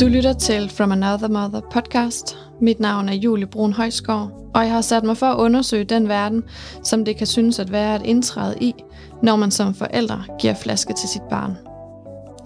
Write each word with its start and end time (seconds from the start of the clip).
Du 0.00 0.06
lytter 0.06 0.32
til 0.32 0.70
From 0.70 0.92
Another 0.92 1.28
Mother 1.28 1.60
podcast. 1.60 2.38
Mit 2.60 2.80
navn 2.80 3.08
er 3.08 3.14
Julie 3.14 3.46
Brun 3.46 3.72
Højskov, 3.72 4.50
og 4.54 4.64
jeg 4.64 4.72
har 4.72 4.80
sat 4.80 5.04
mig 5.04 5.16
for 5.16 5.26
at 5.26 5.36
undersøge 5.36 5.84
den 5.84 6.08
verden, 6.08 6.44
som 6.84 7.04
det 7.04 7.16
kan 7.16 7.26
synes 7.26 7.58
at 7.58 7.72
være 7.72 7.96
et 7.96 8.02
indtræde 8.04 8.56
i, 8.60 8.74
når 9.22 9.36
man 9.36 9.50
som 9.50 9.74
forældre 9.74 10.24
giver 10.40 10.54
flaske 10.54 10.92
til 10.92 11.08
sit 11.08 11.22
barn. 11.30 11.56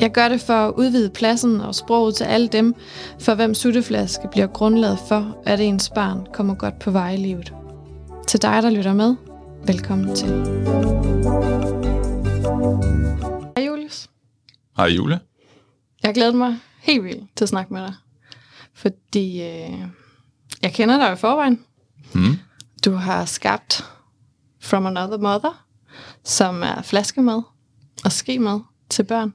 Jeg 0.00 0.12
gør 0.12 0.28
det 0.28 0.40
for 0.40 0.52
at 0.52 0.74
udvide 0.76 1.10
pladsen 1.10 1.60
og 1.60 1.74
sproget 1.74 2.14
til 2.14 2.24
alle 2.24 2.48
dem, 2.48 2.74
for 3.20 3.34
hvem 3.34 3.54
sutteflaske 3.54 4.28
bliver 4.30 4.46
grundlaget 4.46 4.98
for, 5.08 5.36
at 5.46 5.60
ens 5.60 5.90
barn 5.94 6.26
kommer 6.32 6.54
godt 6.54 6.78
på 6.78 6.90
vej 6.90 7.12
i 7.12 7.16
livet. 7.16 7.54
Til 8.28 8.42
dig, 8.42 8.62
der 8.62 8.70
lytter 8.70 8.92
med, 8.92 9.16
velkommen 9.66 10.14
til. 10.14 10.28
Hej 13.56 13.66
Julius. 13.66 14.08
Hej 14.76 14.86
Julie. 14.86 15.18
Jeg 16.02 16.14
glæder 16.14 16.32
mig 16.32 16.58
helt 16.84 17.04
vildt 17.04 17.36
til 17.36 17.44
at 17.44 17.48
snakke 17.48 17.72
med 17.72 17.82
dig. 17.82 17.94
Fordi 18.74 19.42
øh, 19.42 19.78
jeg 20.62 20.72
kender 20.74 20.98
dig 20.98 21.12
i 21.12 21.16
forvejen. 21.16 21.64
Mm. 22.12 22.38
Du 22.84 22.92
har 22.92 23.24
skabt 23.24 23.84
From 24.60 24.86
Another 24.86 25.18
Mother, 25.18 25.66
som 26.24 26.62
er 26.62 26.82
flaskemad 26.82 27.42
og 28.04 28.12
skemad 28.12 28.60
til 28.90 29.02
børn. 29.02 29.34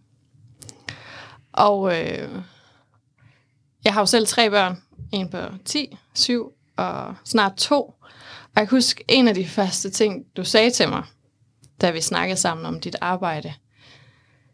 Og 1.51 1.99
øh, 1.99 2.29
jeg 3.83 3.93
har 3.93 4.01
jo 4.01 4.05
selv 4.05 4.27
tre 4.27 4.49
børn. 4.49 4.81
En 5.11 5.29
på 5.29 5.37
10, 5.65 5.97
7 6.13 6.51
og 6.77 7.15
snart 7.25 7.55
to. 7.55 7.81
Og 7.81 8.55
jeg 8.55 8.67
kan 8.67 8.77
huske, 8.77 9.03
en 9.07 9.27
af 9.27 9.35
de 9.35 9.47
første 9.47 9.89
ting, 9.89 10.25
du 10.37 10.43
sagde 10.43 10.71
til 10.71 10.89
mig, 10.89 11.03
da 11.81 11.91
vi 11.91 12.01
snakkede 12.01 12.39
sammen 12.39 12.65
om 12.65 12.79
dit 12.79 12.95
arbejde, 13.01 13.53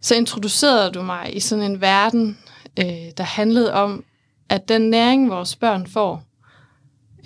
så 0.01 0.15
introducerede 0.15 0.91
du 0.91 1.01
mig 1.01 1.35
i 1.35 1.39
sådan 1.39 1.63
en 1.63 1.81
verden, 1.81 2.37
øh, 2.79 3.11
der 3.17 3.23
handlede 3.23 3.73
om, 3.73 4.03
at 4.49 4.69
den 4.69 4.81
næring, 4.81 5.29
vores 5.29 5.55
børn 5.55 5.87
får 5.87 6.23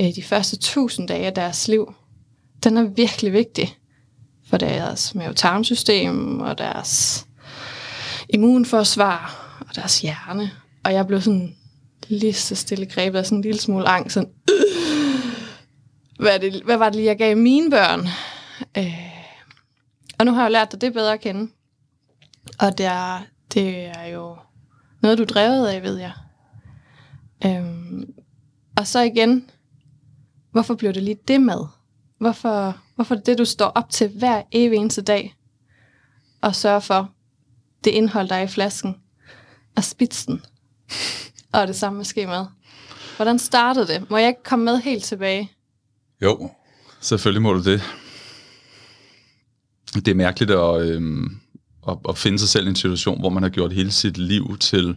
øh, 0.01 0.15
de 0.15 0.23
første 0.23 0.57
tusind 0.57 1.07
dage 1.07 1.25
af 1.25 1.33
deres 1.33 1.67
liv, 1.67 1.93
den 2.63 2.77
er 2.77 2.83
virkelig 2.83 3.33
vigtig 3.33 3.77
for 4.49 4.57
deres 4.57 5.15
mavetarmsystem 5.15 6.39
og 6.39 6.57
deres 6.57 7.25
immunforsvar 8.29 9.45
og 9.69 9.75
deres 9.75 10.01
hjerne. 10.01 10.51
Og 10.83 10.93
jeg 10.93 11.07
blev 11.07 11.21
sådan 11.21 11.55
lige 12.07 12.33
så 12.33 12.55
stille 12.55 12.85
grebet 12.85 13.19
af 13.19 13.25
sådan 13.25 13.37
en 13.37 13.41
lille 13.41 13.59
smule 13.59 13.87
angst. 13.87 14.13
Sådan, 14.13 14.29
øh, 14.51 15.33
hvad, 16.19 16.39
det, 16.39 16.61
hvad 16.65 16.77
var 16.77 16.85
det 16.85 16.95
lige, 16.95 17.07
jeg 17.07 17.17
gav 17.17 17.37
mine 17.37 17.69
børn? 17.69 18.07
Øh, 18.77 19.09
og 20.19 20.25
nu 20.25 20.33
har 20.33 20.41
jeg 20.41 20.51
lært 20.51 20.71
dig 20.71 20.81
det 20.81 20.93
bedre 20.93 21.13
at 21.13 21.21
kende. 21.21 21.51
Og 22.59 22.77
det 22.77 22.85
er, 22.85 23.21
det 23.53 23.85
er 23.85 24.05
jo 24.05 24.37
noget, 25.01 25.17
du 25.17 25.23
er 25.23 25.27
drevet 25.27 25.67
af, 25.67 25.83
ved 25.83 25.97
jeg. 25.97 26.13
Øhm, 27.45 28.13
og 28.77 28.87
så 28.87 28.99
igen, 28.99 29.49
hvorfor 30.51 30.75
blev 30.75 30.93
det 30.93 31.03
lige 31.03 31.19
det 31.27 31.41
med? 31.41 31.65
Hvorfor, 32.19 32.77
hvorfor 32.95 33.15
det, 33.15 33.37
du 33.37 33.45
står 33.45 33.65
op 33.65 33.89
til 33.89 34.09
hver 34.19 34.41
evig 34.51 34.77
eneste 34.77 35.01
dag, 35.01 35.35
og 36.41 36.55
sørger 36.55 36.79
for 36.79 37.11
det 37.83 37.91
indhold, 37.91 38.27
der 38.29 38.35
er 38.35 38.41
i 38.41 38.47
flasken, 38.47 38.95
og 39.75 39.83
spidsen, 39.83 40.45
og 41.53 41.67
det 41.67 41.75
samme 41.75 41.97
med 41.97 42.27
med. 42.27 42.45
Hvordan 43.15 43.39
startede 43.39 43.87
det? 43.87 44.09
Må 44.09 44.17
jeg 44.17 44.27
ikke 44.27 44.43
komme 44.43 44.65
med 44.65 44.77
helt 44.77 45.03
tilbage? 45.03 45.51
Jo, 46.21 46.51
selvfølgelig 46.99 47.41
må 47.41 47.53
du 47.53 47.63
det. 47.63 47.81
Det 49.93 50.07
er 50.07 50.15
mærkeligt 50.15 50.51
at, 50.51 50.81
øhm, 50.81 51.39
at, 51.91 51.97
at 52.09 52.17
finde 52.17 52.39
sig 52.39 52.49
selv 52.49 52.65
i 52.65 52.69
en 52.69 52.75
situation, 52.75 53.19
hvor 53.19 53.29
man 53.29 53.43
har 53.43 53.49
gjort 53.49 53.73
hele 53.73 53.91
sit 53.91 54.17
liv 54.17 54.57
til, 54.59 54.89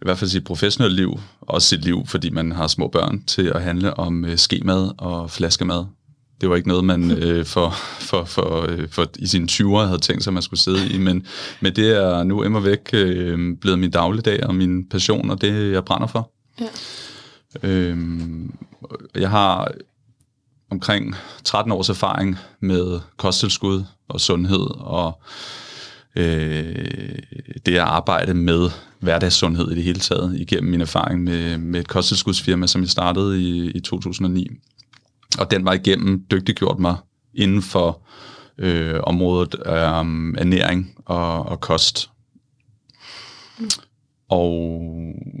i 0.00 0.04
hvert 0.04 0.18
fald 0.18 0.30
sit 0.30 0.44
professionelle 0.44 0.96
liv, 0.96 1.20
og 1.40 1.62
sit 1.62 1.84
liv, 1.84 2.06
fordi 2.06 2.30
man 2.30 2.52
har 2.52 2.66
små 2.66 2.88
børn, 2.88 3.22
til 3.22 3.46
at 3.46 3.62
handle 3.62 3.94
om 3.94 4.24
øh, 4.24 4.38
skemad 4.38 4.90
og 4.98 5.30
flaskemad. 5.30 5.84
Det 6.40 6.50
var 6.50 6.56
ikke 6.56 6.68
noget, 6.68 6.84
man 6.84 7.10
øh, 7.22 7.44
for, 7.46 7.70
for, 7.98 8.24
for, 8.24 8.66
øh, 8.68 8.88
for 8.90 9.06
i 9.18 9.26
sine 9.26 9.48
20'er 9.50 9.86
havde 9.86 9.98
tænkt 9.98 10.24
sig, 10.24 10.32
man 10.32 10.42
skulle 10.42 10.60
sidde 10.60 10.88
i, 10.88 10.98
men, 10.98 11.26
men 11.60 11.76
det 11.76 11.96
er 11.96 12.22
nu 12.22 12.42
immer 12.42 12.60
væk 12.60 12.90
øh, 12.92 13.56
blevet 13.60 13.78
min 13.78 13.90
dagligdag 13.90 14.46
og 14.46 14.54
min 14.54 14.88
passion, 14.88 15.30
og 15.30 15.40
det 15.40 15.72
jeg 15.72 15.84
brænder 15.84 16.06
for. 16.06 16.32
Ja. 16.60 16.68
Øhm, 17.62 18.54
jeg 19.14 19.30
har 19.30 19.72
omkring 20.70 21.14
13 21.44 21.72
års 21.72 21.88
erfaring 21.88 22.36
med 22.60 23.00
kosttilskud 23.16 23.84
og 24.08 24.20
sundhed 24.20 24.66
og 24.80 25.20
øh, 26.16 27.18
det 27.66 27.74
at 27.74 27.78
arbejde 27.78 28.34
med 28.34 28.70
hverdagssundhed 29.00 29.70
i 29.70 29.74
det 29.74 29.84
hele 29.84 30.00
taget, 30.00 30.40
igennem 30.40 30.70
min 30.70 30.80
erfaring 30.80 31.24
med, 31.24 31.58
med 31.58 31.80
et 31.80 31.88
kosttilskudsfirma, 31.88 32.66
som 32.66 32.80
jeg 32.80 32.90
startede 32.90 33.42
i, 33.42 33.70
i 33.70 33.80
2009. 33.80 34.48
Og 35.38 35.50
den 35.50 35.64
var 35.64 35.72
igennem 35.72 36.24
dygtiggjort 36.30 36.78
mig 36.78 36.96
inden 37.34 37.62
for 37.62 38.02
øh, 38.58 39.00
området 39.02 39.54
af 39.54 40.00
um, 40.00 40.34
ernæring 40.38 40.94
og, 41.04 41.46
og 41.46 41.60
kost. 41.60 42.10
Mm. 43.58 43.66
Og 44.28 44.82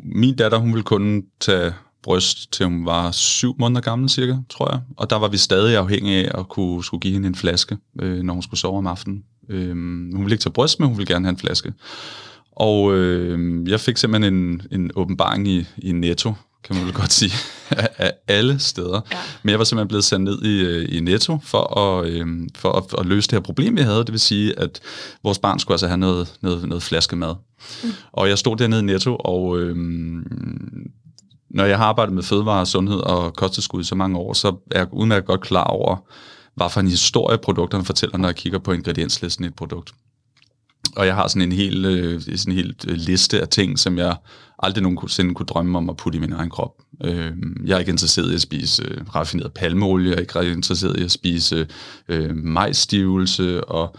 min 0.04 0.36
datter, 0.36 0.58
hun 0.58 0.72
ville 0.72 0.84
kun 0.84 1.24
tage 1.40 1.74
bryst, 2.02 2.52
til 2.52 2.66
hun 2.66 2.86
var 2.86 3.10
syv 3.10 3.56
måneder 3.58 3.80
gammel 3.80 4.08
cirka, 4.08 4.36
tror 4.48 4.70
jeg. 4.70 4.80
Og 4.96 5.10
der 5.10 5.16
var 5.16 5.28
vi 5.28 5.36
stadig 5.36 5.76
afhængige 5.76 6.26
af 6.26 6.40
at 6.40 6.48
kunne 6.48 6.84
skulle 6.84 7.00
give 7.00 7.12
hende 7.12 7.28
en 7.28 7.34
flaske, 7.34 7.76
øh, 8.00 8.22
når 8.22 8.34
hun 8.34 8.42
skulle 8.42 8.60
sove 8.60 8.78
om 8.78 8.86
aftenen. 8.86 9.24
Øh, 9.48 9.70
hun 10.14 10.20
ville 10.20 10.34
ikke 10.34 10.42
tage 10.42 10.52
bryst, 10.52 10.80
men 10.80 10.88
hun 10.88 10.98
ville 10.98 11.14
gerne 11.14 11.24
have 11.24 11.32
en 11.32 11.38
flaske. 11.38 11.72
Og 12.52 12.94
øh, 12.94 13.68
jeg 13.70 13.80
fik 13.80 13.96
simpelthen 13.96 14.34
en, 14.34 14.62
en 14.70 14.90
åbenbaring 14.94 15.48
i, 15.48 15.66
i 15.78 15.92
Netto, 15.92 16.34
kan 16.64 16.76
man 16.76 16.84
vel 16.84 16.94
godt 16.94 17.12
sige, 17.12 17.32
af 17.98 18.12
alle 18.28 18.58
steder. 18.58 19.00
Ja. 19.12 19.16
Men 19.42 19.50
jeg 19.50 19.58
var 19.58 19.64
simpelthen 19.64 19.88
blevet 19.88 20.04
sendt 20.04 20.24
ned 20.24 20.42
i, 20.42 20.60
øh, 20.60 20.96
i 20.96 21.00
Netto 21.00 21.38
for, 21.42 21.78
at, 21.78 22.08
øh, 22.08 22.26
for 22.54 22.72
at, 22.72 22.84
at 22.98 23.06
løse 23.06 23.28
det 23.28 23.36
her 23.36 23.40
problem, 23.40 23.76
vi 23.76 23.80
havde. 23.80 23.98
Det 23.98 24.12
vil 24.12 24.20
sige, 24.20 24.58
at 24.58 24.80
vores 25.22 25.38
barn 25.38 25.58
skulle 25.58 25.74
altså 25.74 25.86
have 25.86 25.98
noget, 25.98 26.34
noget, 26.40 26.68
noget 26.68 26.82
flaskemad. 26.82 27.34
Mm. 27.84 27.90
Og 28.12 28.28
jeg 28.28 28.38
stod 28.38 28.56
dernede 28.56 28.80
i 28.80 28.84
Netto, 28.84 29.16
og 29.16 29.58
øh, 29.60 29.76
når 31.50 31.64
jeg 31.64 31.78
har 31.78 31.84
arbejdet 31.84 32.14
med 32.14 32.22
fødevare, 32.22 32.66
sundhed 32.66 32.98
og 32.98 33.34
kosttilskud 33.34 33.80
i 33.80 33.84
så 33.84 33.94
mange 33.94 34.18
år, 34.18 34.32
så 34.32 34.48
er 34.70 34.78
jeg 34.78 34.88
udmærket 34.92 35.26
godt 35.26 35.40
klar 35.40 35.64
over, 35.64 35.96
hvad 36.54 36.70
for 36.70 36.80
en 36.80 36.88
historie 36.88 37.38
produkterne 37.38 37.84
fortæller, 37.84 38.18
når 38.18 38.28
jeg 38.28 38.36
kigger 38.36 38.58
på 38.58 38.72
ingredienslisten 38.72 39.44
i 39.44 39.48
et 39.48 39.54
produkt. 39.54 39.92
Og 40.96 41.06
jeg 41.06 41.14
har 41.14 41.28
sådan 41.28 41.42
en 41.42 41.52
hel, 41.52 41.84
øh, 41.84 42.20
sådan 42.20 42.52
en 42.52 42.56
hel 42.56 42.74
øh, 42.88 42.94
liste 42.96 43.40
af 43.40 43.48
ting, 43.48 43.78
som 43.78 43.98
jeg 43.98 44.16
aldrig 44.58 44.82
nogensinde 44.82 45.34
kunne 45.34 45.46
drømme 45.46 45.78
om 45.78 45.90
at 45.90 45.96
putte 45.96 46.16
i 46.16 46.20
min 46.20 46.32
egen 46.32 46.50
krop. 46.50 46.74
Øh, 47.04 47.32
jeg 47.64 47.74
er 47.74 47.78
ikke 47.78 47.90
interesseret 47.90 48.30
i 48.30 48.34
at 48.34 48.40
spise 48.40 48.82
øh, 48.84 49.00
raffineret 49.14 49.52
palmeolie, 49.52 50.10
jeg 50.10 50.26
er 50.34 50.40
ikke 50.40 50.52
interesseret 50.52 51.00
i 51.00 51.04
at 51.04 51.10
spise 51.10 51.66
øh, 52.08 52.36
majsstivelse, 52.36 53.64
og 53.64 53.96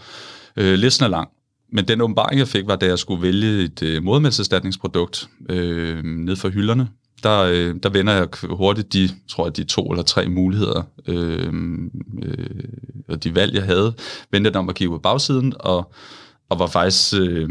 øh, 0.56 0.74
listen 0.74 1.04
er 1.04 1.08
lang. 1.08 1.28
Men 1.72 1.88
den 1.88 2.00
åbenbaring, 2.00 2.38
jeg 2.38 2.48
fik, 2.48 2.66
var, 2.66 2.76
da 2.76 2.86
jeg 2.86 2.98
skulle 2.98 3.22
vælge 3.22 3.64
et 3.64 3.82
øh, 3.82 4.02
modermælserstatningsprodukt 4.02 5.28
øh, 5.48 6.04
ned 6.04 6.36
for 6.36 6.48
hylderne 6.48 6.88
der, 7.22 7.40
øh, 7.40 7.74
der 7.82 7.88
vender 7.88 8.12
jeg 8.12 8.28
hurtigt 8.50 8.92
de, 8.92 9.08
tror 9.28 9.46
jeg, 9.46 9.56
de 9.56 9.64
to 9.64 9.86
eller 9.86 10.02
tre 10.02 10.28
muligheder, 10.28 10.82
øh, 11.06 11.52
øh, 12.22 12.64
og 13.08 13.24
de 13.24 13.34
valg, 13.34 13.54
jeg 13.54 13.62
havde, 13.62 13.94
vendte 14.32 14.56
om 14.56 14.68
at 14.68 14.74
kigge 14.74 14.94
på 14.94 14.98
bagsiden, 14.98 15.52
og, 15.60 15.92
og 16.48 16.58
var 16.58 16.66
faktisk 16.66 17.14
øh, 17.20 17.48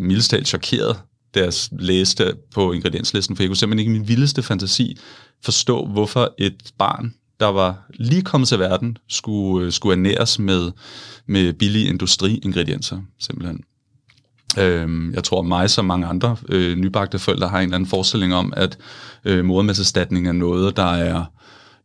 mildestalt 0.00 0.48
chokeret, 0.48 1.00
da 1.34 1.40
jeg 1.40 1.52
læste 1.72 2.34
på 2.54 2.72
ingredienslisten, 2.72 3.36
for 3.36 3.42
jeg 3.42 3.48
kunne 3.48 3.56
simpelthen 3.56 3.78
ikke 3.78 3.96
i 3.96 3.98
min 3.98 4.08
vildeste 4.08 4.42
fantasi 4.42 4.98
forstå, 5.44 5.86
hvorfor 5.86 6.34
et 6.38 6.72
barn, 6.78 7.14
der 7.40 7.46
var 7.46 7.86
lige 7.94 8.22
kommet 8.22 8.48
til 8.48 8.58
verden, 8.58 8.98
skulle, 9.08 9.66
øh, 9.66 9.72
skulle 9.72 9.92
ernæres 9.92 10.38
med, 10.38 10.70
med 11.26 11.52
billige 11.52 11.88
industriingredienser, 11.88 13.00
simpelthen. 13.18 13.60
Øh, 14.60 15.14
jeg 15.14 15.24
tror, 15.24 15.42
mig 15.42 15.70
som 15.70 15.84
mange 15.84 16.06
andre 16.06 16.36
øh, 16.48 16.76
nybagte 16.76 17.18
forældre 17.18 17.48
har 17.48 17.58
en 17.58 17.64
eller 17.64 17.76
anden 17.76 17.90
forestilling 17.90 18.34
om, 18.34 18.52
at 18.56 18.78
øh, 19.24 19.44
modermælserstatning 19.44 20.28
er 20.28 20.32
noget, 20.32 20.76
der 20.76 20.92
er 20.92 21.24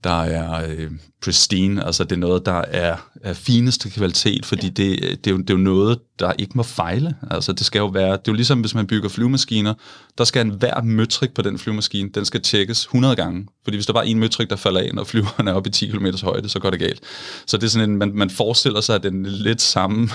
der 0.03 0.21
er 0.21 0.65
øh, 0.69 0.91
pristine, 1.23 1.85
altså 1.85 2.03
det 2.03 2.11
er 2.11 2.19
noget, 2.19 2.45
der 2.45 2.61
er, 2.67 2.95
er 3.23 3.33
fineste 3.33 3.89
kvalitet, 3.89 4.45
fordi 4.45 4.65
ja. 4.65 4.71
det, 4.71 4.99
det, 5.25 5.27
er 5.27 5.31
jo, 5.31 5.37
det 5.37 5.49
er 5.49 5.53
jo 5.53 5.59
noget, 5.59 5.99
der 6.19 6.33
ikke 6.39 6.51
må 6.55 6.63
fejle. 6.63 7.15
Altså 7.31 7.53
det 7.53 7.65
skal 7.65 7.79
jo 7.79 7.85
være, 7.85 8.11
det 8.11 8.17
er 8.17 8.21
jo 8.27 8.33
ligesom 8.33 8.59
hvis 8.59 8.75
man 8.75 8.87
bygger 8.87 9.09
flyvemaskiner, 9.09 9.73
der 10.17 10.23
skal 10.23 10.45
en 10.45 10.51
hver 10.51 10.81
møtrik 10.81 11.33
på 11.33 11.41
den 11.41 11.59
flyvemaskine, 11.59 12.09
den 12.09 12.25
skal 12.25 12.41
tjekkes 12.41 12.83
100 12.83 13.15
gange, 13.15 13.47
fordi 13.63 13.77
hvis 13.77 13.85
der 13.85 13.93
bare 13.93 14.05
er 14.05 14.09
en 14.09 14.19
møtrik, 14.19 14.49
der 14.49 14.55
falder 14.55 14.81
af, 14.81 14.89
når 14.93 15.03
flyveren 15.03 15.47
er 15.47 15.53
oppe 15.53 15.69
i 15.69 15.71
10 15.71 15.87
km 15.87 16.05
højde, 16.23 16.49
så 16.49 16.59
går 16.59 16.69
det 16.69 16.79
galt. 16.79 17.01
Så 17.45 17.57
det 17.57 17.63
er 17.63 17.69
sådan 17.69 17.89
en, 17.89 17.97
man, 17.97 18.11
man 18.13 18.29
forestiller 18.29 18.81
sig, 18.81 18.95
at 18.95 19.05
er 19.05 19.11
lidt 19.23 19.61
samme 19.61 20.09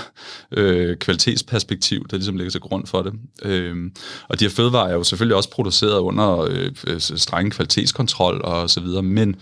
øh, 0.51 0.97
kvalitetsperspektiv, 0.97 2.07
der 2.11 2.17
ligesom 2.17 2.37
ligger 2.37 2.51
til 2.51 2.61
grund 2.61 2.87
for 2.87 3.01
det. 3.01 3.13
Øh, 3.41 3.75
og 4.27 4.39
de 4.39 4.45
her 4.45 4.49
fødevarer 4.49 4.89
er 4.89 4.93
jo 4.93 5.03
selvfølgelig 5.03 5.35
også 5.35 5.49
produceret 5.49 5.99
under 5.99 6.39
øh, 6.39 6.99
strenge 6.99 7.51
kvalitetskontrol 7.51 8.41
og 8.43 8.69
så 8.69 8.79
videre, 8.79 9.03
men 9.03 9.35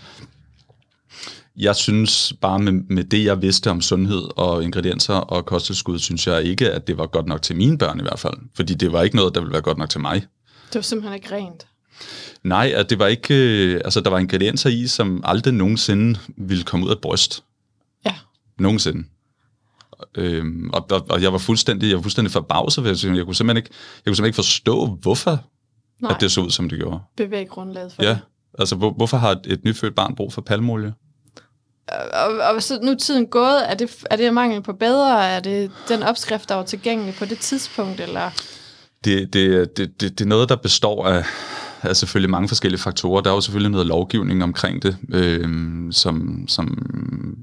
jeg 1.58 1.76
synes 1.76 2.32
bare 2.40 2.58
med, 2.58 2.72
med 2.72 3.04
det, 3.04 3.24
jeg 3.24 3.42
vidste 3.42 3.70
om 3.70 3.80
sundhed 3.80 4.22
og 4.36 4.64
ingredienser 4.64 5.14
og 5.14 5.46
kosttilskud, 5.46 5.98
synes 5.98 6.26
jeg 6.26 6.42
ikke, 6.44 6.70
at 6.70 6.86
det 6.86 6.98
var 6.98 7.06
godt 7.06 7.26
nok 7.26 7.42
til 7.42 7.56
mine 7.56 7.78
børn 7.78 7.98
i 8.00 8.02
hvert 8.02 8.18
fald. 8.18 8.34
Fordi 8.54 8.74
det 8.74 8.92
var 8.92 9.02
ikke 9.02 9.16
noget, 9.16 9.34
der 9.34 9.40
ville 9.40 9.52
være 9.52 9.62
godt 9.62 9.78
nok 9.78 9.90
til 9.90 10.00
mig. 10.00 10.26
Det 10.66 10.74
var 10.74 10.80
simpelthen 10.80 11.14
ikke 11.14 11.34
rent. 11.34 11.66
Nej, 12.44 12.72
at 12.76 12.90
det 12.90 12.98
var 12.98 13.06
ikke, 13.06 13.34
øh, 13.34 13.80
altså 13.84 14.00
der 14.00 14.10
var 14.10 14.18
ingredienser 14.18 14.70
i, 14.70 14.86
som 14.86 15.20
aldrig 15.24 15.54
nogensinde 15.54 16.20
ville 16.36 16.64
komme 16.64 16.86
ud 16.86 16.90
af 16.90 16.98
bryst. 17.02 17.44
Ja. 18.06 18.14
Nogensinde. 18.58 19.04
Øhm, 20.14 20.70
og, 20.72 20.86
og, 20.90 21.06
og, 21.10 21.22
jeg 21.22 21.32
var 21.32 21.38
fuldstændig, 21.38 21.88
jeg 21.88 21.96
var 21.96 22.02
fuldstændig 22.02 22.32
forbavset 22.32 22.84
det. 22.84 23.04
Jeg 23.04 23.24
kunne 23.24 23.34
simpelthen 23.34 23.56
ikke, 23.56 23.70
jeg 23.70 24.10
kunne 24.10 24.16
simpelthen 24.16 24.24
ikke 24.26 24.34
forstå, 24.36 24.86
hvorfor 24.86 25.44
Nej, 26.00 26.12
at 26.14 26.20
det 26.20 26.32
så 26.32 26.40
ud, 26.40 26.50
som 26.50 26.68
det 26.68 26.78
gjorde. 26.78 27.00
bevæggrundlaget 27.16 27.92
for 27.92 28.02
Ja, 28.02 28.08
det. 28.08 28.18
altså 28.58 28.76
hvor, 28.76 28.90
hvorfor 28.90 29.16
har 29.16 29.30
et, 29.30 29.40
et 29.46 29.64
nyfødt 29.64 29.94
barn 29.94 30.14
brug 30.14 30.32
for 30.32 30.40
palmolie? 30.40 30.94
Og, 32.12 32.54
og 32.54 32.62
så 32.62 32.78
nu 32.82 32.90
er 32.90 32.96
tiden 32.96 33.26
gået, 33.26 33.70
er 33.70 33.74
det, 33.74 33.90
er 34.10 34.16
det 34.16 34.34
mangel 34.34 34.62
på 34.62 34.72
bedre? 34.72 35.28
Er 35.28 35.40
det 35.40 35.70
den 35.88 36.02
opskrift, 36.02 36.48
der 36.48 36.54
var 36.54 36.62
tilgængelig 36.62 37.14
på 37.14 37.24
det 37.24 37.38
tidspunkt? 37.38 38.00
Eller? 38.00 38.30
Det, 39.04 39.32
det, 39.32 39.76
det, 39.76 40.00
det, 40.00 40.18
det 40.18 40.24
er 40.24 40.28
noget, 40.28 40.48
der 40.48 40.56
består 40.56 41.06
af, 41.06 41.24
er 41.82 41.92
selvfølgelig 41.92 42.30
mange 42.30 42.48
forskellige 42.48 42.80
faktorer. 42.80 43.20
Der 43.20 43.30
er 43.30 43.34
jo 43.34 43.40
selvfølgelig 43.40 43.70
noget 43.70 43.86
lovgivning 43.86 44.42
omkring 44.42 44.82
det, 44.82 44.96
øh, 45.12 45.48
som, 45.90 46.44
som 46.48 46.78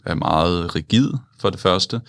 er 0.05 0.15
meget 0.15 0.75
rigid 0.75 1.09
for 1.39 1.49
det 1.49 1.59
første, 1.59 2.01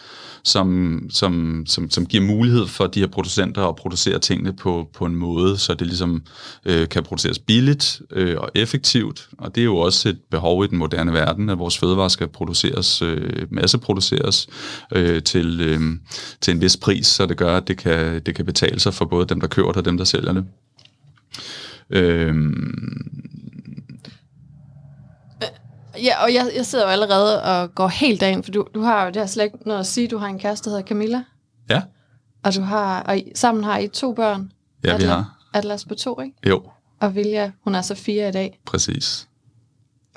som, 0.44 1.00
som, 1.10 1.62
som, 1.66 1.90
som 1.90 2.06
giver 2.06 2.24
mulighed 2.24 2.66
for 2.66 2.86
de 2.86 3.00
her 3.00 3.06
producenter 3.06 3.62
at 3.68 3.76
producere 3.76 4.18
tingene 4.18 4.52
på, 4.52 4.88
på 4.94 5.04
en 5.04 5.14
måde, 5.14 5.58
så 5.58 5.74
det 5.74 5.86
ligesom 5.86 6.22
øh, 6.64 6.88
kan 6.88 7.02
produceres 7.02 7.38
billigt 7.38 8.02
øh, 8.12 8.36
og 8.38 8.50
effektivt. 8.54 9.28
Og 9.38 9.54
det 9.54 9.60
er 9.60 9.64
jo 9.64 9.76
også 9.76 10.08
et 10.08 10.18
behov 10.30 10.64
i 10.64 10.66
den 10.66 10.78
moderne 10.78 11.12
verden, 11.12 11.50
at 11.50 11.58
vores 11.58 11.78
fødevarer 11.78 12.08
skal 12.08 12.28
produceres, 12.28 13.02
øh, 13.02 13.46
masseproduceres 13.50 14.48
øh, 14.92 15.22
til, 15.22 15.60
øh, 15.60 15.80
til 16.40 16.54
en 16.54 16.60
vis 16.60 16.76
pris, 16.76 17.06
så 17.06 17.26
det 17.26 17.36
gør, 17.36 17.56
at 17.56 17.68
det 17.68 17.76
kan, 17.78 18.22
det 18.26 18.34
kan 18.34 18.44
betale 18.44 18.80
sig 18.80 18.94
for 18.94 19.04
både 19.04 19.26
dem, 19.26 19.40
der 19.40 19.46
køber 19.46 19.68
det 19.68 19.76
og 19.76 19.84
dem, 19.84 19.96
der 19.96 20.04
sælger 20.04 20.32
det. 20.32 20.44
Øhm, 21.90 23.02
Ja, 26.02 26.22
og 26.24 26.34
jeg, 26.34 26.50
jeg 26.56 26.66
sidder 26.66 26.84
jo 26.84 26.90
allerede 26.90 27.42
og 27.42 27.74
går 27.74 27.88
helt 27.88 28.20
dagen, 28.20 28.42
for 28.44 28.50
du, 28.50 28.66
du 28.74 28.80
har 28.80 29.02
jo 29.04 29.08
det 29.10 29.16
her 29.16 29.26
slet 29.26 29.44
ikke 29.44 29.58
noget 29.66 29.80
at 29.80 29.86
sige. 29.86 30.08
Du 30.08 30.18
har 30.18 30.26
en 30.26 30.38
kæreste, 30.38 30.70
der 30.70 30.76
hedder 30.76 30.88
Camilla, 30.88 31.22
ja, 31.70 31.82
og 32.44 32.54
du 32.54 32.60
har, 32.60 33.02
og 33.02 33.18
I, 33.18 33.32
sammen 33.34 33.64
har 33.64 33.78
I 33.78 33.88
to 33.88 34.12
børn. 34.12 34.52
ja 34.84 34.96
vi 34.96 35.02
Atlas- 35.02 35.06
har. 35.06 35.38
Atlas 35.54 35.84
på 35.84 35.94
to, 35.94 36.20
ikke? 36.20 36.34
Jo, 36.48 36.62
Og 37.00 37.14
Vilja, 37.14 37.50
hun 37.64 37.74
er 37.74 37.82
så 37.82 37.94
fire 37.94 38.28
i 38.28 38.32
dag. 38.32 38.60
præcis. 38.66 39.28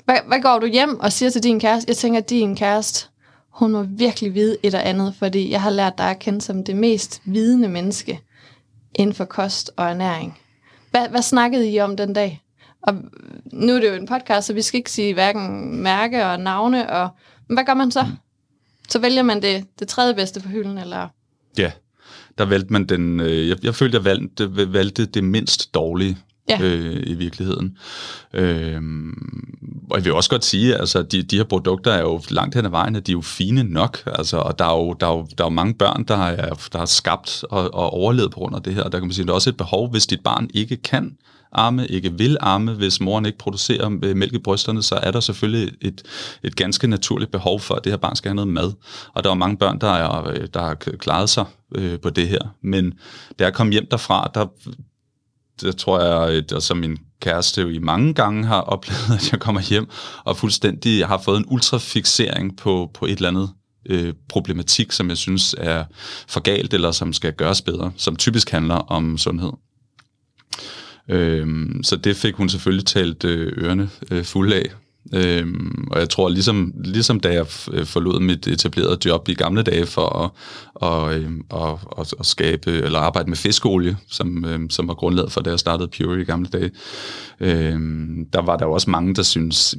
Hvad, 0.04 0.16
hvad 0.26 0.42
går 0.42 0.58
du 0.58 0.66
hjem 0.66 1.00
og 1.00 1.12
siger 1.12 1.30
til 1.30 1.42
din 1.42 1.60
kæreste? 1.60 1.88
Jeg 1.90 1.96
tænker, 1.96 2.20
at 2.20 2.30
din 2.30 2.56
kæreste, 2.56 3.08
hun 3.50 3.72
må 3.72 3.82
virkelig 3.82 4.34
vide 4.34 4.56
et 4.62 4.74
og 4.74 4.88
andet, 4.88 5.14
fordi 5.18 5.50
jeg 5.50 5.62
har 5.62 5.70
lært 5.70 5.98
dig 5.98 6.10
at 6.10 6.18
kende 6.18 6.40
som 6.40 6.64
det 6.64 6.76
mest 6.76 7.22
vidende 7.24 7.68
menneske 7.68 8.20
inden 8.94 9.14
for 9.14 9.24
kost 9.24 9.70
og 9.76 9.86
ernæring. 9.90 10.38
Hvad, 10.90 11.08
hvad 11.08 11.22
snakkede 11.22 11.70
I 11.70 11.80
om 11.80 11.96
den 11.96 12.12
dag? 12.12 12.42
Og 12.82 12.94
nu 13.52 13.72
er 13.72 13.80
det 13.80 13.88
jo 13.88 13.94
en 13.94 14.06
podcast, 14.06 14.46
så 14.46 14.52
vi 14.52 14.62
skal 14.62 14.78
ikke 14.78 14.90
sige 14.90 15.14
hverken 15.14 15.76
mærke 15.82 16.26
og 16.26 16.40
navne. 16.40 16.90
Og, 16.90 17.08
men 17.48 17.56
hvad 17.56 17.64
gør 17.64 17.74
man 17.74 17.90
så? 17.90 18.06
Så 18.88 18.98
vælger 18.98 19.22
man 19.22 19.42
det, 19.42 19.64
det 19.78 19.88
tredje 19.88 20.14
bedste 20.14 20.40
på 20.40 20.48
hylden, 20.48 20.78
eller... 20.78 21.08
Ja, 21.58 21.72
der 22.38 22.44
valgte 22.44 22.72
man 22.72 22.84
den, 22.84 23.20
øh, 23.20 23.48
jeg, 23.48 23.64
jeg 23.64 23.74
følte, 23.74 23.96
jeg 23.96 24.04
valgte, 24.04 24.72
valgte 24.72 25.06
det 25.06 25.24
mindst 25.24 25.74
dårlige 25.74 26.18
Ja. 26.50 26.58
øh, 26.60 27.02
i 27.06 27.14
virkeligheden. 27.14 27.76
Øh, 28.34 28.82
og 29.90 29.96
jeg 29.96 30.04
vil 30.04 30.12
også 30.12 30.30
godt 30.30 30.44
sige, 30.44 30.76
altså 30.76 31.02
de, 31.02 31.22
de 31.22 31.36
her 31.36 31.44
produkter 31.44 31.92
er 31.92 32.00
jo 32.00 32.20
langt 32.28 32.54
hen 32.54 32.64
ad 32.64 32.70
vejen, 32.70 32.96
at 32.96 33.06
de 33.06 33.12
er 33.12 33.16
jo 33.16 33.20
fine 33.20 33.62
nok, 33.62 34.02
altså, 34.06 34.36
og 34.36 34.58
der 34.58 34.64
er 34.64 34.76
jo, 34.76 34.92
der 34.92 35.06
er 35.06 35.12
jo, 35.12 35.26
der 35.38 35.44
er 35.44 35.48
jo 35.48 35.54
mange 35.54 35.74
børn, 35.74 36.04
der 36.04 36.16
er, 36.16 36.68
der 36.72 36.78
er 36.78 36.84
skabt 36.84 37.44
og, 37.50 37.74
og 37.74 37.90
overlevet 37.90 38.30
på 38.30 38.38
grund 38.38 38.56
af 38.56 38.62
det 38.62 38.74
her. 38.74 38.82
Der 38.82 38.98
kan 38.98 39.02
man 39.02 39.12
sige, 39.12 39.22
at 39.22 39.26
der 39.26 39.32
er 39.32 39.34
også 39.34 39.50
et 39.50 39.56
behov, 39.56 39.90
hvis 39.90 40.06
dit 40.06 40.20
barn 40.20 40.50
ikke 40.54 40.76
kan 40.76 41.16
arme, 41.52 41.86
ikke 41.86 42.12
vil 42.18 42.36
arme, 42.40 42.72
hvis 42.72 43.00
moren 43.00 43.26
ikke 43.26 43.38
producerer 43.38 43.88
mælk 44.14 44.32
i 44.32 44.38
brysterne, 44.38 44.82
så 44.82 44.94
er 44.94 45.10
der 45.10 45.20
selvfølgelig 45.20 45.72
et, 45.80 46.02
et 46.42 46.56
ganske 46.56 46.86
naturligt 46.86 47.30
behov 47.30 47.60
for, 47.60 47.74
at 47.74 47.84
det 47.84 47.92
her 47.92 47.96
barn 47.96 48.16
skal 48.16 48.28
have 48.28 48.34
noget 48.34 48.48
mad. 48.48 48.72
Og 49.14 49.24
der 49.24 49.30
er 49.30 49.34
mange 49.34 49.56
børn, 49.56 49.78
der, 49.78 49.90
er, 49.90 50.46
der 50.46 50.60
har 50.60 50.74
klaret 50.74 51.30
sig 51.30 51.44
øh, 51.74 52.00
på 52.00 52.10
det 52.10 52.28
her. 52.28 52.54
Men 52.62 52.94
da 53.38 53.44
jeg 53.44 53.54
kom 53.54 53.70
hjem 53.70 53.86
derfra, 53.90 54.30
der, 54.34 54.46
det 55.60 55.76
tror 55.76 56.00
jeg, 56.00 56.36
at 56.36 56.52
og 56.52 56.62
som 56.62 56.76
min 56.76 56.98
kæreste 57.20 57.60
jo 57.60 57.68
i 57.68 57.78
mange 57.78 58.14
gange 58.14 58.46
har 58.46 58.60
oplevet, 58.60 59.10
at 59.18 59.32
jeg 59.32 59.40
kommer 59.40 59.60
hjem 59.60 59.88
og 60.24 60.36
fuldstændig 60.36 61.06
har 61.06 61.18
fået 61.18 61.38
en 61.38 61.44
ultrafixering 61.48 62.56
på, 62.56 62.90
på 62.94 63.06
et 63.06 63.12
eller 63.12 63.28
andet 63.28 63.50
øh, 63.86 64.14
problematik, 64.28 64.92
som 64.92 65.08
jeg 65.08 65.16
synes 65.16 65.54
er 65.58 65.84
for 66.28 66.40
galt, 66.40 66.74
eller 66.74 66.90
som 66.92 67.12
skal 67.12 67.32
gøres 67.32 67.62
bedre, 67.62 67.92
som 67.96 68.16
typisk 68.16 68.50
handler 68.50 68.74
om 68.74 69.18
sundhed. 69.18 69.52
Øh, 71.08 71.68
så 71.82 71.96
det 71.96 72.16
fik 72.16 72.34
hun 72.34 72.48
selvfølgelig 72.48 72.86
talt 72.86 73.24
øh, 73.24 73.64
ørerne 73.64 73.90
øh, 74.10 74.24
fulde 74.24 74.56
af. 74.56 74.66
Øhm, 75.14 75.88
og 75.90 76.00
jeg 76.00 76.10
tror, 76.10 76.28
ligesom, 76.28 76.72
ligesom 76.84 77.20
da 77.20 77.32
jeg 77.32 77.46
øh, 77.72 77.86
forlod 77.86 78.20
mit 78.20 78.46
etablerede 78.46 78.98
job 79.04 79.28
i 79.28 79.34
gamle 79.34 79.62
dage 79.62 79.86
for 79.86 80.24
at, 80.24 80.30
og, 80.74 81.14
øh, 81.14 81.30
og, 81.48 81.80
og, 81.82 82.06
at 82.20 82.26
skabe 82.26 82.70
eller 82.70 82.98
arbejde 82.98 83.28
med 83.28 83.36
fiskeolie, 83.36 83.96
som, 84.10 84.44
øh, 84.44 84.60
som 84.70 84.88
var 84.88 84.94
grundlaget 84.94 85.32
for, 85.32 85.40
da 85.40 85.50
jeg 85.50 85.58
startede 85.58 85.88
Pure 85.88 86.20
i 86.20 86.24
gamle 86.24 86.48
dage, 86.48 86.70
øhm, 87.40 88.26
der 88.32 88.42
var 88.42 88.56
der 88.56 88.66
jo 88.66 88.72
også 88.72 88.90
mange, 88.90 89.14
der 89.14 89.22
synes 89.22 89.76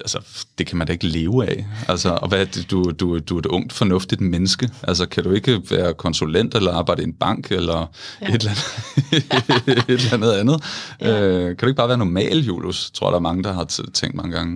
altså, 0.00 0.18
det 0.58 0.66
kan 0.66 0.78
man 0.78 0.86
da 0.86 0.92
ikke 0.92 1.06
leve 1.06 1.46
af. 1.46 1.66
Altså, 1.88 2.18
og 2.22 2.28
hvad 2.28 2.46
du, 2.46 2.90
du, 2.90 3.18
du 3.18 3.34
er 3.34 3.38
et 3.38 3.46
ungt, 3.46 3.72
fornuftigt 3.72 4.20
menneske. 4.20 4.70
Altså, 4.82 5.06
kan 5.06 5.24
du 5.24 5.30
ikke 5.30 5.62
være 5.70 5.94
konsulent 5.94 6.54
eller 6.54 6.72
arbejde 6.72 7.02
i 7.02 7.04
en 7.04 7.12
bank 7.12 7.52
eller 7.52 7.90
ja. 8.22 8.26
et, 8.26 8.34
eller 8.34 8.50
andet, 8.50 9.88
et 9.88 10.00
eller 10.00 10.12
andet 10.12 10.32
andet? 10.32 10.62
Ja. 11.00 11.22
Øh, 11.22 11.46
kan 11.46 11.56
du 11.56 11.66
ikke 11.66 11.76
bare 11.76 11.88
være 11.88 11.98
normal, 11.98 12.38
Julius? 12.38 12.90
Tror 12.90 13.10
der 13.10 13.16
er 13.16 13.20
mange, 13.20 13.42
der 13.42 13.52
har 13.52 13.64
tænkt 13.94 14.16
mange 14.16 14.36
gange. 14.36 14.53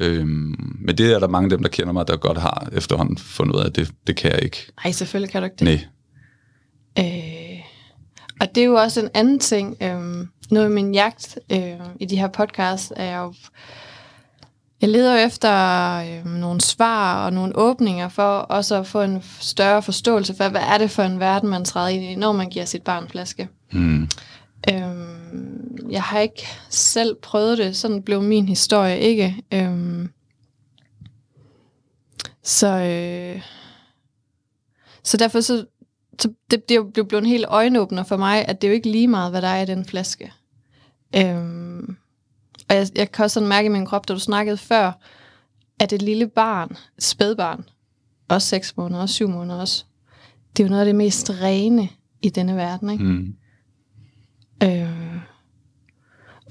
Øhm, 0.00 0.54
men 0.80 0.98
det 0.98 1.12
er 1.12 1.18
der 1.18 1.28
mange 1.28 1.46
af 1.46 1.50
dem, 1.50 1.62
der 1.62 1.68
kender 1.68 1.92
mig, 1.92 2.08
der 2.08 2.16
godt 2.16 2.38
har 2.38 2.68
efterhånden 2.72 3.18
fundet 3.18 3.54
ud 3.54 3.60
af, 3.60 3.66
at 3.66 3.76
det, 3.76 3.90
det 4.06 4.16
kan 4.16 4.32
jeg 4.32 4.42
ikke. 4.42 4.72
Nej, 4.84 4.92
selvfølgelig 4.92 5.32
kan 5.32 5.42
du 5.42 5.44
ikke 5.44 5.56
det. 5.56 5.64
Nej. 5.64 5.84
Øh, 6.98 7.60
og 8.40 8.54
det 8.54 8.60
er 8.60 8.64
jo 8.64 8.74
også 8.74 9.00
en 9.00 9.10
anden 9.14 9.38
ting. 9.38 9.76
Øh, 9.82 10.26
nu 10.50 10.60
i 10.60 10.68
min 10.68 10.94
jagt 10.94 11.38
øh, 11.52 11.80
i 12.00 12.06
de 12.06 12.16
her 12.16 12.28
podcasts 12.28 12.92
er 12.96 13.04
jeg 13.04 13.18
jo... 13.18 13.34
Jeg 14.80 14.88
leder 14.88 15.12
jo 15.20 15.26
efter 15.26 15.52
øh, 15.98 16.26
nogle 16.26 16.60
svar 16.60 17.24
og 17.24 17.32
nogle 17.32 17.56
åbninger 17.56 18.08
for 18.08 18.38
også 18.38 18.76
at 18.76 18.86
få 18.86 19.02
en 19.02 19.22
større 19.40 19.82
forståelse 19.82 20.34
for, 20.36 20.48
hvad 20.48 20.60
er 20.60 20.78
det 20.78 20.90
for 20.90 21.02
en 21.02 21.20
verden, 21.20 21.48
man 21.48 21.64
træder 21.64 21.88
ind 21.88 22.04
i, 22.04 22.14
når 22.14 22.32
man 22.32 22.50
giver 22.50 22.64
sit 22.64 22.82
barn 22.82 23.08
flaske. 23.08 23.48
Mm. 23.72 24.08
Jeg 25.90 26.02
har 26.02 26.20
ikke 26.20 26.46
selv 26.68 27.16
prøvet 27.22 27.58
det. 27.58 27.76
Sådan 27.76 28.02
blev 28.02 28.22
min 28.22 28.48
historie 28.48 28.98
ikke. 28.98 29.42
Øhm, 29.54 30.10
så, 32.42 32.66
øh, 32.66 33.42
så 35.02 35.16
derfor 35.16 35.40
så, 35.40 35.66
så 36.20 36.32
det, 36.50 36.68
det 36.68 36.92
blev 36.92 37.06
blevet 37.06 37.22
en 37.22 37.30
helt 37.30 37.46
øjenåbner 37.48 38.02
for 38.02 38.16
mig, 38.16 38.48
at 38.48 38.62
det 38.62 38.68
er 38.68 38.72
jo 38.72 38.74
ikke 38.74 38.90
lige 38.90 39.08
meget, 39.08 39.30
hvad 39.32 39.42
der 39.42 39.48
er 39.48 39.62
i 39.62 39.66
den 39.66 39.84
flaske. 39.84 40.32
Øhm, 41.16 41.96
og 42.68 42.76
jeg, 42.76 42.88
jeg 42.94 43.12
kan 43.12 43.24
også 43.24 43.34
sådan 43.34 43.48
mærke 43.48 43.66
i 43.66 43.68
min 43.68 43.86
krop, 43.86 44.08
da 44.08 44.14
du 44.14 44.18
snakkede 44.18 44.56
før, 44.56 44.92
at 45.80 45.92
et 45.92 46.02
lille 46.02 46.28
barn, 46.28 46.76
et 46.98 47.04
spædbarn, 47.04 47.64
også 48.28 48.48
6 48.48 48.76
måneder, 48.76 49.00
også 49.02 49.14
7 49.14 49.28
måneder 49.28 49.60
også, 49.60 49.84
det 50.56 50.62
er 50.62 50.66
jo 50.66 50.70
noget 50.70 50.80
af 50.80 50.86
det 50.86 50.94
mest 50.94 51.30
rene 51.30 51.88
i 52.22 52.28
denne 52.28 52.56
verden, 52.56 52.90
ikke? 52.90 53.04
Mm. 53.04 53.34
Øh, 54.62 55.17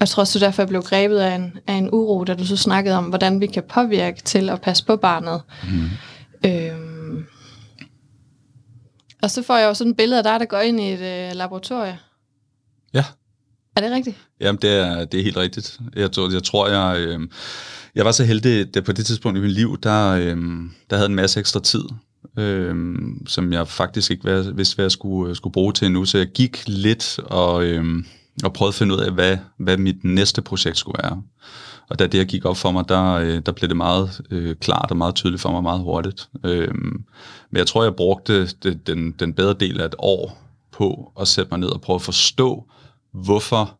jeg 0.00 0.08
tror 0.08 0.20
også, 0.20 0.38
det 0.38 0.44
er 0.44 0.48
derfor, 0.48 0.62
jeg 0.62 0.68
blev 0.68 0.82
grebet 0.82 1.18
af 1.18 1.34
en, 1.34 1.58
af 1.66 1.72
en 1.74 1.88
uro, 1.92 2.24
da 2.24 2.34
du 2.34 2.46
så 2.46 2.56
snakkede 2.56 2.96
om, 2.96 3.04
hvordan 3.04 3.40
vi 3.40 3.46
kan 3.46 3.62
påvirke 3.68 4.22
til 4.22 4.50
at 4.50 4.60
passe 4.60 4.84
på 4.86 4.96
barnet. 4.96 5.42
Mm. 5.64 6.50
Øh, 6.50 7.24
og 9.22 9.30
så 9.30 9.42
får 9.42 9.56
jeg 9.56 9.66
jo 9.68 9.74
sådan 9.74 9.90
et 9.90 9.96
billede 9.96 10.18
af 10.18 10.24
dig, 10.24 10.40
der 10.40 10.46
går 10.46 10.58
ind 10.58 10.80
i 10.80 10.92
et 10.92 11.00
øh, 11.30 11.36
laboratorie. 11.36 11.98
Ja. 12.94 13.04
Er 13.76 13.80
det 13.80 13.90
rigtigt? 13.90 14.16
Jamen, 14.40 14.58
det 14.62 14.70
er, 14.70 15.04
det 15.04 15.20
er 15.20 15.24
helt 15.24 15.36
rigtigt. 15.36 15.78
Jeg, 15.96 16.12
tror- 16.12 16.32
jeg 16.32 16.42
tror, 16.42 16.68
jeg, 16.68 17.00
øh, 17.00 17.20
jeg 17.94 18.04
var 18.04 18.12
så 18.12 18.24
heldig, 18.24 18.76
at 18.76 18.84
på 18.84 18.92
det 18.92 19.06
tidspunkt 19.06 19.38
i 19.38 19.40
mit 19.40 19.52
liv, 19.52 19.78
der, 19.82 20.08
øh, 20.10 20.36
der 20.90 20.96
havde 20.96 21.08
en 21.08 21.14
masse 21.14 21.40
ekstra 21.40 21.60
tid, 21.60 21.82
øh, 22.38 22.74
som 23.26 23.52
jeg 23.52 23.68
faktisk 23.68 24.10
ikke 24.10 24.52
vidste, 24.54 24.74
hvad 24.74 24.84
jeg 24.84 24.92
skulle, 24.92 25.34
skulle 25.36 25.52
bruge 25.52 25.72
til 25.72 25.92
nu. 25.92 26.04
Så 26.04 26.18
jeg 26.18 26.26
gik 26.26 26.62
lidt 26.66 27.18
og, 27.24 27.64
øh, 27.64 27.84
og 28.44 28.52
prøvede 28.52 28.70
at 28.70 28.74
finde 28.74 28.94
ud 28.94 29.00
af, 29.00 29.12
hvad, 29.12 29.36
hvad 29.56 29.76
mit 29.76 30.04
næste 30.04 30.42
projekt 30.42 30.78
skulle 30.78 31.00
være. 31.02 31.22
Og 31.88 31.98
da 31.98 32.06
det 32.06 32.20
her 32.20 32.24
gik 32.24 32.44
op 32.44 32.56
for 32.56 32.70
mig, 32.70 32.88
der, 32.88 33.12
øh, 33.12 33.42
der 33.46 33.52
blev 33.52 33.68
det 33.68 33.76
meget 33.76 34.20
øh, 34.30 34.56
klart 34.56 34.90
og 34.90 34.96
meget 34.96 35.14
tydeligt 35.14 35.42
for 35.42 35.50
mig 35.52 35.62
meget 35.62 35.80
hurtigt. 35.80 36.28
Øhm, 36.44 37.04
men 37.50 37.58
jeg 37.58 37.66
tror, 37.66 37.82
jeg 37.82 37.94
brugte 37.94 38.46
det, 38.62 38.86
den, 38.86 39.12
den 39.12 39.34
bedre 39.34 39.54
del 39.54 39.80
af 39.80 39.84
et 39.86 39.94
år 39.98 40.38
på 40.72 41.12
at 41.20 41.28
sætte 41.28 41.48
mig 41.50 41.60
ned 41.60 41.68
og 41.68 41.80
prøve 41.80 41.94
at 41.94 42.02
forstå, 42.02 42.64
hvorfor 43.12 43.78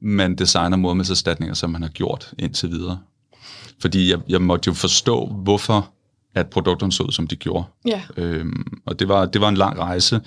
man 0.00 0.34
designer 0.34 0.76
modermedserstatninger, 0.76 1.54
som 1.54 1.70
man 1.70 1.82
har 1.82 1.88
gjort 1.88 2.34
indtil 2.38 2.70
videre. 2.70 2.98
Fordi 3.80 4.10
jeg, 4.10 4.20
jeg 4.28 4.42
måtte 4.42 4.68
jo 4.68 4.74
forstå, 4.74 5.26
hvorfor 5.26 5.90
at 6.34 6.46
produkterne 6.46 6.92
så 6.92 7.02
ud, 7.02 7.12
som 7.12 7.26
de 7.26 7.36
gjorde. 7.36 7.64
Ja. 7.86 8.02
Øhm, 8.16 8.66
og 8.86 8.98
det 8.98 9.08
var, 9.08 9.26
det 9.26 9.40
var 9.40 9.48
en 9.48 9.56
lang 9.56 9.78
rejse, 9.78 10.20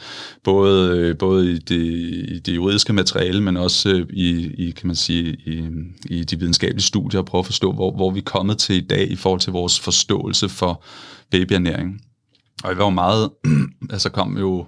både, 0.43 0.97
øh, 0.97 1.17
både 1.17 1.51
i, 1.51 1.57
det, 1.57 1.81
i 2.29 2.39
det 2.39 2.55
juridiske 2.55 2.93
materiale, 2.93 3.41
men 3.41 3.57
også 3.57 3.89
øh, 3.89 4.07
i, 4.09 4.53
i, 4.67 4.71
kan 4.71 4.87
man 4.87 4.95
sige, 4.95 5.37
i, 5.45 5.69
i 6.09 6.23
de 6.23 6.39
videnskabelige 6.39 6.83
studier, 6.83 7.19
og 7.19 7.25
prøve 7.25 7.39
at 7.39 7.45
forstå, 7.45 7.71
hvor, 7.71 7.95
hvor 7.95 8.11
vi 8.11 8.19
er 8.19 8.23
kommet 8.23 8.57
til 8.57 8.75
i 8.75 8.87
dag 8.87 9.11
i 9.11 9.15
forhold 9.15 9.39
til 9.39 9.53
vores 9.53 9.79
forståelse 9.79 10.49
for 10.49 10.83
babyernæring. 11.31 12.01
Og 12.63 12.69
jeg 12.69 12.77
var 12.77 12.83
jo 12.83 12.89
meget, 12.89 13.29
altså 13.93 14.09
kom 14.09 14.37
jo, 14.37 14.65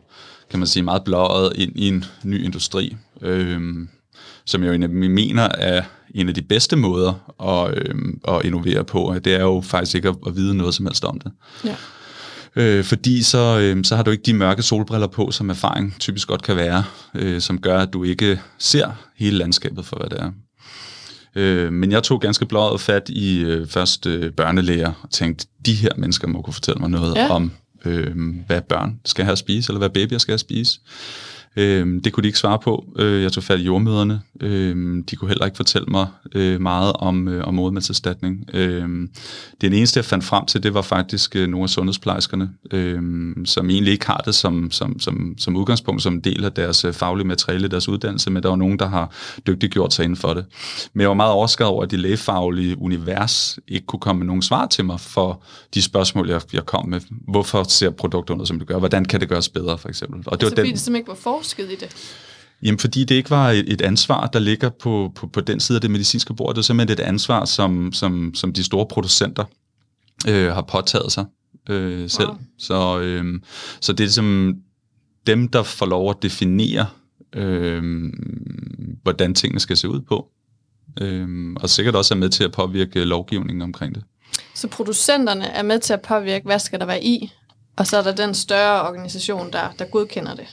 kan 0.50 0.60
man 0.60 0.67
sige, 0.67 0.84
meget 0.84 1.03
blåret 1.03 1.53
ind 1.56 1.72
i 1.75 1.88
en 1.88 2.06
ny 2.24 2.44
industri, 2.44 2.96
øhm, 3.22 3.89
som 4.46 4.63
jeg 4.63 4.82
jo 4.82 4.88
mener 4.88 5.50
er 5.58 5.84
en 6.18 6.30
af 6.30 6.36
de 6.36 6.42
bedste 6.42 6.76
måder 6.76 7.34
at, 7.44 7.78
øhm, 7.78 8.20
at 8.28 8.46
innovere 8.46 8.84
på. 8.84 9.16
Det 9.26 9.34
er 9.34 9.42
jo 9.42 9.62
faktisk 9.62 9.96
ikke 9.96 10.10
at, 10.10 10.16
at 10.28 10.36
vide 10.36 10.56
noget 10.56 10.74
som 10.74 10.86
helst 10.86 11.06
om 11.06 11.20
det. 11.20 11.32
Ja. 11.66 11.76
Øh, 12.56 12.84
fordi 12.84 13.24
så, 13.24 13.60
øh, 13.60 13.84
så 13.84 13.96
har 13.96 14.04
du 14.04 14.12
ikke 14.12 14.24
de 14.24 14.34
mørke 14.34 14.62
solbriller 14.62 15.08
på, 15.08 15.32
som 15.32 15.50
erfaring 15.50 15.96
typisk 16.00 16.28
godt 16.28 16.44
kan 16.44 16.56
være, 16.56 16.84
øh, 17.16 17.42
som 17.42 17.62
gør, 17.62 17.80
at 17.80 17.94
du 17.94 18.04
ikke 18.04 18.40
ser 18.58 18.92
hele 19.18 19.38
landskabet 19.38 19.86
for, 19.86 19.98
hvad 19.98 20.10
det 20.10 20.20
er. 20.20 20.32
Øh, 21.36 21.74
men 21.74 21.92
jeg 21.92 22.04
tog 22.04 22.22
ganske 22.22 22.46
blået 22.46 22.82
fat 22.82 23.10
i 23.10 23.40
øh, 23.40 23.68
først 23.68 24.06
øh, 24.06 24.32
børnelæger 24.32 24.92
og 25.02 25.10
tænkte, 25.10 25.48
de 25.66 25.74
her 25.74 25.90
mennesker 25.98 26.28
må 26.28 26.42
kunne 26.42 26.54
fortælle 26.54 26.80
mig 26.80 26.90
noget 26.90 27.16
ja. 27.16 27.30
om, 27.30 27.52
øh, 27.86 28.16
hvad 28.48 28.62
børn 28.62 29.00
skal 29.06 29.26
have 29.26 29.32
at 29.32 29.38
spise, 29.38 29.70
eller 29.70 29.80
hvad 29.80 29.90
babyer 29.90 30.18
skal 30.18 30.32
have 30.32 30.36
at 30.36 30.40
spise. 30.40 30.80
Øh, 31.58 32.04
det 32.04 32.14
kunne 32.14 32.22
de 32.22 32.28
ikke 32.28 32.40
svare 32.40 32.60
på. 32.60 32.86
Øh, 33.00 33.24
jeg 33.24 33.32
tog 33.32 33.44
fat 33.44 33.60
i 33.60 33.64
jordmøderne. 33.64 34.22
Øh, 34.42 35.04
de 35.10 35.16
kunne 35.16 35.28
heller 35.28 35.46
ikke 35.46 35.58
fortælle 35.58 35.86
mig 35.88 36.08
øh, 36.36 36.62
meget 36.62 36.94
om, 36.94 37.28
øh, 37.28 37.48
om 37.48 37.54
modermælserstatning. 37.54 38.50
Øh, 38.54 39.08
det 39.62 39.74
eneste, 39.74 39.98
jeg 39.98 40.06
fandt 40.06 40.26
frem 40.26 40.46
til, 40.46 40.64
det 40.64 40.74
var 40.74 40.82
faktisk 40.82 41.36
øh, 41.36 41.48
nogle 41.48 41.64
af 41.64 41.70
sundhedsplejerskerne, 41.70 42.50
øh, 42.72 43.02
som 43.46 43.70
egentlig 43.70 43.94
ikke 43.94 44.08
har 44.08 44.22
det 44.26 44.36
som, 44.36 44.72
som, 44.72 45.00
som, 45.00 45.36
som 45.38 45.56
udgangspunkt, 45.56 46.04
som 46.04 46.14
en 46.14 46.20
del 46.20 46.46
af 46.46 46.52
deres 46.52 46.86
øh, 46.86 46.94
faglige 46.94 47.28
materiale, 47.28 47.68
deres 47.68 47.90
uddannelse, 47.90 48.30
men 48.30 48.44
der 48.44 48.50
var 48.50 48.56
nogen, 48.56 48.80
der 48.80 48.88
har 48.88 49.12
dygtiggjort 49.48 49.94
sig 49.94 50.04
inden 50.04 50.18
for 50.18 50.34
det. 50.34 50.46
Men 50.94 51.02
jeg 51.02 51.10
var 51.10 51.16
meget 51.16 51.32
overrasket 51.32 51.68
over, 51.68 51.84
at 51.84 51.92
det 51.92 52.00
lægefaglige 52.00 52.82
univers 52.82 53.60
ikke 53.68 53.86
kunne 53.86 54.00
komme 54.00 54.20
med 54.20 54.28
nogen 54.28 54.42
svar 54.42 54.68
til 54.68 54.86
mig 54.86 55.00
for 55.00 55.42
de 55.74 55.82
spørgsmål, 55.82 56.30
jeg, 56.30 56.42
jeg 56.54 56.66
kom 56.66 56.90
med. 56.90 57.02
Hvorfor 57.28 57.64
ser 57.64 57.90
produkter 57.90 58.36
ud, 58.36 58.46
som 58.46 58.60
det 58.60 58.68
gør? 58.68 58.78
Hvordan 58.80 59.06
kan 59.06 59.20
det 59.20 59.30
gøres 59.30 59.50
bedre, 59.50 59.78
for 59.78 59.90
eksempel? 59.90 60.24
Og 60.26 60.42
det 60.42 60.46
altså, 60.46 60.56
var 60.56 60.64
den, 60.64 60.74
det 60.74 60.80
simpelthen 60.80 60.96
ikke 60.96 61.08
var 61.08 61.16
forsket 61.48 61.72
i 61.72 61.75
det? 61.75 61.96
Jamen, 62.63 62.80
fordi 62.80 63.04
det 63.04 63.16
ikke 63.16 63.30
var 63.30 63.51
et, 63.51 63.82
ansvar, 63.82 64.27
der 64.27 64.39
ligger 64.39 64.70
på, 64.70 65.12
på, 65.16 65.27
på 65.27 65.42
den 65.42 65.60
side 65.60 65.77
af 65.77 65.82
det 65.82 65.92
medicinske 65.92 66.34
bord. 66.34 66.56
Det 66.56 66.62
er 66.62 66.63
simpelthen 66.63 67.00
et 67.00 67.04
ansvar, 67.04 67.46
som, 67.46 67.94
som, 67.94 68.32
som 68.36 68.54
de 68.54 68.63
store 68.63 68.86
producenter 68.86 69.46
øh, 70.27 70.54
har 70.54 70.62
påtaget 70.62 71.12
sig 71.12 71.25
øh, 71.70 72.10
selv. 72.10 72.27
Wow. 72.27 72.38
Så, 72.60 73.00
øh, 73.00 73.42
så 73.82 73.94
det 73.94 74.00
er 74.00 74.06
ligesom 74.06 74.56
dem, 75.27 75.48
der 75.48 75.63
får 75.63 75.86
lov 75.86 76.10
at 76.10 76.18
definere, 76.22 76.86
øh, 77.36 77.84
hvordan 79.04 79.34
tingene 79.34 79.60
skal 79.60 79.77
se 79.77 79.89
ud 79.89 80.01
på. 80.01 80.27
Øh, 81.01 81.56
og 81.62 81.70
sikkert 81.70 81.96
også 81.96 82.13
er 82.13 82.18
med 82.18 82.30
til 82.30 82.44
at 82.44 82.51
påvirke 82.51 83.04
lovgivningen 83.04 83.62
omkring 83.62 83.96
det. 83.96 84.04
Så 84.56 84.68
producenterne 84.68 85.46
er 85.46 85.63
med 85.63 85.80
til 85.80 85.94
at 85.94 86.01
påvirke, 86.01 86.46
hvad 86.46 86.60
skal 86.60 86.80
der 86.80 86.86
være 86.86 87.04
i, 87.04 87.32
og 87.77 87.88
så 87.88 87.98
er 87.98 88.04
der 88.04 88.16
den 88.16 88.34
større 88.34 88.88
organisation, 88.88 89.51
der, 89.51 89.72
der 89.80 89.86
godkender 89.86 90.36
det? 90.36 90.48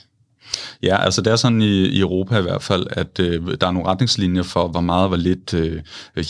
Ja, 0.83 1.03
altså 1.03 1.21
det 1.21 1.31
er 1.31 1.35
sådan 1.35 1.61
i, 1.61 1.85
i 1.85 1.99
Europa 1.99 2.39
i 2.39 2.41
hvert 2.41 2.63
fald, 2.63 2.87
at 2.89 3.19
øh, 3.19 3.41
der 3.61 3.67
er 3.67 3.71
nogle 3.71 3.89
retningslinjer 3.89 4.43
for, 4.43 4.67
hvor 4.67 4.81
meget, 4.81 5.09
hvor 5.09 5.17
lidt 5.17 5.53
øh, 5.53 5.81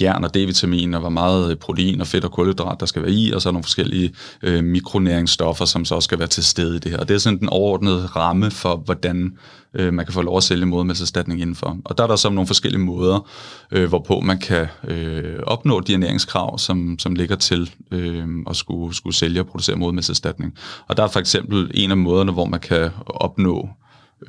jern 0.02 0.24
og 0.24 0.36
D-vitamin, 0.36 0.94
og 0.94 1.00
hvor 1.00 1.10
meget 1.10 1.52
øh, 1.52 1.58
protein 1.58 2.02
og 2.02 2.08
fedt 2.08 2.26
og 2.26 2.32
kulhydrat, 2.32 2.80
der 2.80 2.86
skal 2.86 3.02
være 3.02 3.12
i, 3.12 3.32
og 3.32 3.42
så 3.42 3.50
er 3.50 3.54
nogle 3.54 3.64
forskellige 3.64 4.14
øh, 4.42 4.64
mikronæringsstoffer, 4.64 5.66
som 5.66 5.86
så 5.86 5.96
også 5.96 6.08
skal 6.08 6.20
være 6.20 6.28
til 6.28 6.44
stede 6.44 6.76
i 6.76 6.80
det 6.80 6.92
her. 6.92 6.98
Og 6.98 7.08
det 7.08 7.14
er 7.14 7.18
sådan 7.18 7.40
den 7.40 7.50
overordnede 7.50 8.06
ramme 8.06 8.52
for, 8.52 8.76
hvordan 8.76 9.38
øh, 9.74 9.94
man 9.94 10.06
kan 10.06 10.14
få 10.14 10.22
lov 10.22 10.38
at 10.38 10.44
sælge 10.44 10.66
modermælserstatning 10.66 11.42
indenfor. 11.42 11.78
Og 11.86 11.98
der 11.98 12.04
er 12.04 12.08
der 12.08 12.16
så 12.16 12.30
nogle 12.30 12.48
forskellige 12.48 12.82
måder, 12.82 13.30
øh, 13.72 13.90
hvorpå 13.90 14.20
man 14.20 14.40
kan 14.40 14.68
øh, 14.88 15.40
opnå 15.44 15.80
de 15.80 15.94
ernæringskrav, 15.94 16.60
som, 16.60 17.00
som 17.00 17.16
ligger 17.16 17.36
til 17.36 17.72
øh, 17.92 18.28
at 18.50 18.56
skulle, 18.56 18.96
skulle 18.96 19.16
sælge 19.16 19.40
og 19.40 19.48
producere 19.48 19.76
modermælserstatning. 19.76 20.54
Og 20.88 20.98
der 20.98 21.04
er 21.04 21.08
for 21.08 21.20
eksempel 21.20 21.72
en 21.74 21.92
af 21.92 21.98
måderne, 21.98 22.32
hvor 22.32 22.46
man 22.46 22.60
kan 22.60 22.90
opnå 23.06 23.70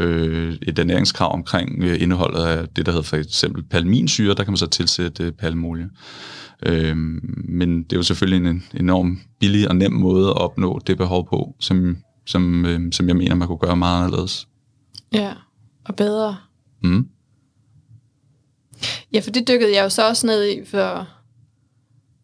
øh, 0.01 0.55
et 0.63 0.79
ernæringskrav 0.79 1.33
omkring 1.33 1.83
øh, 1.83 2.03
indholdet 2.03 2.43
af 2.43 2.69
det, 2.69 2.87
der 2.87 2.93
hedder 2.93 3.05
for 3.05 3.17
eksempel 3.17 3.63
palminsyre, 3.63 4.35
der 4.35 4.45
kan 4.45 4.53
man 4.53 4.57
så 4.57 4.67
tilsætte 4.67 5.25
øh, 5.25 5.33
palmolie. 5.33 5.91
Øh, 6.67 6.97
men 7.49 7.83
det 7.83 7.93
er 7.93 7.97
jo 7.97 8.03
selvfølgelig 8.03 8.51
en 8.51 8.65
enorm 8.75 9.21
billig 9.41 9.69
og 9.69 9.77
nem 9.77 9.93
måde 9.93 10.29
at 10.29 10.37
opnå 10.37 10.81
det 10.87 10.97
behov 10.97 11.29
på, 11.29 11.55
som, 11.61 11.97
som, 12.27 12.67
øh, 12.67 12.93
som 12.93 13.09
jeg 13.09 13.17
mener, 13.17 13.35
man 13.35 13.49
kunne 13.49 13.59
gøre 13.59 13.77
meget 13.77 14.05
anderledes. 14.05 14.49
Ja, 15.13 15.33
og 15.85 15.97
bedre. 15.97 16.37
Mm. 16.83 17.09
Ja, 19.13 19.21
for 19.21 19.31
det 19.31 19.49
dykkede 19.49 19.75
jeg 19.77 19.85
jo 19.85 19.89
så 19.89 20.09
også 20.09 20.27
ned 20.27 20.45
i, 20.45 20.65
for, 20.65 21.09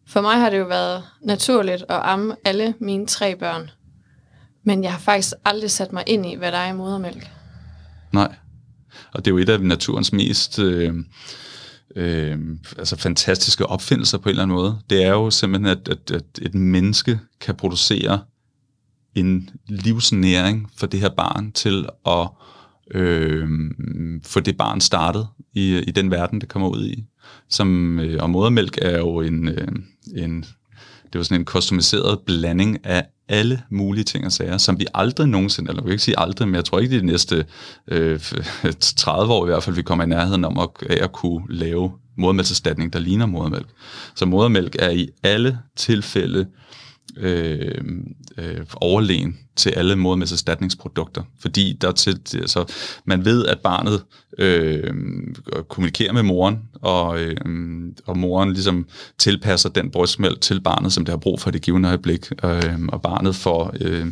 for 0.07 0.21
mig 0.21 0.35
har 0.35 0.49
det 0.49 0.59
jo 0.59 0.65
været 0.65 1.03
naturligt 1.21 1.81
at 1.81 1.99
amme 2.03 2.35
alle 2.45 2.73
mine 2.79 3.05
tre 3.05 3.35
børn. 3.35 3.69
Men 4.63 4.83
jeg 4.83 4.91
har 4.91 4.99
faktisk 4.99 5.33
aldrig 5.45 5.71
sat 5.71 5.93
mig 5.93 6.03
ind 6.07 6.25
i, 6.25 6.35
hvad 6.35 6.51
der 6.51 6.57
er 6.57 6.73
i 6.73 6.75
modermælk. 6.75 7.29
Nej. 8.13 8.35
Og 9.13 9.25
det 9.25 9.31
er 9.31 9.35
jo 9.35 9.37
et 9.37 9.49
af 9.49 9.61
naturens 9.61 10.13
mest 10.13 10.59
øh, 10.59 10.93
øh, 11.95 12.39
altså 12.77 12.95
fantastiske 12.95 13.65
opfindelser 13.65 14.17
på 14.17 14.29
en 14.29 14.29
eller 14.29 14.43
anden 14.43 14.55
måde. 14.55 14.79
Det 14.89 15.03
er 15.03 15.11
jo 15.11 15.31
simpelthen, 15.31 15.77
at, 15.77 15.87
at, 15.87 16.11
at 16.11 16.23
et 16.41 16.55
menneske 16.55 17.19
kan 17.41 17.55
producere 17.55 18.21
en 19.15 19.49
livsnæring 19.67 20.71
for 20.77 20.87
det 20.87 20.99
her 20.99 21.09
barn 21.09 21.51
til 21.51 21.85
at 22.05 22.27
øh, 22.91 23.49
få 24.23 24.39
det 24.39 24.57
barn 24.57 24.81
startet 24.81 25.27
i, 25.53 25.77
i 25.77 25.91
den 25.91 26.11
verden, 26.11 26.41
det 26.41 26.49
kommer 26.49 26.69
ud 26.69 26.85
i. 26.85 27.05
Som, 27.49 27.99
øh, 27.99 28.23
og 28.23 28.29
modermælk 28.29 28.77
er 28.81 28.97
jo 28.97 29.21
en, 29.21 29.47
øh, 29.47 29.67
en 30.15 30.45
det 31.13 31.19
var 31.19 31.23
sådan 31.23 31.41
en 31.41 31.45
customiseret 31.45 32.19
blanding 32.25 32.85
af 32.85 33.05
alle 33.29 33.61
mulige 33.69 34.03
ting 34.03 34.25
og 34.25 34.31
sager, 34.31 34.57
som 34.57 34.79
vi 34.79 34.85
aldrig 34.93 35.27
nogensinde, 35.27 35.69
eller 35.69 35.81
jeg 35.81 35.85
vil 35.85 35.91
ikke 35.91 36.03
sige 36.03 36.19
aldrig, 36.19 36.47
men 36.47 36.55
jeg 36.55 36.65
tror 36.65 36.79
ikke, 36.79 36.99
de 36.99 37.05
næste 37.05 37.45
øh, 37.87 38.19
30 38.79 39.33
år 39.33 39.45
i 39.45 39.49
hvert 39.49 39.63
fald, 39.63 39.75
vi 39.75 39.81
kommer 39.81 40.03
i 40.03 40.07
nærheden 40.07 40.45
om 40.45 40.59
at, 40.59 40.69
at 40.89 41.11
kunne 41.11 41.45
lave 41.49 41.91
modermælkserstatning, 42.17 42.93
der 42.93 42.99
ligner 42.99 43.25
modermælk. 43.25 43.67
Så 44.15 44.25
modermælk 44.25 44.75
er 44.79 44.89
i 44.89 45.09
alle 45.23 45.59
tilfælde 45.75 46.39
øh, 46.39 46.45
øh, 47.17 47.81
øh, 48.37 48.61
overlegen 48.75 49.37
til 49.55 49.69
alle 49.69 49.95
modermælkserstatningsprodukter, 49.95 51.23
fordi 51.39 51.77
der 51.81 51.91
til, 51.91 52.19
altså, 52.33 52.65
man 53.05 53.25
ved, 53.25 53.45
at 53.45 53.59
barnet 53.59 54.03
øh, 54.37 54.93
kommunikerer 55.69 56.13
med 56.13 56.23
moren, 56.23 56.59
og, 56.81 57.19
øh, 57.19 57.37
og 58.05 58.17
moren 58.17 58.53
ligesom 58.53 58.85
tilpasser 59.17 59.69
den 59.69 59.91
brystmælk 59.91 60.41
til 60.41 60.61
barnet, 60.61 60.93
som 60.93 61.05
det 61.05 61.11
har 61.11 61.17
brug 61.17 61.39
for 61.39 61.49
i 61.49 61.53
det 61.53 61.61
givende 61.61 61.89
øjeblik, 61.89 62.31
øh, 62.43 62.79
og 62.87 63.01
barnet 63.01 63.35
får 63.35 63.73
øh, 63.81 64.07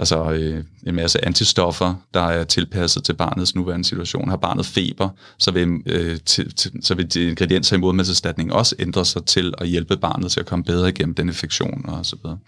altså, 0.00 0.30
øh, 0.30 0.64
en 0.86 0.94
masse 0.94 1.24
antistoffer, 1.24 1.94
der 2.14 2.20
er 2.20 2.44
tilpasset 2.44 3.04
til 3.04 3.12
barnets 3.12 3.54
nuværende 3.54 3.84
situation. 3.84 4.28
Har 4.28 4.36
barnet 4.36 4.66
feber, 4.66 5.08
så 5.38 5.50
vil, 5.50 5.68
øh, 5.86 6.18
til, 6.26 6.54
til, 6.54 6.72
så 6.82 6.94
vil 6.94 7.14
de 7.14 7.28
ingredienser 7.28 7.76
i 7.76 7.80
modermælkserstatning 7.80 8.52
også 8.52 8.76
ændre 8.78 9.04
sig 9.04 9.24
til 9.24 9.54
at 9.58 9.68
hjælpe 9.68 9.96
barnet 9.96 10.32
til 10.32 10.40
at 10.40 10.46
komme 10.46 10.64
bedre 10.64 10.88
igennem 10.88 11.14
den 11.14 11.28
infektion 11.28 11.84
og 11.88 12.06
så 12.06 12.16
videre. 12.22 12.38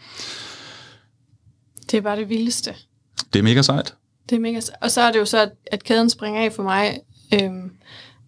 Det 1.90 1.98
er 1.98 2.00
bare 2.00 2.16
det 2.16 2.28
vildeste. 2.28 2.74
Det 3.32 3.38
er 3.38 3.42
mega 3.42 3.62
sejt. 3.62 3.94
Det 4.28 4.36
er 4.36 4.40
mega 4.40 4.60
sejt. 4.60 4.78
Og 4.82 4.90
så 4.90 5.00
er 5.00 5.12
det 5.12 5.18
jo 5.18 5.24
så, 5.24 5.50
at 5.72 5.84
kæden 5.84 6.10
springer 6.10 6.44
af 6.44 6.52
for 6.52 6.62
mig, 6.62 7.00
øhm, 7.34 7.70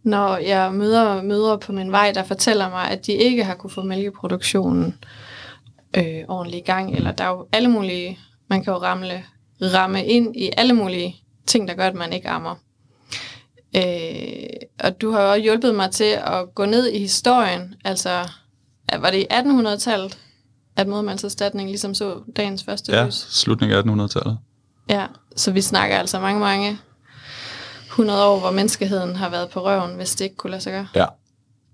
når 0.02 0.36
jeg 0.36 0.72
møder 0.72 1.22
møder 1.22 1.56
på 1.56 1.72
min 1.72 1.92
vej, 1.92 2.12
der 2.12 2.24
fortæller 2.24 2.70
mig, 2.70 2.90
at 2.90 3.06
de 3.06 3.12
ikke 3.12 3.44
har 3.44 3.54
kunne 3.54 3.70
få 3.70 3.82
mælkeproduktionen 3.82 4.94
øh, 5.96 6.22
ordentligt 6.28 6.62
i 6.62 6.66
gang. 6.66 6.94
Eller 6.96 7.12
der 7.12 7.24
er 7.24 7.28
jo 7.28 7.46
alle 7.52 7.68
mulige, 7.68 8.18
man 8.54 8.64
kan 8.64 8.72
jo 8.72 8.78
ramle, 8.78 9.24
ramme 9.62 10.06
ind 10.06 10.36
i 10.36 10.50
alle 10.56 10.72
mulige 10.72 11.16
ting, 11.46 11.68
der 11.68 11.74
gør, 11.74 11.86
at 11.86 11.94
man 11.94 12.12
ikke 12.12 12.28
ammer. 12.28 12.54
Øh, 13.76 13.82
og 14.80 15.00
du 15.00 15.10
har 15.10 15.22
jo 15.22 15.30
også 15.30 15.42
hjulpet 15.42 15.74
mig 15.74 15.90
til 15.90 16.18
at 16.24 16.54
gå 16.54 16.64
ned 16.64 16.86
i 16.86 16.98
historien. 16.98 17.74
Altså, 17.84 18.28
var 18.92 19.10
det 19.10 19.18
i 19.18 19.26
1800-tallet? 19.32 20.18
at 20.76 20.88
modermandserstatning 20.88 21.68
ligesom 21.68 21.94
så 21.94 22.20
dagens 22.36 22.64
første 22.64 22.96
ja, 22.96 23.06
lys. 23.06 23.14
slutningen 23.14 23.78
af 23.78 23.82
1800-tallet. 23.82 24.38
Ja, 24.90 25.06
så 25.36 25.52
vi 25.52 25.60
snakker 25.60 25.96
altså 25.96 26.20
mange, 26.20 26.40
mange 26.40 26.78
100 27.86 28.26
år, 28.26 28.40
hvor 28.40 28.50
menneskeheden 28.50 29.16
har 29.16 29.30
været 29.30 29.50
på 29.50 29.64
røven, 29.64 29.96
hvis 29.96 30.14
det 30.14 30.24
ikke 30.24 30.36
kunne 30.36 30.50
lade 30.50 30.62
sig 30.62 30.72
gøre. 30.72 30.86
Ja, 30.94 31.06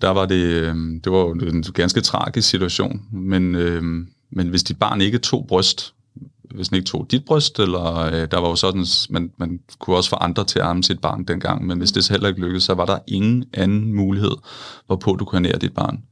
der 0.00 0.08
var 0.08 0.26
det, 0.26 0.44
øh, 0.44 0.74
det 1.04 1.12
var 1.12 1.48
en 1.50 1.62
ganske 1.62 2.00
tragisk 2.00 2.48
situation, 2.48 3.00
men, 3.12 3.54
øh, 3.54 3.82
men 4.32 4.48
hvis 4.48 4.62
dit 4.62 4.78
barn 4.78 5.00
ikke 5.00 5.18
tog 5.18 5.46
bryst, 5.48 5.94
hvis 6.54 6.68
den 6.68 6.76
ikke 6.76 6.86
tog 6.86 7.06
dit 7.10 7.24
bryst, 7.24 7.58
eller 7.58 7.96
øh, 7.96 8.28
der 8.30 8.38
var 8.38 8.48
jo 8.48 8.56
sådan, 8.56 8.86
man, 9.10 9.30
man 9.36 9.60
kunne 9.78 9.96
også 9.96 10.10
få 10.10 10.16
andre 10.16 10.44
til 10.44 10.58
at 10.58 10.64
arme 10.64 10.84
sit 10.84 11.00
barn 11.00 11.24
dengang, 11.24 11.66
men 11.66 11.78
hvis 11.78 11.92
det 11.92 12.04
så 12.04 12.12
heller 12.12 12.28
ikke 12.28 12.40
lykkedes, 12.40 12.64
så 12.64 12.74
var 12.74 12.86
der 12.86 12.98
ingen 13.08 13.44
anden 13.54 13.94
mulighed, 13.94 14.36
hvorpå 14.86 15.16
du 15.16 15.24
kunne 15.24 15.38
ernære 15.38 15.58
dit 15.58 15.74
barn. 15.74 16.02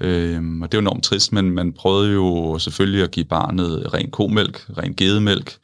Øhm, 0.00 0.62
og 0.62 0.72
det 0.72 0.78
er 0.78 0.82
jo 0.82 0.88
enormt 0.88 1.04
trist, 1.04 1.32
men 1.32 1.50
man 1.50 1.72
prøvede 1.72 2.12
jo 2.12 2.58
selvfølgelig 2.58 3.02
at 3.02 3.10
give 3.10 3.24
barnet 3.24 3.94
ren 3.94 4.10
komælk, 4.10 4.66
ren 4.78 4.94
gedemælk, 4.94 5.56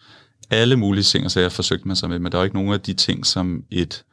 alle 0.51 0.77
mulige 0.77 1.05
ting, 1.05 1.31
så 1.31 1.41
jeg 1.41 1.53
forsøgte 1.53 1.89
mig 1.89 1.97
sig 1.97 2.09
med, 2.09 2.19
men 2.19 2.33
der 2.33 2.39
er 2.39 2.45
ikke 2.45 2.57
nogen 2.57 2.73
af 2.73 2.81
de 2.81 2.93
ting, 2.93 3.27
som 3.27 3.63
et 3.71 4.05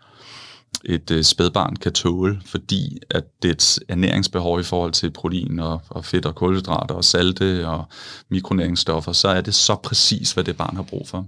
et 0.85 1.11
øh, 1.11 1.23
spædbarn 1.23 1.75
kan 1.75 1.93
tåle, 1.93 2.41
fordi 2.45 2.97
at 3.09 3.23
dets 3.43 3.79
ernæringsbehov 3.87 4.59
i 4.59 4.63
forhold 4.63 4.91
til 4.91 5.11
protein 5.11 5.59
og, 5.59 5.81
og 5.89 6.05
fedt 6.05 6.25
og 6.25 6.35
kulhydrater 6.35 6.95
og 6.95 7.03
salte 7.03 7.67
og 7.67 7.85
mikronæringsstoffer, 8.29 9.11
så 9.11 9.27
er 9.27 9.41
det 9.41 9.53
så 9.53 9.75
præcis, 9.75 10.31
hvad 10.31 10.43
det 10.43 10.57
barn 10.57 10.75
har 10.75 10.83
brug 10.83 11.07
for. 11.07 11.27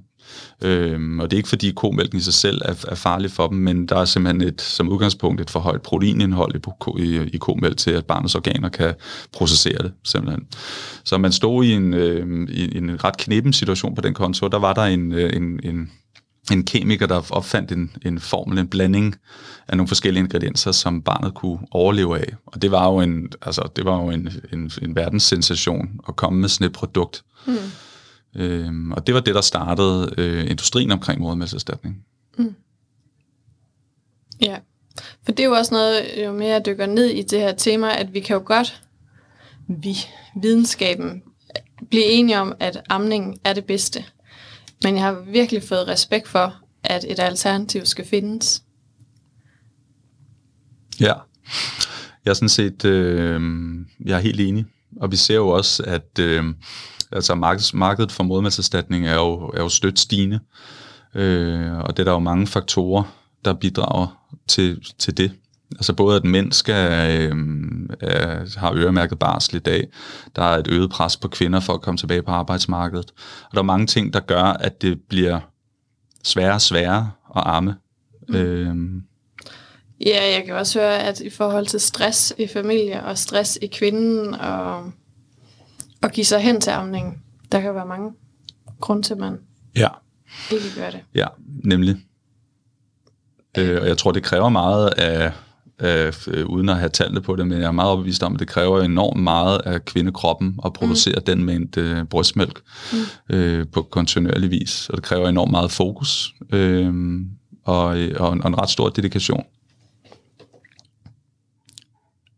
Øhm, 0.62 1.20
og 1.20 1.32
det 1.32 1.36
er 1.36 1.40
ikke 1.40 1.50
fordi 1.50 1.72
komælken 1.72 2.18
i 2.18 2.22
sig 2.22 2.34
selv 2.34 2.62
er, 2.66 2.86
er 2.88 2.96
farlig 2.96 3.32
for 3.32 3.48
dem, 3.48 3.58
men 3.58 3.86
der 3.86 3.96
er 3.96 4.06
simpelthen 4.06 4.48
et, 4.48 4.62
som 4.62 4.90
udgangspunkt 4.90 5.42
et 5.42 5.50
for 5.50 5.60
højt 5.60 5.82
proteinindhold 5.82 6.56
i, 6.56 7.04
i, 7.04 7.30
i 7.34 7.38
komælk 7.38 7.78
til, 7.78 7.92
at 7.92 8.06
barnets 8.06 8.36
organer 8.36 8.70
kan 8.70 8.94
processere 9.34 9.78
det 9.78 9.92
simpelthen. 10.04 10.48
Så 11.04 11.18
man 11.18 11.32
stod 11.32 11.66
i 11.66 11.72
en, 11.72 11.94
øh, 11.94 12.50
i 12.50 12.78
en 12.78 13.04
ret 13.04 13.18
knepen 13.18 13.54
situation 13.54 13.96
på 13.96 14.02
den 14.02 14.14
konto, 14.14 14.48
der 14.48 14.60
var 14.60 14.74
der 14.74 14.84
en, 14.84 15.12
øh, 15.12 15.36
en, 15.36 15.60
en 15.64 15.92
en 16.52 16.66
kemiker, 16.66 17.08
der 17.08 17.22
opfandt 17.30 17.72
en, 17.72 17.96
en 18.06 18.20
formel, 18.20 18.58
en 18.58 18.68
blanding 18.68 19.16
af 19.68 19.78
nogle 19.78 19.88
forskellige 19.88 20.24
ingredienser, 20.24 20.72
som 20.72 21.02
barnet 21.02 21.34
kunne 21.34 21.60
overleve 21.72 22.20
af. 22.20 22.34
Og 22.46 22.62
det 22.62 22.72
var 22.72 22.92
jo 22.92 23.00
en, 23.00 23.32
altså, 23.42 23.70
det 23.76 23.86
var 23.86 24.02
jo 24.04 24.10
en, 24.10 24.30
en, 24.54 24.72
en 24.82 24.96
verdenssensation 24.96 26.00
at 26.08 26.16
komme 26.16 26.40
med 26.40 26.50
sådan 26.50 26.68
et 26.68 26.74
produkt. 26.74 27.24
Mm. 27.48 27.56
Øhm, 28.36 28.92
og 28.92 29.08
det 29.08 29.16
var 29.16 29.22
det, 29.22 29.36
der 29.36 29.42
startede 29.42 30.14
øh, 30.18 30.50
industrien 30.52 30.92
omkring 30.92 31.22
modermælserstatning. 31.22 32.06
Mm. 32.38 32.56
Ja, 34.42 34.58
for 35.24 35.32
det 35.32 35.40
er 35.40 35.48
jo 35.48 35.54
også 35.54 35.74
noget, 35.74 36.06
jo 36.26 36.32
mere 36.32 36.50
jeg 36.50 36.66
dykker 36.66 36.86
ned 36.86 37.06
i 37.06 37.22
det 37.22 37.40
her 37.40 37.54
tema, 37.54 37.96
at 37.96 38.14
vi 38.14 38.20
kan 38.20 38.34
jo 38.34 38.44
godt, 38.46 38.82
vi, 39.68 39.98
videnskaben, 40.42 41.24
blive 41.90 42.06
enige 42.06 42.40
om, 42.40 42.54
at 42.60 42.82
amning 42.90 43.38
er 43.44 43.54
det 43.54 43.66
bedste. 43.66 44.06
Men 44.84 44.96
jeg 44.96 45.04
har 45.04 45.24
virkelig 45.32 45.64
fået 45.64 45.88
respekt 45.88 46.28
for, 46.28 46.56
at 46.84 47.06
et 47.08 47.20
alternativ 47.20 47.86
skal 47.86 48.06
findes. 48.06 48.64
Ja, 51.00 51.14
jeg 52.26 52.32
er 52.32 52.34
sådan 52.34 52.50
set, 52.50 52.86
øh, 52.86 53.42
jeg 54.06 54.18
er 54.18 54.22
helt 54.22 54.40
enig. 54.40 54.66
Og 54.98 55.12
vi 55.12 55.16
ser 55.16 55.36
jo 55.36 55.48
også, 55.48 55.84
at 55.84 56.20
øh, 56.20 56.44
altså 57.12 57.36
markedet, 57.36 57.74
markedet 57.74 58.12
for 58.12 58.24
modmandserstatning 58.24 59.08
er 59.08 59.16
jo, 59.16 59.48
er 59.48 59.62
jo 59.62 59.70
stødt 59.70 60.00
stigende. 60.00 60.40
Øh, 61.16 61.78
og 61.78 61.98
det 61.98 62.00
er 62.00 62.04
der 62.04 62.12
jo 62.12 62.20
mange 62.20 62.48
faktorer, 62.48 63.04
der 63.46 63.54
bidrager 63.54 64.28
til, 64.48 64.86
til 65.00 65.18
det. 65.18 65.32
Altså 65.76 65.94
både 65.94 66.16
at 66.16 66.24
mænd 66.24 66.52
skal, 66.52 67.12
øh, 67.22 67.36
er, 68.02 68.60
har 68.60 68.74
øremærket 68.76 69.20
barsel 69.20 69.56
i 69.56 69.60
dag, 69.60 69.88
der 70.36 70.42
er 70.44 70.58
et 70.58 70.68
øget 70.72 70.90
pres 70.90 71.18
på 71.18 71.28
kvinder 71.28 71.60
for 71.60 71.74
at 71.74 71.82
komme 71.82 71.98
tilbage 71.98 72.22
på 72.22 72.32
arbejdsmarkedet. 72.32 73.12
Og 73.44 73.52
der 73.52 73.60
er 73.60 73.64
mange 73.64 73.88
ting, 73.88 74.14
der 74.14 74.20
gør, 74.20 74.44
at 74.44 74.82
det 74.82 75.02
bliver 75.10 75.40
sværere 76.24 76.54
og 76.54 76.62
sværere 76.62 77.12
at 77.36 77.44
amme. 77.46 77.76
Mm. 78.30 78.36
Øh, 78.36 78.76
Ja, 80.06 80.34
jeg 80.34 80.44
kan 80.46 80.56
også 80.56 80.80
høre, 80.80 81.00
at 81.00 81.20
i 81.20 81.30
forhold 81.30 81.66
til 81.66 81.80
stress 81.80 82.34
i 82.38 82.48
familie 82.48 83.04
og 83.04 83.18
stress 83.18 83.60
i 83.62 83.68
kvinden 83.68 84.34
og, 84.34 84.92
og 86.02 86.12
give 86.12 86.26
sig 86.26 86.40
hen 86.40 86.62
til 86.62 86.70
amningen, 86.70 87.22
der 87.52 87.62
kan 87.62 87.76
være 87.76 87.86
mange 87.86 88.12
grunde 88.80 89.02
til, 89.02 89.14
at 89.14 89.20
man 89.20 89.40
ja. 89.76 89.88
ikke 90.52 90.66
gør 90.76 90.90
det. 90.90 91.00
Ja, 91.16 91.28
nemlig. 91.64 91.98
Øh, 93.58 93.82
og 93.82 93.88
jeg 93.88 93.98
tror, 93.98 94.12
det 94.12 94.24
kræver 94.24 94.50
meget 94.50 94.88
af 94.88 95.32
øh, 95.84 96.46
uden 96.46 96.70
at 96.70 96.78
have 96.78 96.90
tallene 96.90 97.22
på 97.22 97.36
det, 97.36 97.48
men 97.48 97.60
jeg 97.60 97.68
er 97.68 97.72
meget 97.72 97.90
overbevist 97.90 98.24
om, 98.24 98.34
at 98.34 98.40
det 98.40 98.48
kræver 98.48 98.82
enormt 98.82 99.24
meget 99.24 99.62
af 99.66 99.86
kvindekroppen 99.86 100.60
at 100.66 100.74
producere 100.74 101.16
mm. 101.18 101.24
den 101.26 101.44
mængde 101.44 101.82
øh, 101.82 102.06
brystmælk 102.06 102.62
mm. 102.94 103.36
øh, 103.36 103.68
på 103.72 103.82
kontinuerlig 103.82 104.52
vis, 104.52 104.90
og 104.90 104.96
det 104.96 105.04
kræver 105.04 105.30
enormt 105.30 105.52
meget 105.52 105.72
fokus 105.72 106.34
øh, 106.52 106.94
og, 107.64 107.86
og, 108.16 108.34
en, 108.34 108.42
og 108.44 108.48
en 108.48 108.58
ret 108.58 108.70
stor 108.70 108.90
dedikation. 108.90 109.46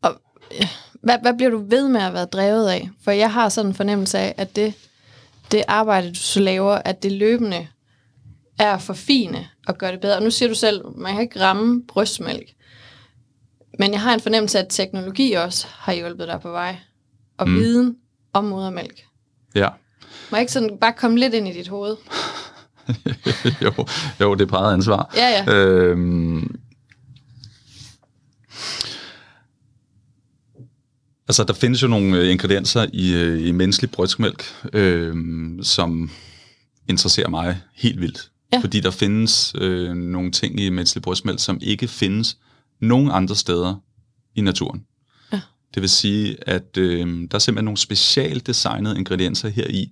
Og 0.02 0.22
hvad, 1.04 1.18
hvad 1.22 1.34
bliver 1.38 1.50
du 1.50 1.66
ved 1.70 1.90
med 1.90 2.02
at 2.02 2.14
være 2.14 2.26
drevet 2.26 2.70
af? 2.70 2.90
For 3.04 3.12
jeg 3.12 3.34
har 3.34 3.50
sådan 3.50 3.72
en 3.72 3.76
fornemmelse 3.76 4.18
af, 4.18 4.36
at 4.38 4.56
det, 4.56 4.74
det 5.52 5.64
arbejde, 5.68 6.10
du 6.10 6.16
så 6.16 6.40
laver, 6.40 6.72
at 6.72 7.04
det 7.04 7.12
løbende 7.12 7.68
er 8.60 8.78
for 8.78 8.94
fine 8.94 9.48
og 9.68 9.78
gøre 9.78 9.92
det 9.92 10.02
bedre. 10.02 10.16
Og 10.16 10.24
nu 10.24 10.32
siger 10.32 10.50
du 10.50 10.56
selv, 10.56 10.82
man 10.98 11.14
kan 11.14 11.22
ikke 11.22 11.42
ramme 11.42 11.84
brystmælk. 11.88 12.55
Men 13.80 13.92
jeg 13.92 14.02
har 14.02 14.14
en 14.14 14.20
fornemmelse 14.20 14.60
af, 14.60 14.64
at 14.64 14.70
teknologi 14.70 15.34
også 15.34 15.68
har 15.70 15.94
hjulpet 15.94 16.28
dig 16.28 16.40
på 16.42 16.52
vej. 16.52 16.78
Og 17.38 17.50
mm. 17.50 17.56
viden 17.56 17.96
om 18.34 18.44
modermælk. 18.44 19.06
Ja. 19.56 19.70
Må 20.32 20.38
jeg 20.38 20.42
ikke 20.42 20.52
sådan 20.52 20.78
bare 20.82 20.94
komme 20.94 21.20
lidt 21.20 21.34
ind 21.34 21.48
i 21.48 21.54
dit 21.54 21.68
hoved? 21.68 21.96
jo, 23.64 23.86
jo, 24.22 24.34
det 24.34 24.42
er 24.42 24.50
præget 24.50 24.74
ansvar. 24.74 25.14
Ja, 25.16 25.28
ja. 25.30 25.54
Øhm, 25.54 26.56
altså, 31.28 31.44
der 31.44 31.54
findes 31.54 31.84
jo 31.84 31.88
nogle 31.88 32.18
øh, 32.18 32.32
ingredienser 32.32 32.86
i, 32.94 33.14
øh, 33.14 33.48
i 33.48 33.52
menneskelig 33.52 33.92
brystmælk, 33.92 34.44
øh, 34.74 35.16
som 35.62 36.12
interesserer 36.90 37.30
mig 37.30 37.62
helt 37.74 38.02
vildt. 38.02 38.32
Ja. 38.54 38.60
Fordi 38.60 38.80
der 38.80 38.92
findes 38.92 39.56
øh, 39.58 39.94
nogle 39.94 40.32
ting 40.32 40.60
i 40.60 40.70
menneskelig 40.70 41.02
brystmælk, 41.02 41.40
som 41.40 41.58
ikke 41.62 41.88
findes 41.88 42.38
nogen 42.82 43.12
andre 43.12 43.36
steder 43.36 43.76
i 44.36 44.42
naturen. 44.42 44.84
Ja. 45.34 45.42
Det 45.74 45.82
vil 45.82 45.90
sige, 45.90 46.38
at 46.42 46.78
øh, 46.78 47.08
der 47.08 47.36
er 47.36 47.40
simpelthen 47.40 47.66
nogle 47.66 47.78
specielt 47.78 48.48
designede 48.48 48.98
ingredienser 48.98 49.50
her 49.50 49.68
i, 49.68 49.92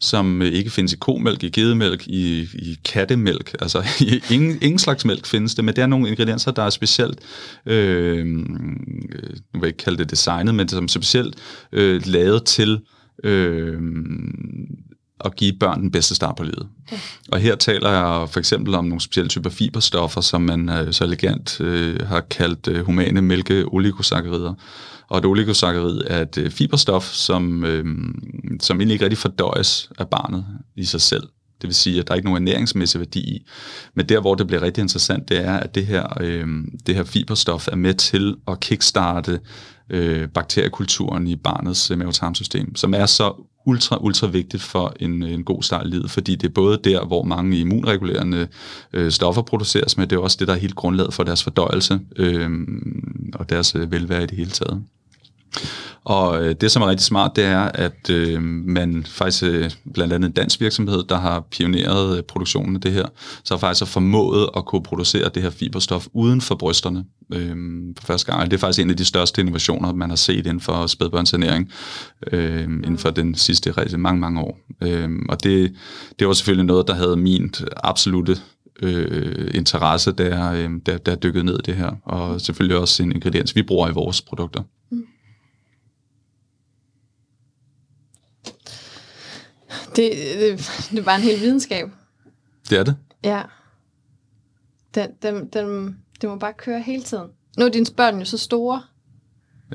som 0.00 0.42
øh, 0.42 0.48
ikke 0.48 0.70
findes 0.70 0.92
i 0.92 0.96
komælk, 0.96 1.42
i 1.42 1.48
gedemælk, 1.48 2.06
i, 2.06 2.40
i 2.40 2.78
kattemælk. 2.84 3.54
Altså 3.60 3.84
i, 4.00 4.22
ingen, 4.30 4.58
ingen 4.62 4.78
slags 4.78 5.04
mælk 5.04 5.26
findes 5.26 5.54
det, 5.54 5.64
men 5.64 5.76
det 5.76 5.82
er 5.82 5.86
nogle 5.86 6.08
ingredienser, 6.08 6.50
der 6.50 6.62
er 6.62 6.70
specielt, 6.70 7.18
øh, 7.66 8.26
nu 8.26 8.44
vil 9.52 9.60
jeg 9.60 9.66
ikke 9.66 9.76
kalde 9.76 9.98
det 9.98 10.10
designet, 10.10 10.54
men 10.54 10.68
som 10.68 10.88
specielt 10.88 11.36
øh, 11.72 12.02
lavet 12.06 12.44
til 12.44 12.80
øh, 13.24 13.80
at 15.20 15.36
give 15.36 15.52
børn 15.60 15.80
den 15.80 15.90
bedste 15.90 16.14
start 16.14 16.36
på 16.36 16.42
livet. 16.42 16.68
Okay. 16.86 16.96
Og 17.32 17.38
her 17.38 17.56
taler 17.56 17.90
jeg 17.90 18.28
for 18.30 18.38
eksempel 18.38 18.74
om 18.74 18.84
nogle 18.84 19.00
specielle 19.00 19.28
typer 19.28 19.50
fiberstoffer, 19.50 20.20
som 20.20 20.42
man 20.42 20.68
øh, 20.68 20.92
så 20.92 21.04
elegant 21.04 21.60
øh, 21.60 22.00
har 22.06 22.20
kaldt 22.20 22.68
øh, 22.68 22.84
humane 22.84 23.22
mælkeoligosakkarider. 23.22 24.54
Og 25.08 25.18
et 25.18 25.24
oligosakkarid 25.24 26.00
er 26.06 26.22
et 26.22 26.38
øh, 26.38 26.50
fiberstof, 26.50 27.12
som, 27.12 27.64
øh, 27.64 27.84
som 28.60 28.76
egentlig 28.76 28.92
ikke 28.92 29.04
rigtig 29.04 29.18
fordøjes 29.18 29.90
af 29.98 30.08
barnet 30.08 30.46
i 30.76 30.84
sig 30.84 31.00
selv. 31.00 31.22
Det 31.60 31.68
vil 31.68 31.74
sige, 31.74 32.00
at 32.00 32.06
der 32.06 32.12
er 32.12 32.16
ikke 32.16 32.28
nogen 32.28 32.48
ernæringsmæssig 32.48 32.98
værdi 32.98 33.20
i. 33.20 33.46
Men 33.94 34.08
der, 34.08 34.20
hvor 34.20 34.34
det 34.34 34.46
bliver 34.46 34.62
rigtig 34.62 34.82
interessant, 34.82 35.28
det 35.28 35.44
er, 35.44 35.56
at 35.56 35.74
det 35.74 35.86
her, 35.86 36.06
øh, 36.20 36.46
det 36.86 36.94
her 36.94 37.04
fiberstof 37.04 37.68
er 37.68 37.76
med 37.76 37.94
til 37.94 38.36
at 38.48 38.60
kickstarte 38.60 39.40
øh, 39.90 40.28
bakteriekulturen 40.28 41.26
i 41.26 41.36
barnets 41.36 41.90
øh, 41.90 41.98
mavetarmsystem, 41.98 42.76
som 42.76 42.94
er 42.94 43.06
så 43.06 43.46
ultra, 43.66 43.98
ultra 44.00 44.26
vigtigt 44.26 44.62
for 44.62 44.96
en, 45.00 45.22
en 45.22 45.44
god 45.44 45.62
start 45.62 45.86
i 45.86 45.90
livet, 45.90 46.10
fordi 46.10 46.36
det 46.36 46.48
er 46.48 46.52
både 46.52 46.80
der, 46.84 47.04
hvor 47.04 47.22
mange 47.22 47.58
immunregulerende 47.58 48.48
øh, 48.92 49.10
stoffer 49.10 49.42
produceres, 49.42 49.96
men 49.96 50.10
det 50.10 50.16
er 50.16 50.20
også 50.20 50.36
det, 50.40 50.48
der 50.48 50.54
er 50.54 50.58
helt 50.58 50.74
grundlaget 50.74 51.14
for 51.14 51.24
deres 51.24 51.42
fordøjelse 51.42 52.00
øh, 52.16 52.50
og 53.34 53.50
deres 53.50 53.74
øh, 53.74 53.92
velvære 53.92 54.22
i 54.22 54.26
det 54.26 54.36
hele 54.36 54.50
taget. 54.50 54.82
Og 56.04 56.44
øh, 56.44 56.54
det, 56.60 56.70
som 56.70 56.82
er 56.82 56.86
rigtig 56.86 57.04
smart, 57.04 57.36
det 57.36 57.44
er, 57.44 57.60
at 57.60 58.10
øh, 58.10 58.42
man 58.42 59.04
faktisk, 59.08 59.44
øh, 59.44 59.70
blandt 59.94 60.12
andet 60.12 60.28
en 60.28 60.32
dansk 60.32 60.60
virksomhed, 60.60 61.04
der 61.08 61.16
har 61.16 61.40
pioneret 61.50 62.16
øh, 62.16 62.22
produktionen 62.22 62.74
af 62.76 62.80
det 62.80 62.92
her, 62.92 63.06
så 63.44 63.54
har 63.54 63.58
faktisk 63.58 63.80
har 63.80 63.86
formået 63.86 64.48
at 64.56 64.64
kunne 64.64 64.82
producere 64.82 65.30
det 65.34 65.42
her 65.42 65.50
fiberstof 65.50 66.06
uden 66.12 66.40
for 66.40 66.54
brysterne 66.54 67.04
øh, 67.32 67.56
for 67.98 68.06
første 68.06 68.32
gang. 68.32 68.50
Det 68.50 68.56
er 68.56 68.60
faktisk 68.60 68.82
en 68.82 68.90
af 68.90 68.96
de 68.96 69.04
største 69.04 69.40
innovationer, 69.40 69.92
man 69.92 70.08
har 70.08 70.16
set 70.16 70.46
inden 70.46 70.60
for 70.60 70.86
spædbørnsernæring 70.86 71.70
øh, 72.32 72.62
inden 72.62 72.98
for 72.98 73.10
den 73.10 73.34
sidste 73.34 73.70
rigtig 73.70 74.00
mange, 74.00 74.20
mange 74.20 74.40
år. 74.40 74.58
Øh, 74.82 75.08
og 75.28 75.44
det, 75.44 75.74
det 76.18 76.26
var 76.26 76.32
selvfølgelig 76.32 76.66
noget, 76.66 76.88
der 76.88 76.94
havde 76.94 77.16
min 77.16 77.54
absolute 77.76 78.36
øh, 78.82 79.50
interesse, 79.54 80.12
der, 80.12 80.52
øh, 80.52 80.70
der, 80.86 80.98
der 80.98 81.14
dykkede 81.14 81.44
ned 81.44 81.54
i 81.54 81.62
det 81.66 81.74
her. 81.74 81.90
Og 82.04 82.40
selvfølgelig 82.40 82.78
også 82.78 83.02
en 83.02 83.12
ingrediens, 83.12 83.56
vi 83.56 83.62
bruger 83.62 83.88
i 83.88 83.92
vores 83.92 84.22
produkter. 84.22 84.62
Det, 89.96 90.12
det, 90.38 90.70
det 90.90 90.98
er 90.98 91.02
bare 91.02 91.16
en 91.16 91.22
hel 91.22 91.40
videnskab. 91.40 91.88
Det 92.70 92.78
er 92.78 92.84
det. 92.84 92.96
Ja. 93.24 93.42
Den, 94.94 95.08
den, 95.22 95.48
den, 95.52 95.96
det 96.20 96.28
må 96.28 96.36
bare 96.36 96.52
køre 96.52 96.82
hele 96.82 97.02
tiden. 97.02 97.26
Nu 97.58 97.64
er 97.64 97.68
dine 97.68 97.86
børn 97.96 98.18
jo 98.18 98.24
så 98.24 98.38
store. 98.38 98.82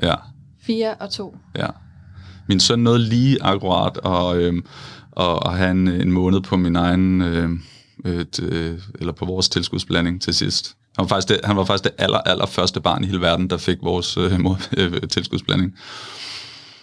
Ja. 0.02 0.14
Fire 0.62 0.94
og 0.94 1.10
to. 1.10 1.36
Ja. 1.56 1.66
Min 2.48 2.60
søn 2.60 2.78
nåede 2.78 2.98
lige 2.98 3.42
akkurat 3.42 3.98
at, 4.04 4.36
øh, 4.42 4.62
at, 5.16 5.38
at 5.46 5.56
have 5.56 5.70
en, 5.70 5.88
en 5.88 6.12
måned 6.12 6.40
på 6.40 6.56
min 6.56 6.76
egen, 6.76 7.22
øh, 7.22 7.50
et, 8.04 8.40
øh, 8.42 8.78
eller 8.94 9.12
på 9.12 9.24
vores 9.24 9.48
tilskudsblanding 9.48 10.22
til 10.22 10.34
sidst. 10.34 10.76
Han 10.96 11.02
var 11.02 11.08
faktisk 11.08 11.28
det, 11.28 11.40
han 11.44 11.56
var 11.56 11.64
faktisk 11.64 11.84
det 11.84 11.92
aller, 11.98 12.18
aller 12.18 12.46
første 12.46 12.80
barn 12.80 13.04
i 13.04 13.06
hele 13.06 13.20
verden, 13.20 13.50
der 13.50 13.56
fik 13.56 13.78
vores 13.82 14.16
øh, 14.16 14.40
mod, 14.40 14.56
øh, 14.76 15.08
tilskudsblanding. 15.08 15.74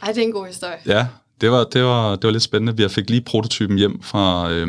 Ej, 0.01 0.11
det 0.11 0.17
er 0.17 0.25
en 0.25 0.31
god 0.31 0.47
historie. 0.47 0.77
Ja, 0.85 1.07
det 1.41 1.51
var, 1.51 1.63
det 1.63 1.83
var, 1.83 2.15
det 2.15 2.23
var 2.23 2.31
lidt 2.31 2.43
spændende. 2.43 2.77
Vi 2.77 2.89
fik 2.89 3.09
lige 3.09 3.21
prototypen 3.21 3.77
hjem 3.77 4.01
fra, 4.01 4.51
øh, 4.51 4.67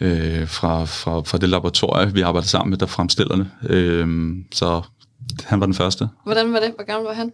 øh, 0.00 0.48
fra, 0.48 0.84
fra, 0.84 1.20
fra 1.20 1.38
det 1.38 1.48
laboratorie, 1.48 2.12
vi 2.14 2.20
arbejdede 2.20 2.50
sammen 2.50 2.70
med, 2.70 2.78
der 2.78 2.86
fremstiller 2.86 3.36
det. 3.36 3.70
Øh, 3.70 4.34
så 4.52 4.82
han 5.44 5.60
var 5.60 5.66
den 5.66 5.74
første. 5.74 6.08
Hvordan 6.24 6.52
var 6.52 6.60
det? 6.60 6.72
Hvor 6.76 6.84
gammel 6.84 7.06
var 7.06 7.14
han? 7.14 7.32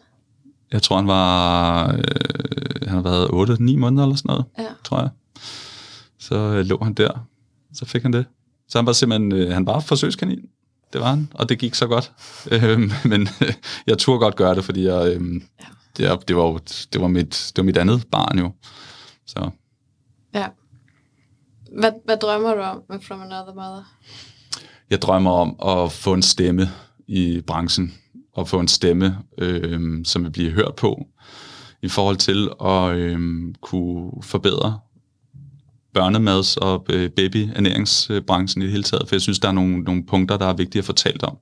Jeg 0.73 0.83
tror, 0.83 0.97
han 0.97 1.07
var... 1.07 1.87
Øh, 1.95 2.89
han 2.89 2.95
har 2.97 3.03
været 3.03 3.27
8-9 3.61 3.77
måneder 3.77 4.03
eller 4.03 4.17
sådan 4.17 4.29
noget, 4.29 4.45
Ja. 4.59 4.65
tror 4.85 5.01
jeg. 5.01 5.09
Så 6.19 6.35
øh, 6.37 6.67
lå 6.67 6.79
han 6.83 6.95
der. 6.95 7.11
Så 7.75 7.85
fik 7.87 8.03
han 8.03 8.13
det. 8.13 8.25
Så 8.69 8.79
han 8.79 8.87
var 8.87 8.93
simpelthen... 8.93 9.33
Øh, 9.33 9.53
han 9.53 9.67
var 9.67 9.81
forsøgskanin. 9.81 10.39
Det 10.93 11.01
var 11.01 11.11
han. 11.11 11.29
Og 11.35 11.49
det 11.49 11.59
gik 11.59 11.75
så 11.75 11.87
godt. 11.87 12.13
Øh, 12.53 12.81
men 13.05 13.29
øh, 13.43 13.53
jeg 13.87 13.99
turde 13.99 14.19
godt 14.19 14.37
gøre 14.37 14.55
det, 14.55 14.65
fordi 14.65 14.87
jeg... 14.87 15.07
Øh, 15.15 15.21
det, 15.21 15.43
er- 16.09 16.17
det, 16.17 16.37
var, 16.37 16.43
jo- 16.43 16.59
det, 16.93 17.01
var 17.01 17.09
mit, 17.09 17.53
det 17.57 17.57
var 17.57 17.63
mit 17.63 17.77
andet 17.77 18.07
barn 18.13 18.39
jo. 18.39 18.53
Så 19.27 19.51
Ja. 20.35 20.47
Hvad, 21.79 21.93
hvad 22.05 22.17
drømmer 22.17 22.55
du 22.55 22.61
om 22.61 22.83
med 22.89 23.01
From 23.01 23.21
Another 23.21 23.55
Mother? 23.55 23.97
jeg 24.91 25.03
drømmer 25.03 25.31
om 25.31 25.57
at 25.85 25.93
få 25.93 26.15
en 26.15 26.23
stemme 26.23 26.69
i 27.07 27.41
branchen, 27.47 27.95
og 28.33 28.49
få 28.49 28.61
en 28.61 28.69
stemme, 28.69 29.19
øh, 29.39 30.05
som 30.05 30.25
vil 30.25 30.31
blive 30.31 30.51
hørt 30.51 30.75
på, 30.77 31.07
i 31.83 31.89
forhold 31.89 32.17
til 32.17 32.49
at 32.65 32.97
øh, 32.97 33.19
kunne 33.61 34.11
forbedre 34.23 34.79
børnemads- 35.99 36.57
og 36.57 36.87
øh, 36.91 37.11
babyernæringsbranchen 37.11 38.63
i 38.63 38.65
det 38.65 38.73
hele 38.73 38.83
taget, 38.83 39.09
for 39.09 39.15
jeg 39.17 39.21
synes, 39.23 39.39
der 39.39 39.49
er 39.49 39.53
nogle, 39.53 39.79
nogle 39.79 40.07
punkter, 40.07 40.37
der 40.37 40.47
er 40.47 40.53
vigtige 40.55 40.79
at 40.81 40.85
få 40.85 40.93
talt 40.93 41.23
om. 41.23 41.37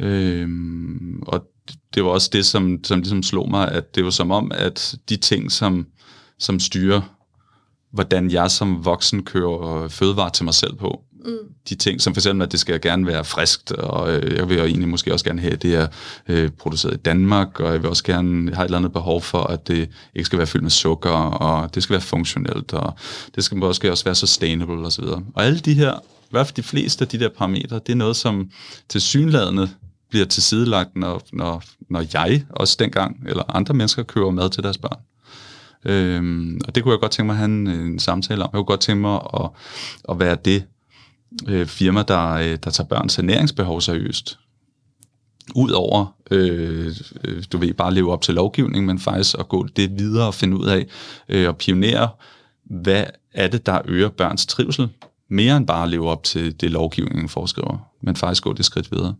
Øh, 0.00 0.48
og 1.22 1.44
det 1.94 2.04
var 2.04 2.10
også 2.10 2.30
det, 2.32 2.46
som, 2.46 2.84
som 2.84 2.98
ligesom 2.98 3.22
slog 3.22 3.50
mig, 3.50 3.68
at 3.68 3.94
det 3.94 4.04
var 4.04 4.10
som 4.10 4.30
om, 4.30 4.52
at 4.54 4.94
de 5.08 5.16
ting, 5.16 5.52
som, 5.52 5.86
som 6.38 6.60
styrer, 6.60 7.00
hvordan 7.92 8.30
jeg 8.30 8.50
som 8.50 8.84
voksen 8.84 9.24
kører 9.24 9.88
fødevarer 9.88 10.30
til 10.30 10.44
mig 10.44 10.54
selv 10.54 10.74
på, 10.74 11.04
Mm. 11.24 11.36
de 11.68 11.74
ting, 11.74 12.00
som 12.00 12.14
for 12.14 12.20
eksempel, 12.20 12.42
at 12.42 12.52
det 12.52 12.60
skal 12.60 12.80
gerne 12.80 13.06
være 13.06 13.24
friskt, 13.24 13.72
og 13.72 14.14
øh, 14.14 14.36
jeg 14.36 14.48
vil 14.48 14.56
jo 14.56 14.64
egentlig 14.64 14.88
måske 14.88 15.12
også 15.12 15.24
gerne 15.24 15.40
have, 15.40 15.52
at 15.52 15.62
det 15.62 15.74
er 15.74 15.86
øh, 16.28 16.50
produceret 16.50 16.94
i 16.94 16.96
Danmark, 16.96 17.60
og 17.60 17.72
jeg 17.72 17.82
vil 17.82 17.90
også 17.90 18.04
gerne 18.04 18.54
have 18.54 18.64
et 18.64 18.68
eller 18.68 18.78
andet 18.78 18.92
behov 18.92 19.22
for, 19.22 19.42
at 19.42 19.68
det 19.68 19.88
ikke 20.14 20.26
skal 20.26 20.38
være 20.38 20.46
fyldt 20.46 20.62
med 20.62 20.70
sukker, 20.70 21.10
og 21.10 21.74
det 21.74 21.82
skal 21.82 21.94
være 21.94 22.00
funktionelt, 22.00 22.72
og 22.72 22.94
det 23.34 23.44
skal 23.44 23.56
måske 23.56 23.90
også 23.90 24.04
være 24.04 24.14
sustainable 24.14 24.86
osv. 24.86 25.04
Og 25.04 25.22
alle 25.36 25.58
de 25.58 25.74
her, 25.74 25.94
i 25.94 26.30
hvert 26.30 26.46
fald 26.46 26.56
de 26.56 26.62
fleste 26.62 27.04
af 27.04 27.08
de 27.08 27.18
der 27.18 27.28
parametre, 27.28 27.80
det 27.86 27.92
er 27.92 27.96
noget, 27.96 28.16
som 28.16 28.50
til 28.88 29.00
synladende 29.00 29.70
bliver 30.10 30.26
tilsidelagt, 30.26 30.96
når, 30.96 31.22
når, 31.32 31.62
når 31.90 32.04
jeg 32.14 32.44
også 32.50 32.76
dengang, 32.78 33.28
eller 33.28 33.56
andre 33.56 33.74
mennesker 33.74 34.02
køber 34.02 34.30
mad 34.30 34.50
til 34.50 34.62
deres 34.62 34.78
børn. 34.78 34.98
Øhm, 35.84 36.60
og 36.68 36.74
det 36.74 36.82
kunne 36.82 36.92
jeg 36.92 37.00
godt 37.00 37.12
tænke 37.12 37.26
mig 37.26 37.32
at 37.32 37.38
have 37.38 37.50
en, 37.50 37.66
en 37.66 37.98
samtale 37.98 38.42
om. 38.42 38.50
Jeg 38.52 38.58
kunne 38.58 38.64
godt 38.64 38.80
tænke 38.80 39.00
mig 39.00 39.20
at, 39.34 39.50
at 40.08 40.18
være 40.18 40.36
det 40.44 40.64
øh, 41.48 41.66
firma, 41.66 42.02
der, 42.08 42.30
øh, 42.30 42.58
der 42.64 42.70
tager 42.70 42.88
børns 42.88 43.18
ernæringsbehov 43.18 43.80
seriøst. 43.80 44.38
Udover, 45.54 46.16
øh, 46.30 46.94
øh, 47.24 47.44
du 47.52 47.58
ved, 47.58 47.74
bare 47.74 47.94
leve 47.94 48.12
op 48.12 48.22
til 48.22 48.34
lovgivningen, 48.34 48.86
men 48.86 48.98
faktisk 48.98 49.36
at 49.38 49.48
gå 49.48 49.66
det 49.76 49.98
videre 49.98 50.26
og 50.26 50.34
finde 50.34 50.56
ud 50.56 50.66
af 50.66 50.86
øh, 51.28 51.48
og 51.48 51.56
pionere, 51.56 52.08
hvad 52.64 53.04
er 53.34 53.48
det, 53.48 53.66
der 53.66 53.80
øger 53.84 54.08
børns 54.08 54.46
trivsel, 54.46 54.88
mere 55.28 55.56
end 55.56 55.66
bare 55.66 55.82
at 55.82 55.88
leve 55.88 56.10
op 56.10 56.22
til 56.22 56.60
det, 56.60 56.70
lovgivningen 56.70 57.28
foreskriver, 57.28 57.78
men 58.02 58.16
faktisk 58.16 58.42
gå 58.42 58.52
det 58.52 58.64
skridt 58.64 58.92
videre. 58.92 59.14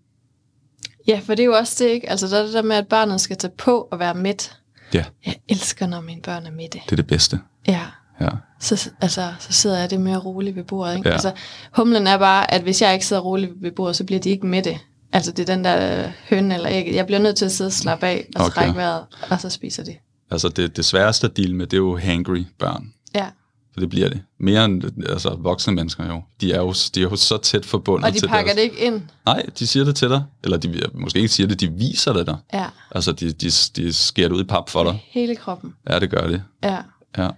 Ja, 1.11 1.21
for 1.25 1.35
det 1.35 1.43
er 1.43 1.47
jo 1.47 1.53
også 1.53 1.85
det, 1.85 1.91
ikke? 1.91 2.11
Altså, 2.11 2.27
der 2.27 2.39
er 2.39 2.43
det 2.45 2.53
der 2.53 2.63
med, 2.63 2.77
at 2.77 2.87
barnet 2.89 3.21
skal 3.21 3.37
tage 3.37 3.53
på 3.59 3.89
og 3.91 3.99
være 3.99 4.15
midt. 4.15 4.57
Ja, 4.95 5.05
Jeg 5.27 5.35
elsker, 5.49 5.87
når 5.87 6.01
mine 6.01 6.21
børn 6.23 6.47
er 6.47 6.51
midte. 6.51 6.81
det 6.85 6.93
er 6.93 6.97
det 6.97 7.07
bedste. 7.07 7.41
Ja. 7.69 7.81
Ja, 8.21 8.29
Så, 8.61 8.91
altså, 9.01 9.33
så 9.39 9.53
sidder 9.53 9.79
jeg 9.79 9.91
det 9.91 10.01
mere 10.01 10.19
roligt 10.19 10.57
ved 10.57 10.65
bordet. 10.65 10.97
Ikke? 10.97 11.09
Ja. 11.09 11.13
Altså, 11.13 11.33
humlen 11.77 12.07
er 12.07 12.19
bare, 12.19 12.55
at 12.55 12.63
hvis 12.63 12.83
jeg 12.83 12.93
ikke 12.95 13.07
sidder 13.07 13.23
roligt 13.23 13.53
ved 13.63 13.73
bordet, 13.73 13.97
så 13.97 14.05
bliver 14.05 14.21
de 14.21 14.31
ikke 14.31 14.47
midte. 14.47 14.79
Altså, 15.13 15.33
det 15.33 15.49
er 15.49 15.55
den 15.55 15.65
der 15.65 16.09
høn 16.31 16.53
eller 16.53 16.71
æg. 16.73 16.95
Jeg 16.95 17.07
bliver 17.07 17.19
nødt 17.19 17.37
til 17.37 17.45
at 17.45 17.53
sidde 17.53 17.69
og 17.69 17.73
slappe 17.73 18.07
af 18.07 18.27
og 18.37 18.45
Okay. 18.45 18.55
trække 18.55 18.75
vejret, 18.77 19.05
og 19.31 19.41
så 19.41 19.51
spiser 19.51 19.85
de. 19.85 19.97
altså 20.31 20.49
det, 20.49 20.77
det 20.77 20.85
sværeste 20.85 21.27
at 21.27 21.37
deale 21.37 21.57
med, 21.57 21.67
det 21.67 21.73
er 21.77 21.79
jo 21.81 21.97
hangry 21.97 22.45
børn. 22.59 22.93
Ja. 23.15 23.27
For 23.73 23.81
det 23.81 23.89
bliver 23.89 24.09
det. 24.09 24.23
Mere 24.39 24.65
end 24.65 24.83
altså, 25.09 25.37
voksne 25.39 25.75
mennesker 25.75 26.07
jo. 26.07 26.23
De 26.41 26.53
er 26.53 26.59
jo, 26.59 26.75
de 26.95 27.01
er 27.01 27.05
jo 27.05 27.17
så 27.17 27.39
tæt 27.39 27.67
forbundet 27.67 28.07
Og 28.07 28.15
de 28.15 28.19
til 28.19 28.29
pakker 28.29 28.55
deres... 28.55 28.57
det 28.57 28.63
ikke 28.63 28.79
ind. 28.79 29.03
Nej, 29.27 29.47
de 29.59 29.67
siger 29.67 29.85
det 29.85 29.97
til 29.97 30.09
dig. 30.09 30.25
Eller 30.45 30.57
de 30.57 30.83
måske 30.95 31.19
ikke 31.19 31.29
siger 31.29 31.47
det, 31.47 31.61
de 31.61 31.73
viser 31.73 32.13
det 32.13 32.27
dig. 32.27 32.37
Ja. 32.53 32.67
Altså, 32.91 33.13
de, 33.13 33.33
de, 33.33 33.51
de 33.77 33.93
skærer 33.93 34.29
det 34.29 34.37
ud 34.37 34.41
i 34.41 34.47
pap 34.47 34.69
for 34.69 34.85
dig. 34.85 35.05
Hele 35.11 35.37
kroppen. 35.37 35.75
Ja, 35.91 35.99
det 35.99 36.11
gør 36.11 36.27
det. 36.27 36.43
Ja. 36.63 36.79
Ja. 37.19 37.29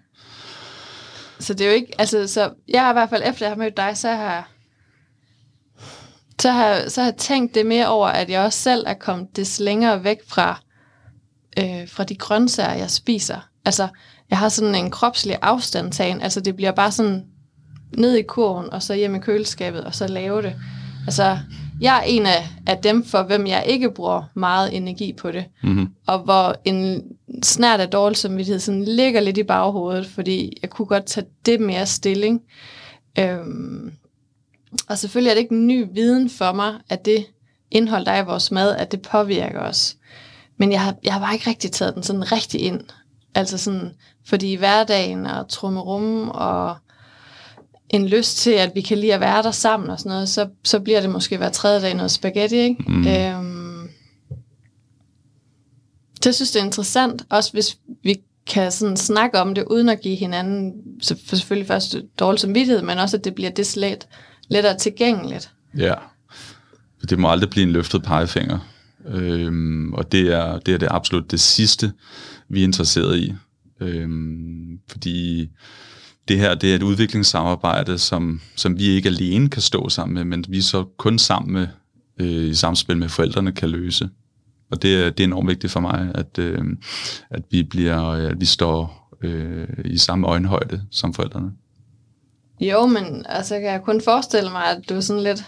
Så 1.41 1.55
det 1.55 1.61
er 1.61 1.69
jo 1.69 1.75
ikke, 1.75 1.95
altså, 1.99 2.27
så 2.27 2.51
jeg 2.69 2.83
har 2.83 2.91
i 2.91 2.93
hvert 2.93 3.11
fald, 3.11 3.23
efter 3.27 3.47
jeg 3.47 3.51
har 3.51 3.59
mødt 3.59 3.77
dig, 3.77 3.93
så 3.97 4.09
har 4.09 4.33
jeg, 4.33 4.45
så 6.41 6.51
har, 6.51 6.89
så 6.89 7.01
har 7.01 7.09
jeg 7.09 7.17
tænkt 7.17 7.55
det 7.55 7.67
mere 7.67 7.89
over, 7.89 8.09
at 8.09 8.31
jeg 8.31 8.41
også 8.41 8.59
selv 8.59 8.85
er 8.87 8.95
kommet 8.95 9.37
des 9.37 9.61
længere 9.61 10.05
væk 10.05 10.19
fra, 10.29 10.61
øh, 11.59 11.89
fra 11.89 12.05
de 12.05 12.15
grøntsager, 12.15 12.75
jeg 12.75 12.91
spiser. 12.91 13.49
Altså, 13.65 13.89
jeg 14.33 14.39
har 14.39 14.49
sådan 14.49 14.75
en 14.75 14.91
kropslig 14.91 15.37
afstandtagen, 15.43 16.21
altså 16.21 16.41
det 16.41 16.57
bliver 16.57 16.73
bare 16.73 16.93
sådan 16.93 17.25
ned 17.97 18.15
i 18.15 18.23
kurven, 18.23 18.73
og 18.73 18.83
så 18.83 18.95
hjem 18.95 19.15
i 19.15 19.19
køleskabet, 19.19 19.85
og 19.85 19.95
så 19.95 20.07
lave 20.07 20.43
det. 20.43 20.55
Altså, 21.07 21.39
jeg 21.81 21.99
er 21.99 22.03
en 22.03 22.27
af, 22.27 22.49
af 22.67 22.79
dem, 22.79 23.05
for 23.05 23.23
hvem 23.23 23.47
jeg 23.47 23.65
ikke 23.67 23.91
bruger 23.91 24.23
meget 24.35 24.77
energi 24.77 25.13
på 25.13 25.31
det 25.31 25.45
Mm-hmm. 25.63 25.89
og 26.07 26.19
hvor 26.19 26.57
en 26.65 27.03
snært 27.43 27.81
af 27.81 27.89
dårlig 27.89 28.17
samvittighed 28.17 28.61
sådan 28.61 28.85
ligger 28.85 29.21
lidt 29.21 29.39
i 29.39 29.43
baghovedet, 29.43 30.07
fordi 30.07 30.59
jeg 30.63 30.71
kunne 30.71 30.87
godt 30.87 31.07
tage 31.07 31.27
det 31.47 31.61
mere 31.61 31.87
stilling. 31.87 32.41
Øhm, 33.19 33.93
og 34.89 34.99
selvfølgelig 34.99 35.31
er 35.31 35.35
det 35.35 35.43
ikke 35.43 35.55
en 35.55 35.67
ny 35.67 35.87
viden 35.95 36.31
for 36.31 36.53
mig, 36.53 36.75
at 36.89 37.05
det 37.05 37.27
indhold, 37.71 38.05
der 38.05 38.13
er 38.13 38.23
i 38.23 38.27
vores 38.27 38.51
mad, 38.51 38.77
at 38.77 38.93
det 38.93 39.03
påvirker 39.03 39.61
os. 39.61 39.97
Men 40.59 40.73
jeg 40.73 40.81
har, 40.81 40.95
jeg 41.05 41.13
har 41.13 41.21
bare 41.21 41.35
ikke 41.35 41.51
rigtig 41.51 41.73
taget 41.73 41.95
den 41.95 42.03
sådan 42.03 42.33
rigtig 42.33 42.61
ind. 42.61 42.81
Altså 43.35 43.59
sådan, 43.59 43.93
fordi 44.27 44.53
i 44.53 44.57
hverdagen 44.57 45.27
og 45.27 45.49
trummerum 45.49 46.29
og 46.29 46.77
en 47.91 48.09
lyst 48.09 48.37
til, 48.37 48.51
at 48.51 48.71
vi 48.75 48.81
kan 48.81 48.99
lide 48.99 49.15
at 49.15 49.21
være 49.21 49.43
der 49.43 49.51
sammen 49.51 49.91
og 49.91 49.99
sådan 49.99 50.11
noget, 50.11 50.29
så, 50.29 50.49
så 50.65 50.81
bliver 50.81 51.01
det 51.01 51.11
måske 51.11 51.37
hver 51.37 51.51
tredje 51.51 51.81
dag 51.81 51.95
noget 51.95 52.11
spaghetti, 52.11 52.57
ikke? 52.57 52.85
Mm. 52.89 53.07
Øhm, 53.07 53.89
jeg 56.25 56.35
synes, 56.35 56.51
det 56.51 56.61
er 56.61 56.65
interessant, 56.65 57.23
også 57.31 57.53
hvis 57.53 57.79
vi 58.03 58.17
kan 58.47 58.73
sådan 58.73 58.97
snakke 58.97 59.41
om 59.41 59.55
det, 59.55 59.65
uden 59.71 59.89
at 59.89 60.01
give 60.01 60.17
hinanden 60.17 60.73
så 61.01 61.17
selvfølgelig 61.27 61.67
først 61.67 61.97
dårlig 62.19 62.41
samvittighed, 62.41 62.83
men 62.83 62.99
også, 62.99 63.17
at 63.17 63.25
det 63.25 63.35
bliver 63.35 63.51
det 63.51 63.67
slet 63.67 64.09
lettere 64.49 64.79
tilgængeligt. 64.79 65.51
Ja. 65.79 65.95
Det 67.09 67.19
må 67.19 67.31
aldrig 67.31 67.51
blive 67.51 67.63
en 67.63 67.73
løftet 67.73 68.03
pegefinger. 68.03 68.59
Øhm, 69.07 69.93
og 69.93 70.13
det 70.13 70.33
er, 70.33 70.59
det 70.59 70.75
er 70.75 70.79
det 70.79 70.89
absolut 70.91 71.31
det 71.31 71.41
sidste, 71.41 71.93
vi 72.49 72.61
er 72.61 72.65
interesseret 72.65 73.19
i. 73.19 73.35
Øhm, 73.83 74.79
fordi 74.89 75.49
det 76.29 76.39
her 76.39 76.55
det 76.55 76.71
er 76.71 76.75
et 76.75 76.83
udviklingssamarbejde, 76.83 77.99
som, 77.99 78.41
som 78.57 78.79
vi 78.79 78.85
ikke 78.85 79.09
alene 79.09 79.49
kan 79.49 79.63
stå 79.63 79.89
sammen 79.89 80.15
med, 80.15 80.25
men 80.25 80.45
vi 80.49 80.61
så 80.61 80.85
kun 80.97 81.19
sammen 81.19 81.53
med, 81.53 81.67
øh, 82.21 82.51
i 82.51 82.55
samspil 82.55 82.97
med 82.97 83.09
forældrene 83.09 83.53
kan 83.53 83.69
løse. 83.69 84.11
Og 84.71 84.83
det 84.83 85.05
er, 85.05 85.11
det 85.11 85.21
er 85.21 85.27
enormt 85.27 85.49
vigtigt 85.49 85.73
for 85.73 85.81
mig, 85.81 86.13
at, 86.15 86.39
øh, 86.39 86.65
at 87.31 87.43
vi 87.51 87.63
bliver, 87.63 88.09
øh, 88.09 88.31
at 88.31 88.41
vi 88.41 88.45
står 88.45 89.09
øh, 89.23 89.69
i 89.85 89.99
samme 89.99 90.27
øjenhøjde 90.27 90.83
som 90.91 91.15
forældrene. 91.15 91.53
Jo, 92.61 92.87
men 92.87 93.27
altså 93.29 93.55
kan 93.55 93.65
jeg 93.65 93.83
kun 93.83 94.01
forestille 94.01 94.51
mig, 94.51 94.65
at 94.65 94.89
du 94.89 94.95
er 94.95 95.01
sådan 95.01 95.23
lidt 95.23 95.45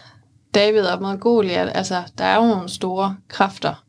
David 0.55 0.87
op 0.87 1.01
mod 1.01 1.19
Goliat. 1.19 1.73
Altså, 1.75 2.03
der 2.19 2.25
er 2.25 2.37
jo 2.37 2.47
nogle 2.47 2.69
store 2.69 3.17
kræfter, 3.29 3.85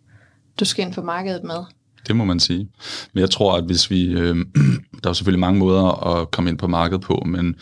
du 0.59 0.65
skal 0.65 0.85
ind 0.85 0.93
på 0.93 1.01
markedet 1.01 1.43
med. 1.43 1.63
Det 2.07 2.15
må 2.15 2.25
man 2.25 2.39
sige. 2.39 2.69
Men 3.13 3.21
jeg 3.21 3.29
tror, 3.29 3.57
at 3.57 3.63
hvis 3.63 3.91
vi... 3.91 4.05
Øh, 4.05 4.35
der 5.03 5.07
er 5.07 5.09
jo 5.09 5.13
selvfølgelig 5.13 5.39
mange 5.39 5.59
måder 5.59 6.05
at 6.07 6.31
komme 6.31 6.49
ind 6.49 6.57
på 6.57 6.67
markedet 6.67 7.01
på, 7.01 7.23
men 7.25 7.55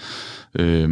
øh, 0.59 0.89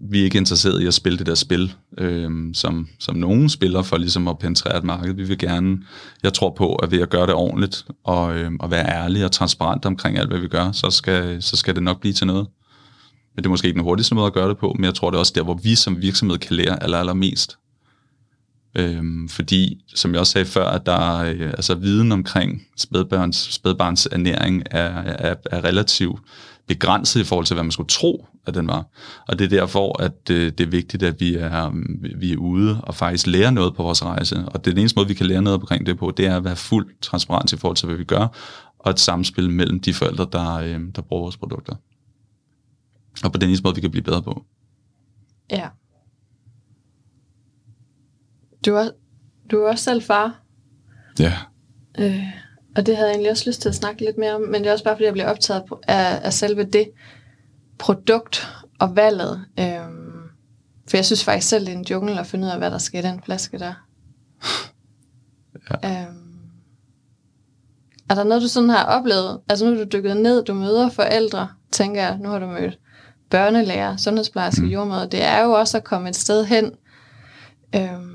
vi 0.00 0.20
er 0.20 0.24
ikke 0.24 0.38
interesseret 0.38 0.82
i 0.82 0.86
at 0.86 0.94
spille 0.94 1.18
det 1.18 1.26
der 1.26 1.34
spil, 1.34 1.74
øh, 1.98 2.30
som, 2.54 2.88
som 2.98 3.16
nogen 3.16 3.48
spiller 3.48 3.82
for 3.82 3.96
ligesom 3.96 4.28
at 4.28 4.38
penetrere 4.38 4.78
et 4.78 4.84
marked. 4.84 5.14
Vi 5.14 5.24
vil 5.24 5.38
gerne... 5.38 5.78
Jeg 6.22 6.32
tror 6.32 6.54
på, 6.56 6.74
at 6.74 6.90
ved 6.90 7.00
at 7.00 7.10
gøre 7.10 7.26
det 7.26 7.34
ordentligt 7.34 7.86
og, 8.04 8.36
øh, 8.36 8.50
og 8.60 8.70
være 8.70 8.88
ærlig 8.88 9.24
og 9.24 9.32
transparent 9.32 9.84
omkring 9.86 10.18
alt, 10.18 10.28
hvad 10.28 10.38
vi 10.38 10.48
gør, 10.48 10.72
så 10.72 10.90
skal, 10.90 11.42
så 11.42 11.56
skal 11.56 11.74
det 11.74 11.82
nok 11.82 12.00
blive 12.00 12.12
til 12.12 12.26
noget. 12.26 12.46
Men 13.34 13.42
det 13.42 13.46
er 13.46 13.50
måske 13.50 13.66
ikke 13.66 13.78
den 13.78 13.84
hurtigste 13.84 14.14
måde 14.14 14.26
at 14.26 14.32
gøre 14.32 14.48
det 14.48 14.58
på, 14.58 14.74
men 14.76 14.84
jeg 14.84 14.94
tror, 14.94 15.10
det 15.10 15.16
er 15.16 15.20
også 15.20 15.32
der, 15.36 15.42
hvor 15.42 15.60
vi 15.62 15.74
som 15.74 16.02
virksomhed 16.02 16.38
kan 16.38 16.56
lære 16.56 16.82
aller, 16.82 16.98
allermest. 16.98 17.58
Øhm, 18.78 19.28
fordi, 19.28 19.84
som 19.94 20.12
jeg 20.12 20.20
også 20.20 20.32
sagde 20.32 20.46
før, 20.46 20.64
at 20.64 20.86
der 20.86 21.18
øh, 21.18 21.40
altså, 21.40 21.74
viden 21.74 22.12
omkring 22.12 22.62
spædbørns, 22.76 23.36
spædbarns 23.36 24.08
ernæring 24.12 24.62
er, 24.70 25.02
er, 25.02 25.34
er 25.50 25.64
relativt 25.64 26.20
begrænset 26.66 27.20
i 27.20 27.24
forhold 27.24 27.46
til, 27.46 27.54
hvad 27.54 27.64
man 27.64 27.72
skulle 27.72 27.88
tro, 27.88 28.26
at 28.46 28.54
den 28.54 28.66
var. 28.66 28.86
Og 29.28 29.38
det 29.38 29.44
er 29.44 29.48
derfor, 29.48 30.02
at 30.02 30.30
øh, 30.30 30.52
det 30.52 30.60
er 30.60 30.70
vigtigt, 30.70 31.02
at 31.02 31.20
vi 31.20 31.34
er, 31.34 31.66
øh, 31.66 32.20
vi 32.20 32.32
er 32.32 32.36
ude 32.36 32.80
og 32.82 32.94
faktisk 32.94 33.26
lære 33.26 33.52
noget 33.52 33.76
på 33.76 33.82
vores 33.82 34.04
rejse. 34.04 34.36
Og 34.36 34.64
det 34.64 34.70
er 34.70 34.74
den 34.74 34.80
eneste 34.80 34.96
måde, 34.96 35.08
vi 35.08 35.14
kan 35.14 35.26
lære 35.26 35.42
noget 35.42 35.60
omkring 35.60 35.86
det 35.86 35.98
på, 35.98 36.12
det 36.16 36.26
er 36.26 36.36
at 36.36 36.44
være 36.44 36.56
fuld 36.56 36.94
transparent 37.00 37.52
i 37.52 37.56
forhold 37.56 37.76
til, 37.76 37.86
hvad 37.86 37.96
vi 37.96 38.04
gør, 38.04 38.26
og 38.78 38.90
et 38.90 39.00
samspil 39.00 39.50
mellem 39.50 39.80
de 39.80 39.94
forældre, 39.94 40.26
der, 40.32 40.54
øh, 40.54 40.80
der 40.96 41.02
bruger 41.02 41.22
vores 41.22 41.36
produkter. 41.36 41.74
Og 43.24 43.32
på 43.32 43.38
den 43.38 43.48
eneste 43.48 43.62
måde, 43.62 43.74
vi 43.74 43.80
kan 43.80 43.90
blive 43.90 44.04
bedre 44.04 44.22
på. 44.22 44.44
Ja. 45.50 45.68
Du 48.66 48.74
er, 48.74 48.90
du 49.50 49.60
er 49.60 49.68
også 49.68 49.84
selv 49.84 50.02
far. 50.02 50.42
Ja. 51.18 51.32
Øh, 51.98 52.24
og 52.76 52.86
det 52.86 52.96
havde 52.96 53.08
jeg 53.08 53.14
egentlig 53.14 53.30
også 53.30 53.50
lyst 53.50 53.62
til 53.62 53.68
at 53.68 53.74
snakke 53.74 54.04
lidt 54.04 54.18
mere 54.18 54.34
om, 54.34 54.40
men 54.40 54.54
det 54.54 54.66
er 54.66 54.72
også 54.72 54.84
bare, 54.84 54.94
fordi 54.96 55.04
jeg 55.04 55.12
blev 55.12 55.26
optaget 55.26 55.62
af, 55.88 56.20
af 56.22 56.32
selve 56.32 56.64
det 56.64 56.90
produkt 57.78 58.48
og 58.78 58.96
valget. 58.96 59.44
Øh, 59.58 59.78
for 60.88 60.96
jeg 60.96 61.06
synes 61.06 61.24
faktisk 61.24 61.48
selv, 61.48 61.66
det 61.66 61.72
er 61.72 61.78
en 61.78 61.86
jungle 61.90 62.20
at 62.20 62.26
finde 62.26 62.46
ud 62.46 62.50
af, 62.50 62.58
hvad 62.58 62.70
der 62.70 62.78
skal 62.78 63.04
i 63.04 63.08
den 63.08 63.22
flaske 63.22 63.58
der. 63.58 63.74
Ja. 65.84 65.90
Øh, 65.90 66.14
er 68.10 68.14
der 68.14 68.24
noget, 68.24 68.42
du 68.42 68.48
sådan 68.48 68.70
har 68.70 68.84
oplevet? 68.84 69.40
Altså 69.48 69.64
nu 69.64 69.72
er 69.72 69.84
du 69.84 69.88
dykket 69.92 70.16
ned, 70.16 70.44
du 70.44 70.54
møder 70.54 70.90
forældre, 70.90 71.48
tænker 71.72 72.02
jeg, 72.02 72.18
nu 72.18 72.28
har 72.28 72.38
du 72.38 72.46
mødt 72.46 72.78
børnelærer, 73.30 73.96
sundhedsplejerske, 73.96 74.62
mm. 74.62 74.68
jordmøder. 74.68 75.06
Det 75.06 75.24
er 75.24 75.44
jo 75.44 75.52
også 75.52 75.76
at 75.76 75.84
komme 75.84 76.08
et 76.08 76.16
sted 76.16 76.44
hen, 76.44 76.72
øhm, 77.74 78.07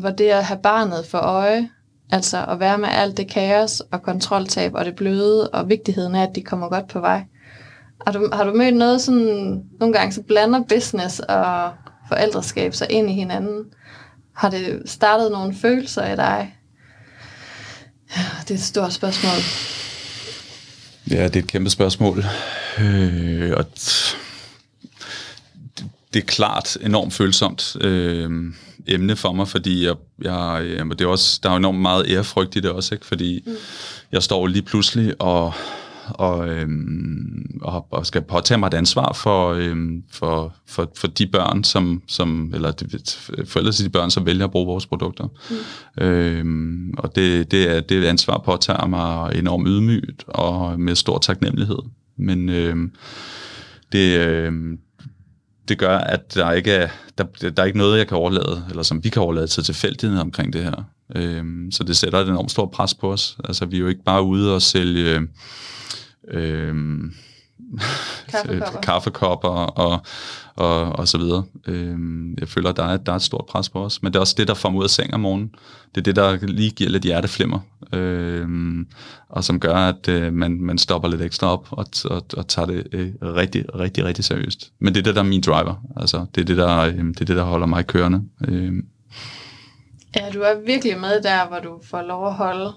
hvor 0.00 0.10
det 0.10 0.28
at 0.28 0.44
have 0.44 0.58
barnet 0.62 1.06
for 1.06 1.18
øje, 1.18 1.68
altså 2.10 2.44
at 2.44 2.60
være 2.60 2.78
med 2.78 2.88
alt 2.88 3.16
det 3.16 3.30
kaos 3.30 3.80
og 3.80 4.02
kontroltab 4.02 4.74
og 4.74 4.84
det 4.84 4.96
bløde, 4.96 5.50
og 5.50 5.68
vigtigheden 5.68 6.14
af, 6.14 6.22
at 6.22 6.34
de 6.34 6.42
kommer 6.42 6.68
godt 6.68 6.88
på 6.88 7.00
vej. 7.00 7.24
Har 8.06 8.12
du, 8.12 8.28
har 8.32 8.44
du 8.44 8.52
mødt 8.52 8.76
noget 8.76 9.00
sådan, 9.00 9.62
nogle 9.80 9.94
gange 9.94 10.12
så 10.12 10.22
blander 10.22 10.62
business 10.68 11.18
og 11.18 11.72
forældreskab 12.08 12.74
sig 12.74 12.90
ind 12.90 13.10
i 13.10 13.12
hinanden? 13.12 13.64
Har 14.32 14.50
det 14.50 14.82
startet 14.86 15.32
nogle 15.32 15.54
følelser 15.54 16.12
i 16.12 16.16
dig? 16.16 16.56
Ja, 18.16 18.22
det 18.42 18.50
er 18.50 18.54
et 18.54 18.60
stort 18.60 18.92
spørgsmål. 18.92 19.38
Ja, 21.10 21.24
det 21.24 21.36
er 21.36 21.40
et 21.40 21.46
kæmpe 21.46 21.70
spørgsmål. 21.70 22.24
Øh, 22.78 23.52
og 23.56 23.66
t- 23.78 24.16
det 26.12 26.22
er 26.22 26.26
klart 26.26 26.76
enormt 26.80 27.14
følsomt 27.14 27.76
øh, 27.80 28.30
emne 28.88 29.16
for 29.16 29.32
mig, 29.32 29.48
fordi 29.48 29.86
jeg, 29.86 29.94
jeg, 30.22 30.66
jeg, 30.76 30.90
det 30.90 31.00
er 31.00 31.06
også, 31.06 31.40
der 31.42 31.50
er 31.50 31.56
enormt 31.56 31.78
meget 31.78 32.06
ærefrygt 32.08 32.56
i 32.56 32.60
det 32.60 32.70
også, 32.70 32.94
ikke? 32.94 33.06
fordi 33.06 33.42
mm. 33.46 33.52
jeg 34.12 34.22
står 34.22 34.46
lige 34.46 34.62
pludselig 34.62 35.14
og, 35.22 35.52
og, 36.08 36.48
øhm, 36.48 37.60
og, 37.62 37.86
og 37.90 38.06
skal 38.06 38.22
påtage 38.22 38.58
mig 38.58 38.66
et 38.66 38.74
ansvar 38.74 39.12
for, 39.12 39.52
øhm, 39.52 40.02
for, 40.10 40.54
for, 40.66 40.92
for 40.96 41.06
de 41.06 41.26
børn, 41.26 41.64
som, 41.64 42.02
som 42.08 42.52
eller 42.54 42.70
de, 42.70 42.86
forældre 43.46 43.72
til 43.72 43.84
de 43.84 43.90
børn, 43.90 44.10
som 44.10 44.26
vælger 44.26 44.44
at 44.44 44.50
bruge 44.50 44.66
vores 44.66 44.86
produkter. 44.86 45.28
Mm. 45.50 46.04
Øhm, 46.04 46.94
og 46.98 47.16
det, 47.16 47.50
det, 47.50 47.76
er, 47.76 47.80
det 47.80 47.98
et 47.98 48.04
ansvar 48.04 48.42
påtager 48.44 48.86
mig 48.86 49.38
enormt 49.38 49.68
ydmygt 49.68 50.24
og 50.28 50.80
med 50.80 50.94
stor 50.94 51.18
taknemmelighed. 51.18 51.78
Men 52.16 52.48
øhm, 52.48 52.92
det, 53.92 54.18
øhm, 54.20 54.78
det 55.68 55.78
gør, 55.78 55.98
at 55.98 56.34
der 56.34 56.52
ikke 56.52 56.70
er, 56.72 56.88
der, 57.18 57.24
der 57.50 57.62
er 57.62 57.66
ikke 57.66 57.78
noget, 57.78 57.98
jeg 57.98 58.08
kan 58.08 58.16
overlade, 58.16 58.64
eller 58.70 58.82
som 58.82 59.04
vi 59.04 59.08
kan 59.08 59.22
overlade 59.22 59.46
til 59.46 59.64
tilfældighed 59.64 60.18
omkring 60.18 60.52
det 60.52 60.62
her. 60.62 60.84
Øhm, 61.16 61.70
så 61.72 61.84
det 61.84 61.96
sætter 61.96 62.18
et 62.18 62.28
enormt 62.28 62.50
stort 62.50 62.70
pres 62.70 62.94
på 62.94 63.12
os. 63.12 63.36
Altså, 63.44 63.66
vi 63.66 63.76
er 63.76 63.80
jo 63.80 63.88
ikke 63.88 64.04
bare 64.04 64.22
ude 64.22 64.54
og 64.54 64.62
sælge 64.62 65.20
øhm, 66.28 67.14
Kaffekopper. 68.30 68.80
kaffekopper 68.86 69.48
og, 69.48 70.00
og, 70.56 70.92
og 70.92 71.08
så 71.08 71.18
videre. 71.18 71.44
Øhm, 71.66 72.34
jeg 72.40 72.48
føler, 72.48 72.70
at 72.70 72.76
der 72.76 72.84
er, 72.84 72.96
der 72.96 73.12
er 73.12 73.16
et 73.16 73.22
stort 73.22 73.44
pres 73.48 73.68
på 73.68 73.84
os. 73.84 74.02
Men 74.02 74.12
det 74.12 74.16
er 74.16 74.20
også 74.20 74.34
det, 74.38 74.48
der 74.48 74.54
får 74.54 74.70
mig 74.70 74.78
ud 74.78 74.84
af 74.84 74.90
seng 74.90 75.14
om 75.14 75.20
morgenen. 75.20 75.54
Det 75.94 76.00
er 76.00 76.02
det, 76.02 76.16
der 76.16 76.46
lige 76.46 76.70
giver 76.70 76.90
lidt 76.90 77.02
hjerteflimmer. 77.02 77.58
Øhm, 77.92 78.86
og 79.28 79.44
som 79.44 79.60
gør, 79.60 79.74
at 79.74 80.08
øh, 80.08 80.32
man, 80.32 80.60
man 80.60 80.78
stopper 80.78 81.08
lidt 81.08 81.22
ekstra 81.22 81.52
op 81.52 81.66
og, 81.70 81.86
og, 82.04 82.26
og 82.36 82.48
tager 82.48 82.66
det 82.66 82.86
øh, 82.92 83.12
rigtig, 83.22 83.64
rigtig, 83.78 84.04
rigtig 84.04 84.24
seriøst. 84.24 84.72
Men 84.78 84.94
det 84.94 85.00
er 85.00 85.04
det, 85.04 85.14
der 85.14 85.20
er 85.20 85.26
min 85.26 85.40
driver. 85.40 85.74
Altså, 85.96 86.26
det, 86.34 86.40
er 86.40 86.44
det, 86.44 86.56
der, 86.56 86.78
øh, 86.78 86.94
det 86.94 87.20
er 87.20 87.24
det, 87.24 87.36
der 87.36 87.44
holder 87.44 87.66
mig 87.66 87.86
kørende. 87.86 88.22
Øhm, 88.48 88.86
Ja, 90.16 90.30
du 90.34 90.40
er 90.40 90.60
virkelig 90.66 91.00
med 91.00 91.22
der, 91.22 91.48
hvor 91.48 91.58
du 91.58 91.80
får 91.82 92.02
lov 92.02 92.26
at 92.26 92.34
holde 92.34 92.72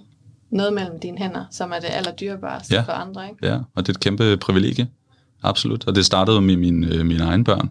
noget 0.49 0.73
mellem 0.73 0.99
dine 0.99 1.17
hænder, 1.17 1.45
som 1.51 1.71
er 1.71 1.79
det 1.79 1.87
allerdyrebareste 1.91 2.75
Ja. 2.75 2.81
for 2.81 2.91
andre, 2.91 3.29
ikke? 3.29 3.47
Ja, 3.47 3.55
og 3.75 3.87
det 3.87 3.89
er 3.89 3.93
et 3.93 3.99
kæmpe 3.99 4.37
privilegie. 4.37 4.87
Absolut. 5.43 5.87
Og 5.87 5.95
det 5.95 6.05
startede 6.05 6.41
med 6.41 6.57
mine, 6.57 6.87
øh, 6.95 7.05
mine 7.05 7.23
egne 7.23 7.43
børn, 7.43 7.69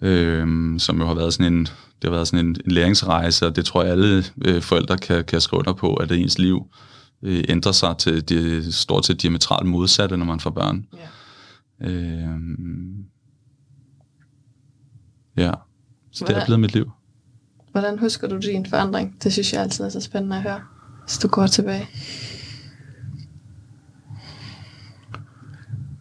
øh, 0.00 0.78
som 0.80 1.00
jo 1.00 1.06
har 1.06 1.14
været 1.14 1.34
sådan 1.34 1.52
en, 1.52 1.60
det 1.62 2.04
har 2.04 2.10
været 2.10 2.28
sådan 2.28 2.46
en, 2.46 2.56
en 2.64 2.70
læringsrejse, 2.72 3.46
og 3.46 3.56
det 3.56 3.64
tror 3.64 3.82
jeg 3.82 3.92
alle 3.92 4.24
øh, 4.44 4.62
forældre 4.62 4.98
kan, 4.98 5.24
kan 5.24 5.40
skrive 5.40 5.58
under 5.58 5.72
på, 5.72 5.94
at 5.94 6.12
ens 6.12 6.38
liv 6.38 6.66
øh, 7.22 7.44
ændrer 7.48 7.72
sig 7.72 7.96
til 7.98 8.28
det 8.28 8.74
stort 8.74 9.06
set 9.06 9.22
diametralt 9.22 9.66
modsatte, 9.68 10.16
når 10.16 10.24
man 10.26 10.40
får 10.40 10.50
børn. 10.50 10.86
Ja. 11.80 11.88
Øh, 11.88 12.30
ja, 15.36 15.52
så 16.12 16.24
det 16.24 16.30
er 16.30 16.34
Hvordan- 16.34 16.44
blevet 16.46 16.60
mit 16.60 16.74
liv. 16.74 16.90
Hvordan 17.72 17.98
husker 17.98 18.28
du 18.28 18.36
din 18.38 18.66
forandring? 18.66 19.16
Det 19.22 19.32
synes 19.32 19.52
jeg 19.52 19.62
altid 19.62 19.84
er 19.84 19.88
så 19.88 20.00
spændende 20.00 20.36
at 20.36 20.42
høre, 20.42 20.60
hvis 21.08 21.18
du 21.18 21.28
går 21.28 21.46
tilbage. 21.46 21.88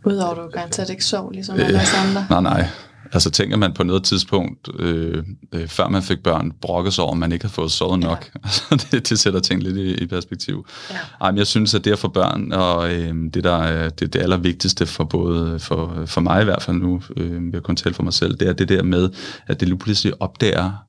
Udover 0.06 0.32
at 0.32 0.38
du 0.38 0.50
garanteret 0.54 0.90
ikke 0.90 1.06
sov, 1.06 1.32
ligesom 1.32 1.60
alle 1.60 1.80
os 1.80 1.94
andre. 1.94 2.28
Nej, 2.30 2.42
nej. 2.42 2.68
Altså 3.14 3.32
tænker 3.32 3.58
man 3.58 3.74
på 3.74 3.84
noget 3.84 4.04
tidspunkt, 4.04 4.70
øh, 4.80 5.24
øh, 5.54 5.68
før 5.68 5.90
man 5.90 6.04
fik 6.04 6.24
børn, 6.24 6.52
brokkes 6.62 6.94
sig 6.94 7.04
over, 7.04 7.14
at 7.14 7.18
man 7.18 7.32
ikke 7.32 7.46
har 7.46 7.50
fået 7.50 7.72
sovet 7.72 8.00
nok. 8.00 8.30
Altså, 8.44 8.88
det, 8.92 9.10
det 9.10 9.20
sætter 9.20 9.40
ting 9.40 9.64
lidt 9.64 9.78
i, 9.78 10.04
i 10.04 10.08
perspektiv. 10.08 10.68
Ja. 10.90 10.96
Ej, 11.22 11.32
men 11.32 11.38
jeg 11.38 11.48
synes, 11.48 11.74
at 11.74 11.86
det 11.86 11.92
at 11.92 12.00
få 12.00 12.08
børn, 12.08 12.52
og 12.52 12.94
øh, 12.94 13.16
det, 13.34 13.44
der 13.44 13.58
er 13.58 13.90
det, 13.90 14.14
det 14.14 14.22
allervigtigste 14.22 14.86
for 14.86 15.04
både 15.04 15.60
for, 15.60 16.04
for 16.06 16.22
mig 16.22 16.42
i 16.42 16.46
hvert 16.46 16.62
fald 16.62 16.78
nu, 16.78 17.02
øh, 17.18 17.54
jeg 17.54 17.64
kun 17.64 17.76
tale 17.76 17.96
for 17.96 18.04
mig 18.04 18.14
selv, 18.14 18.38
det 18.38 18.48
er 18.48 18.54
det 18.54 18.70
der 18.70 18.84
med, 18.84 19.10
at 19.48 19.60
det 19.60 19.68
lige 19.68 19.80
pludselig 19.80 20.22
opdager, 20.22 20.87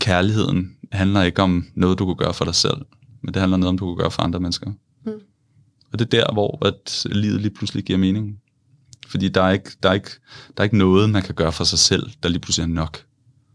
kærligheden 0.00 0.76
handler 0.92 1.22
ikke 1.22 1.42
om 1.42 1.66
noget, 1.74 1.98
du 1.98 2.04
kunne 2.04 2.16
gøre 2.16 2.34
for 2.34 2.44
dig 2.44 2.54
selv, 2.54 2.78
men 3.22 3.34
det 3.34 3.40
handler 3.40 3.56
noget 3.56 3.68
om, 3.68 3.78
du 3.78 3.84
kunne 3.84 3.96
gøre 3.96 4.10
for 4.10 4.22
andre 4.22 4.40
mennesker. 4.40 4.70
Mm. 5.06 5.12
Og 5.92 5.98
det 5.98 6.00
er 6.00 6.08
der, 6.20 6.32
hvor 6.32 6.66
at 6.66 7.06
livet 7.10 7.40
lige 7.40 7.54
pludselig 7.54 7.84
giver 7.84 7.98
mening. 7.98 8.38
Fordi 9.06 9.28
der 9.28 9.42
er, 9.42 9.50
ikke, 9.50 9.70
der, 9.82 9.88
er 9.88 9.92
ikke, 9.94 10.10
der 10.56 10.60
er 10.60 10.64
ikke 10.64 10.78
noget, 10.78 11.10
man 11.10 11.22
kan 11.22 11.34
gøre 11.34 11.52
for 11.52 11.64
sig 11.64 11.78
selv, 11.78 12.10
der 12.22 12.28
lige 12.28 12.40
pludselig 12.40 12.62
er 12.62 12.74
nok. 12.74 13.04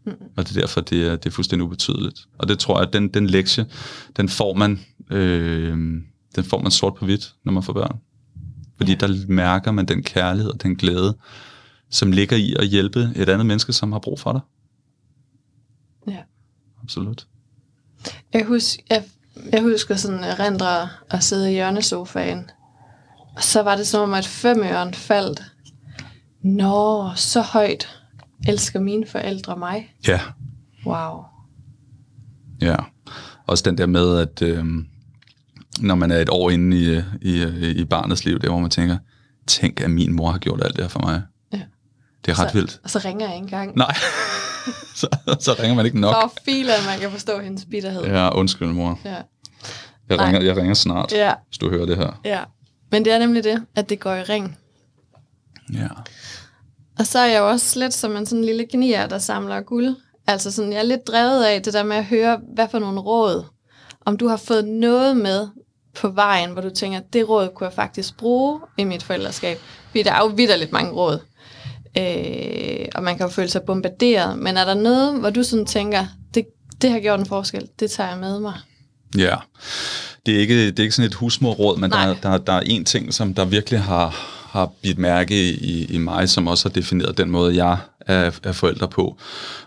Mm. 0.06 0.12
Og 0.38 0.48
det 0.48 0.58
er 0.58 0.62
derfor, 0.62 0.82
det 0.82 1.08
er, 1.08 1.16
det 1.16 1.26
er 1.26 1.30
fuldstændig 1.32 1.66
ubetydeligt. 1.66 2.20
Og 2.38 2.48
det 2.48 2.60
tror 2.60 2.78
jeg, 2.80 2.88
at 2.88 2.94
den, 2.94 3.08
den 3.08 3.28
lektie, 3.28 3.66
den 4.18 4.30
får 4.30 4.54
man, 4.54 4.80
øh, 5.12 5.78
den 6.36 6.44
får 6.44 6.62
man 6.62 6.72
sort 6.72 6.96
på 6.96 7.06
hvidt, 7.06 7.36
når 7.44 7.52
man 7.52 7.64
får 7.64 7.74
børn. 7.74 8.00
Fordi 8.78 8.92
Ja. 8.92 8.98
der 8.98 9.26
mærker 9.28 9.72
man 9.72 9.86
den 9.86 10.04
kærlighed 10.04 10.52
og 10.52 10.64
den 10.64 10.76
glæde, 10.76 11.18
som 11.90 12.12
ligger 12.12 12.38
i 12.38 12.56
at 12.60 12.68
hjælpe 12.68 13.12
et 13.16 13.30
andet 13.30 13.46
menneske, 13.46 13.74
som 13.74 13.92
har 13.92 14.00
brug 14.00 14.20
for 14.20 14.32
dig. 14.32 14.42
Ja. 16.08 16.22
Absolut. 16.86 17.28
Jeg, 18.34 18.46
husker, 18.46 18.84
jeg, 18.90 19.04
jeg 19.52 19.62
husker 19.62 19.96
sådan 19.96 20.24
erindre 20.24 20.90
at 21.10 21.24
sidde 21.24 21.52
i 21.52 21.54
hjørnesofaen. 21.54 22.50
Og 23.36 23.44
så 23.44 23.62
var 23.62 23.76
det 23.76 23.88
som 23.88 24.02
om, 24.02 24.14
at 24.14 24.26
femøren 24.26 24.94
faldt. 24.94 25.44
Nå, 26.42 27.10
så 27.16 27.42
højt 27.42 28.00
elsker 28.48 28.80
mine 28.80 29.08
forældre 29.08 29.58
mig. 29.58 29.96
Ja. 30.08 30.20
Wow. 30.86 31.24
Ja. 32.62 32.76
Også 33.48 33.64
den 33.64 33.78
der 33.78 33.86
med, 33.86 34.18
at 34.18 34.42
øh, 34.42 34.66
når 35.80 35.96
man 35.96 36.12
er 36.12 36.18
et 36.18 36.30
år 36.30 36.50
inde 36.50 36.78
i, 36.78 37.02
i, 37.22 37.70
i 37.70 37.86
barnets 37.86 38.26
liv, 38.26 38.40
der 38.40 38.50
hvor 38.50 38.60
man 38.60 38.70
tænker, 38.70 38.98
tænk, 39.48 39.82
at 39.82 39.92
min 39.92 40.14
mor 40.14 40.32
har 40.32 40.40
gjort 40.40 40.64
alt 40.64 40.76
det 40.76 40.84
her 40.84 40.90
for 40.90 41.00
mig. 41.00 41.22
Ja. 41.54 41.62
Det 42.26 42.32
er 42.32 42.40
ret 42.40 42.52
så, 42.52 42.58
vildt. 42.58 42.80
Og 42.84 42.90
så 42.90 43.00
ringer 43.00 43.26
jeg 43.26 43.36
ikke 43.36 43.44
engang. 43.44 43.76
Nej, 43.76 43.96
så, 45.00 45.08
så 45.40 45.54
ringer 45.60 45.76
man 45.76 45.86
ikke 45.86 46.00
nok. 46.00 46.16
For 46.22 46.34
filen, 46.46 46.76
man 46.88 47.00
kan 47.00 47.12
forstå 47.12 47.40
hendes 47.40 47.66
bitterhed. 47.72 48.04
Ja, 48.04 48.38
undskyld 48.38 48.68
mor. 48.68 49.00
Ja. 49.06 49.16
Jeg 50.10 50.20
ringer, 50.20 50.42
jeg 50.42 50.58
ringer 50.58 50.74
snart, 50.74 51.12
ja. 51.12 51.34
hvis 51.48 51.58
du 51.58 51.70
hører 51.70 51.86
det 51.86 51.98
her. 51.98 52.22
Ja. 52.26 52.40
Men 52.92 53.06
det 53.06 53.14
er 53.14 53.20
nemlig 53.20 53.44
det, 53.44 53.66
at 53.76 53.90
det 53.90 54.00
går 54.00 54.14
i 54.14 54.24
ring. 54.24 54.58
Ja. 55.74 55.88
Og 57.00 57.08
så 57.08 57.20
er 57.20 57.26
jeg 57.26 57.40
jo 57.40 57.50
også 57.50 57.80
lidt 57.80 57.94
som 57.94 58.18
en 58.18 58.26
sådan 58.26 58.44
lille 58.44 58.66
gnier, 58.72 59.08
der 59.08 59.18
samler 59.18 59.62
guld. 59.62 59.96
Altså 60.28 60.52
sådan, 60.52 60.72
jeg 60.72 60.80
er 60.80 60.84
lidt 60.84 61.08
drevet 61.08 61.44
af 61.44 61.62
det 61.62 61.74
der 61.74 61.84
med 61.84 61.96
at 61.96 62.06
høre, 62.06 62.40
hvad 62.56 62.68
for 62.72 62.80
nogle 62.80 63.00
råd. 63.00 63.46
Om 64.06 64.18
du 64.18 64.28
har 64.28 64.38
fået 64.38 64.66
noget 64.66 65.18
med 65.18 65.48
på 65.96 66.10
vejen, 66.10 66.52
hvor 66.52 66.62
du 66.62 66.70
tænker, 66.70 67.00
det 67.00 67.30
råd 67.30 67.50
kunne 67.56 67.68
jeg 67.68 67.74
faktisk 67.74 68.18
bruge 68.18 68.60
i 68.78 68.84
mit 68.84 69.04
forældreskab. 69.04 69.58
Fordi 69.88 70.04
der 70.04 70.14
er 70.14 70.20
jo 70.20 70.26
vidderligt 70.26 70.72
mange 70.72 70.92
råd. 70.92 71.20
Øh, 71.98 72.86
og 72.96 73.04
man 73.04 73.18
kan 73.18 73.26
jo 73.26 73.32
føle 73.32 73.50
sig 73.50 73.62
bombarderet. 73.62 74.40
Men 74.40 74.58
er 74.58 74.66
der 74.66 74.74
noget, 74.74 75.20
hvor 75.20 75.30
du 75.30 75.44
sådan 75.44 75.66
tænker, 75.66 76.06
det, 76.34 76.46
det 76.82 76.92
har 76.92 77.00
gjort 77.00 77.20
en 77.20 77.26
forskel, 77.26 77.68
det 77.80 77.92
tager 77.92 78.10
jeg 78.10 78.20
med 78.20 78.40
mig? 78.40 78.54
Ja, 79.18 79.36
det 80.26 80.36
er 80.36 80.40
ikke, 80.40 80.66
det 80.68 80.80
er 80.80 80.84
ikke 80.84 80.96
sådan 80.96 81.10
et 81.10 81.16
husmorråd, 81.16 81.78
men 81.78 81.90
Nej. 81.90 82.06
der, 82.06 82.16
der, 82.22 82.38
der 82.38 82.54
er 82.54 82.62
en 82.62 82.86
ting, 82.86 83.14
som 83.14 83.34
der 83.34 83.46
virkelig 83.46 83.82
har, 83.82 84.10
har 84.50 84.72
bidt 84.82 84.98
mærke 84.98 85.52
i, 85.54 85.86
i 85.86 85.98
mig, 85.98 86.30
som 86.30 86.48
også 86.48 86.70
har 86.70 86.74
defineret 86.74 87.18
den 87.18 87.30
måde, 87.30 87.66
jeg 87.66 87.78
er, 88.00 88.32
er 88.44 88.52
forældre 88.52 88.88
på. 88.88 89.18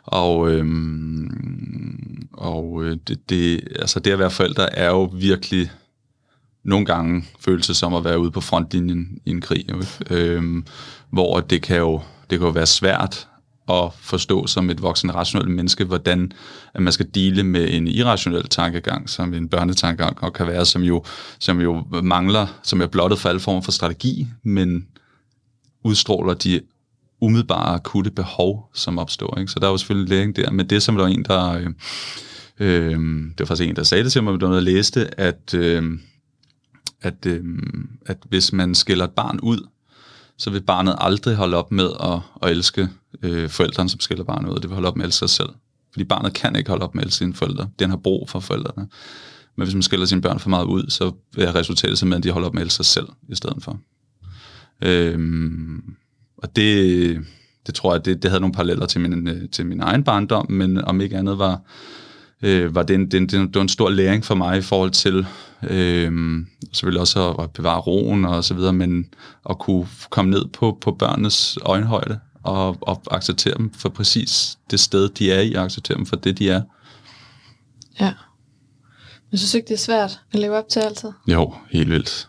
Og, 0.04 0.50
øhm, 0.50 2.28
og 2.32 2.84
øh, 2.84 2.96
det, 3.08 3.30
det, 3.30 3.60
altså 3.78 4.00
det 4.00 4.10
at 4.10 4.18
være 4.18 4.30
forældre 4.30 4.76
er 4.76 4.88
jo 4.88 5.02
virkelig 5.02 5.70
nogle 6.64 6.86
gange 6.86 7.24
følelse 7.40 7.74
som 7.74 7.94
at 7.94 8.04
være 8.04 8.20
ude 8.20 8.30
på 8.30 8.40
frontlinjen 8.40 9.18
i 9.24 9.30
en 9.30 9.40
krig, 9.40 9.70
jo, 9.70 9.82
øhm, 10.10 10.64
hvor 11.10 11.40
det 11.40 11.62
kan 11.62 11.76
jo 11.76 12.00
det 12.30 12.38
kan 12.38 12.46
jo 12.46 12.52
være 12.52 12.66
svært 12.66 13.28
at 13.68 13.92
forstå 14.00 14.46
som 14.46 14.70
et 14.70 14.82
voksen 14.82 15.14
rationelt 15.14 15.50
menneske, 15.50 15.84
hvordan 15.84 16.32
at 16.74 16.82
man 16.82 16.92
skal 16.92 17.06
dele 17.14 17.44
med 17.44 17.68
en 17.70 17.86
irrationel 17.86 18.48
tankegang, 18.48 19.10
som 19.10 19.34
en 19.34 19.48
børnetankegang 19.48 20.22
og 20.22 20.32
kan 20.32 20.46
være, 20.46 20.66
som 20.66 20.82
jo, 20.82 21.04
som 21.38 21.60
jo 21.60 21.84
mangler, 22.02 22.46
som 22.62 22.80
er 22.80 22.86
blottet 22.86 23.18
for 23.18 23.28
alle 23.28 23.40
former 23.40 23.60
for 23.60 23.72
strategi, 23.72 24.26
men 24.42 24.86
udstråler 25.84 26.34
de 26.34 26.60
umiddelbare 27.20 27.74
akutte 27.74 28.10
behov, 28.10 28.70
som 28.74 28.98
opstår. 28.98 29.38
Ikke? 29.38 29.52
Så 29.52 29.58
der 29.58 29.66
er 29.66 29.70
jo 29.70 29.76
selvfølgelig 29.76 30.08
læring 30.08 30.36
der, 30.36 30.50
men 30.50 30.70
det 30.70 30.82
som 30.82 30.94
der 30.96 31.02
var 31.02 31.10
en, 31.10 31.24
der... 31.24 31.52
Øh, 31.52 31.66
øh, 32.58 33.00
det 33.30 33.38
var 33.38 33.46
faktisk 33.46 33.68
en, 33.68 33.76
der 33.76 33.82
sagde 33.82 34.04
det 34.04 34.12
til 34.12 34.22
mig, 34.22 34.40
da 34.40 34.46
jeg 34.46 34.62
læste, 34.62 35.20
at, 35.20 35.54
øh, 35.54 35.98
at, 37.02 37.26
øh, 37.26 37.44
at 38.06 38.18
hvis 38.28 38.52
man 38.52 38.74
skiller 38.74 39.04
et 39.04 39.10
barn 39.10 39.40
ud, 39.40 39.68
så 40.38 40.50
vil 40.50 40.62
barnet 40.62 40.96
aldrig 40.98 41.36
holde 41.36 41.56
op 41.56 41.72
med 41.72 41.90
at, 42.00 42.20
at 42.42 42.50
elske 42.50 42.88
øh, 43.22 43.48
forældrene, 43.48 43.90
som 43.90 44.00
skiller 44.00 44.24
barnet 44.24 44.50
ud. 44.50 44.54
Det 44.54 44.64
vil 44.64 44.74
holde 44.74 44.88
op 44.88 44.96
med 44.96 45.04
at 45.04 45.08
elske 45.08 45.18
sig 45.18 45.30
selv. 45.30 45.48
Fordi 45.92 46.04
barnet 46.04 46.32
kan 46.32 46.56
ikke 46.56 46.70
holde 46.70 46.84
op 46.84 46.94
med 46.94 47.02
at 47.02 47.06
elske 47.06 47.18
sine 47.18 47.34
forældre. 47.34 47.68
Den 47.78 47.90
har 47.90 47.96
brug 47.96 48.30
for 48.30 48.40
forældrene. 48.40 48.88
Men 49.56 49.66
hvis 49.66 49.74
man 49.74 49.82
skiller 49.82 50.06
sine 50.06 50.22
børn 50.22 50.38
for 50.38 50.50
meget 50.50 50.64
ud, 50.64 50.84
så 50.88 51.12
vil 51.34 51.52
resultatet 51.52 51.98
simpelthen, 51.98 52.20
at 52.20 52.24
de 52.24 52.30
holder 52.30 52.48
op 52.48 52.54
med 52.54 52.62
at 52.62 52.66
elske 52.66 52.76
sig 52.76 52.86
selv 52.86 53.06
i 53.28 53.34
stedet 53.34 53.62
for. 53.62 53.78
Øhm, 54.82 55.94
og 56.36 56.56
det, 56.56 57.20
det 57.66 57.74
tror 57.74 57.94
jeg, 57.94 58.04
det, 58.04 58.22
det 58.22 58.30
havde 58.30 58.40
nogle 58.40 58.54
paralleller 58.54 58.86
til 58.86 59.00
min, 59.00 59.28
øh, 59.28 59.48
til 59.48 59.66
min 59.66 59.80
egen 59.80 60.04
barndom, 60.04 60.46
men 60.50 60.84
om 60.84 61.00
ikke 61.00 61.16
andet 61.16 61.38
var, 61.38 61.60
øh, 62.42 62.74
var 62.74 62.82
det, 62.82 62.94
en, 62.94 63.10
det, 63.10 63.14
en, 63.14 63.28
det 63.28 63.54
var 63.54 63.60
en 63.60 63.68
stor 63.68 63.90
læring 63.90 64.24
for 64.24 64.34
mig 64.34 64.58
i 64.58 64.62
forhold 64.62 64.90
til 64.90 65.26
øh, 65.62 66.46
selvfølgelig 66.72 67.00
også 67.00 67.30
at, 67.30 67.50
bevare 67.50 67.80
roen 67.80 68.24
og 68.24 68.44
så 68.44 68.54
videre, 68.54 68.72
men 68.72 69.14
at 69.50 69.58
kunne 69.58 69.86
komme 70.10 70.30
ned 70.30 70.44
på, 70.44 70.78
på 70.80 70.92
børnenes 70.92 71.58
øjenhøjde 71.62 72.20
og, 72.42 72.76
og 72.80 73.02
acceptere 73.10 73.54
dem 73.58 73.72
for 73.72 73.88
præcis 73.88 74.58
det 74.70 74.80
sted, 74.80 75.08
de 75.08 75.32
er 75.32 75.40
i, 75.40 75.54
og 75.54 75.64
acceptere 75.64 75.96
dem 75.96 76.06
for 76.06 76.16
det, 76.16 76.38
de 76.38 76.50
er. 76.50 76.62
Ja. 78.00 78.12
Men 79.30 79.38
synes 79.38 79.54
ikke, 79.54 79.68
det 79.68 79.74
er 79.74 79.78
svært 79.78 80.20
at 80.32 80.40
leve 80.40 80.56
op 80.56 80.68
til 80.68 80.80
altid? 80.80 81.10
Jo, 81.28 81.54
helt 81.70 81.90
vildt. 81.90 82.28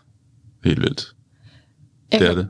Helt 0.64 0.80
vildt. 0.80 1.14
Jeg 2.12 2.20
Det 2.20 2.28
er 2.28 2.34
det. 2.34 2.48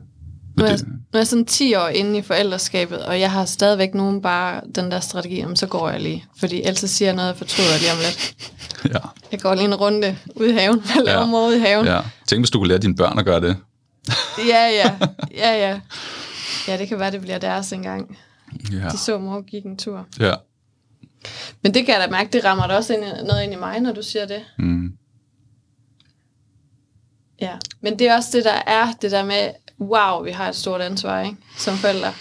Nu 0.61 0.65
er, 0.67 0.69
jeg, 0.71 0.79
nu 0.87 0.93
er 1.13 1.17
jeg 1.17 1.27
sådan 1.27 1.45
10 1.45 1.73
år 1.75 1.87
inde 1.87 2.17
i 2.17 2.21
forældreskabet, 2.21 3.05
og 3.05 3.19
jeg 3.19 3.31
har 3.31 3.45
stadigvæk 3.45 3.93
nogen 3.93 4.21
bare 4.21 4.61
den 4.75 4.91
der 4.91 4.99
strategi, 4.99 5.43
om 5.45 5.55
så 5.55 5.67
går 5.67 5.89
jeg 5.89 5.99
lige. 6.01 6.25
Fordi 6.39 6.61
ellers 6.61 6.79
siger 6.91 7.07
jeg 7.07 7.15
noget, 7.15 7.27
jeg 7.29 7.37
fortryder 7.37 7.77
lige 7.79 7.91
om 7.91 7.97
lidt. 7.97 8.35
ja, 8.95 8.99
Jeg 9.31 9.39
går 9.41 9.55
lige 9.55 9.65
en 9.65 9.75
runde 9.75 10.17
ud 10.35 10.45
i 10.47 10.51
haven. 10.51 10.79
Hvad 10.93 11.03
laver 11.05 11.19
Ja. 11.19 11.25
mor 11.25 11.47
ude 11.47 11.57
i 11.57 11.59
haven? 11.59 11.85
ja. 11.85 12.01
Tænk, 12.27 12.41
hvis 12.41 12.49
du 12.49 12.57
kunne 12.59 12.67
lære 12.67 12.77
dine 12.79 12.95
børn 12.95 13.19
at 13.19 13.25
gøre 13.25 13.41
det. 13.41 13.57
ja, 14.51 14.67
ja. 14.69 14.97
Ja, 15.37 15.69
ja. 15.69 15.79
Ja, 16.67 16.77
det 16.77 16.87
kan 16.87 16.99
være, 16.99 17.11
det 17.11 17.21
bliver 17.21 17.37
deres 17.37 17.71
engang. 17.73 18.17
Ja. 18.71 18.89
De 18.89 18.97
så 18.97 19.17
mor 19.17 19.41
gik 19.41 19.65
en 19.65 19.77
tur. 19.77 20.05
ja. 20.19 20.33
Men 21.63 21.73
det 21.73 21.85
kan 21.85 21.95
jeg 21.95 22.03
da 22.07 22.11
mærke, 22.11 22.29
det 22.33 22.45
rammer 22.45 22.67
da 22.67 22.75
også 22.75 22.93
ind, 22.93 23.01
noget 23.27 23.43
ind 23.43 23.53
i 23.53 23.55
mig, 23.55 23.79
når 23.79 23.91
du 23.91 24.01
siger 24.03 24.25
det. 24.25 24.41
Mm. 24.57 24.91
Ja. 27.41 27.51
Men 27.81 27.99
det 27.99 28.07
er 28.09 28.15
også 28.15 28.29
det, 28.33 28.45
der 28.45 28.61
er, 28.67 28.91
det 29.01 29.11
der 29.11 29.25
med, 29.25 29.49
wow, 29.81 30.23
vi 30.23 30.31
har 30.31 30.49
et 30.49 30.55
stort 30.55 30.81
ansvar, 30.81 31.21
ikke? 31.21 31.37
Som 31.57 31.75
forældre. 31.75 32.13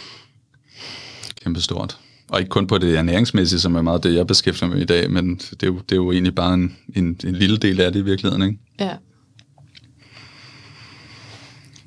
Kæmpe 1.43 1.61
stort. 1.61 1.99
Og 2.29 2.39
ikke 2.39 2.49
kun 2.49 2.67
på 2.67 2.79
det 2.79 2.99
ernæringsmæssige, 2.99 3.61
som 3.61 3.75
er 3.75 3.83
meget 3.83 4.03
det, 4.03 4.15
jeg 4.15 4.27
beskæftiger 4.27 4.69
mig 4.69 4.77
med 4.77 4.83
i 4.83 4.87
dag, 4.87 5.11
men 5.11 5.37
det 5.37 5.63
er 5.63 5.67
jo, 5.67 5.79
det 5.79 5.93
er 5.93 5.97
jo 5.97 6.13
egentlig 6.13 6.35
bare 6.35 6.55
en, 6.55 6.77
en, 6.95 7.05
en 7.25 7.35
lille 7.35 7.57
del 7.57 7.81
af 7.81 7.93
det 7.93 8.01
i 8.01 8.03
virkeligheden, 8.03 8.43
ikke? 8.43 8.59
Ja. 8.81 8.97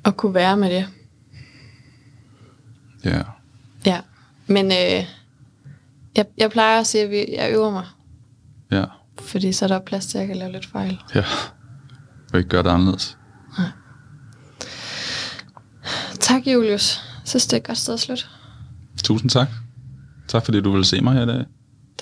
Og 0.04 0.16
kunne 0.16 0.34
være 0.34 0.56
med 0.56 0.70
det. 0.70 0.86
Ja. 3.04 3.22
Ja. 3.86 4.00
Men 4.46 4.66
øh, 4.66 5.06
jeg, 6.16 6.26
jeg 6.38 6.50
plejer 6.50 6.80
at 6.80 6.86
sige, 6.86 7.04
at 7.04 7.10
vi, 7.10 7.24
jeg 7.36 7.52
øver 7.52 7.70
mig. 7.70 7.86
Ja. 8.70 8.84
Fordi 9.20 9.52
så 9.52 9.64
er 9.64 9.68
der 9.68 9.78
plads 9.78 10.06
til, 10.06 10.18
at 10.18 10.20
jeg 10.20 10.28
kan 10.28 10.36
lave 10.36 10.52
lidt 10.52 10.66
fejl. 10.66 11.00
Ja. 11.14 11.24
Og 12.32 12.38
ikke 12.38 12.48
gøre 12.48 12.62
det 12.62 12.70
anderledes. 12.70 13.18
Tak, 16.20 16.46
Julius. 16.46 17.00
Synes, 17.24 17.46
det 17.46 17.52
er 17.52 17.56
et 17.56 17.66
godt 17.66 17.78
sted 17.78 17.94
at 17.94 18.00
slutte. 18.00 18.24
Tusind 19.04 19.30
tak. 19.30 19.48
Tak 20.28 20.44
fordi 20.44 20.60
du 20.60 20.70
ville 20.70 20.84
se 20.84 21.00
mig 21.00 21.14
her 21.14 21.22
i 21.22 21.26
dag. 21.26 21.34
Det 21.36 21.46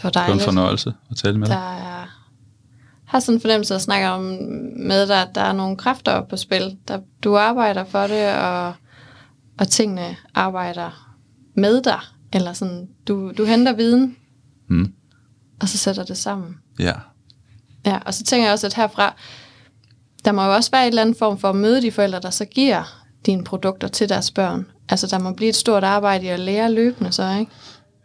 var 0.05 0.11
Det 0.11 0.14
var 0.14 0.22
en 0.22 0.27
dejligt. 0.29 0.44
fornøjelse 0.44 0.92
at 1.11 1.16
tale 1.16 1.38
med 1.38 1.46
dig. 1.46 1.57
Der 1.57 1.62
er, 1.77 2.07
har 3.05 3.20
sådan 3.20 3.35
en 3.35 3.40
fornemmelse 3.40 3.75
at 3.75 3.83
snakke 3.83 4.09
om 4.09 4.20
med 4.77 5.07
dig, 5.07 5.22
at 5.22 5.29
der 5.35 5.40
er 5.40 5.53
nogle 5.53 5.77
kræfter 5.77 6.22
på 6.31 6.37
spil. 6.37 6.77
Der, 6.88 6.98
du 7.25 7.37
arbejder 7.37 7.85
for 7.85 8.07
det, 8.07 8.35
og, 8.35 8.75
og 9.59 9.68
tingene 9.68 10.16
arbejder 10.35 11.14
med 11.57 11.83
dig. 11.83 11.98
Eller 12.33 12.53
sådan, 12.53 12.88
du, 13.09 13.33
du 13.38 13.44
henter 13.44 13.72
viden, 13.72 14.16
Mm. 14.68 14.92
og 15.61 15.68
så 15.68 15.79
sætter 15.79 16.05
det 16.05 16.16
sammen. 16.18 16.57
Ja. 16.79 16.92
Ja, 17.87 17.98
og 18.07 18.14
så 18.14 18.25
tænker 18.25 18.44
jeg 18.46 18.53
også, 18.53 18.66
at 18.66 18.75
herfra, 18.75 19.14
der 20.25 20.33
må 20.33 20.44
jo 20.44 20.55
også 20.55 20.70
være 20.70 20.83
en 20.83 20.88
eller 20.88 21.03
anden 21.03 21.14
form 21.14 21.38
for 21.38 21.51
at 21.51 21.57
møde 21.57 21.83
de 21.83 21.92
forældre, 21.92 22.20
der 22.20 22.31
så 22.31 22.44
giver 22.44 23.01
dine 23.26 23.44
produkter 23.44 23.88
til 23.88 24.08
deres 24.08 24.30
børn. 24.30 24.66
Altså, 24.88 25.06
der 25.06 25.18
må 25.18 25.32
blive 25.32 25.48
et 25.48 25.56
stort 25.56 25.85
arbejde 25.85 26.24
i 26.24 26.28
at 26.28 26.40
lære 26.40 26.72
løbende 26.72 27.12
så, 27.12 27.37
ikke? 27.40 27.52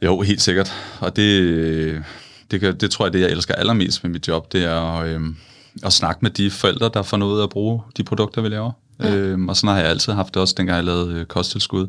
Jo, 0.02 0.22
helt 0.22 0.42
sikkert. 0.42 0.74
Og 1.00 1.16
det, 1.16 2.04
det, 2.52 2.60
kan, 2.60 2.78
det 2.78 2.92
tror 2.92 3.06
jeg, 3.06 3.14
det 3.14 3.22
jeg 3.22 3.30
elsker 3.30 3.56
allermest 3.56 4.04
med 4.04 4.12
mit 4.12 4.28
job, 4.28 4.54
det 4.54 4.66
er 4.66 5.00
at, 5.00 5.08
øhm, 5.08 5.36
at 5.84 5.94
snakke 5.94 6.20
med 6.22 6.32
de 6.32 6.52
forældre, 6.52 6.90
der 6.94 7.02
får 7.02 7.18
noget 7.18 7.34
ud 7.34 7.40
af 7.40 7.44
at 7.44 7.50
bruge 7.50 7.82
de 7.98 8.04
produkter, 8.04 8.42
vi 8.42 8.50
laver. 8.50 8.72
Ja. 9.00 9.16
Øhm, 9.16 9.50
og 9.50 9.58
sådan 9.58 9.76
har 9.76 9.82
jeg 9.82 9.90
altid 9.90 10.14
haft 10.14 10.34
det 10.34 10.42
også, 10.42 10.54
dengang 10.58 10.76
jeg 10.76 10.86
lavede 10.86 11.14
øh, 11.14 11.26
kosttilskud. 11.26 11.88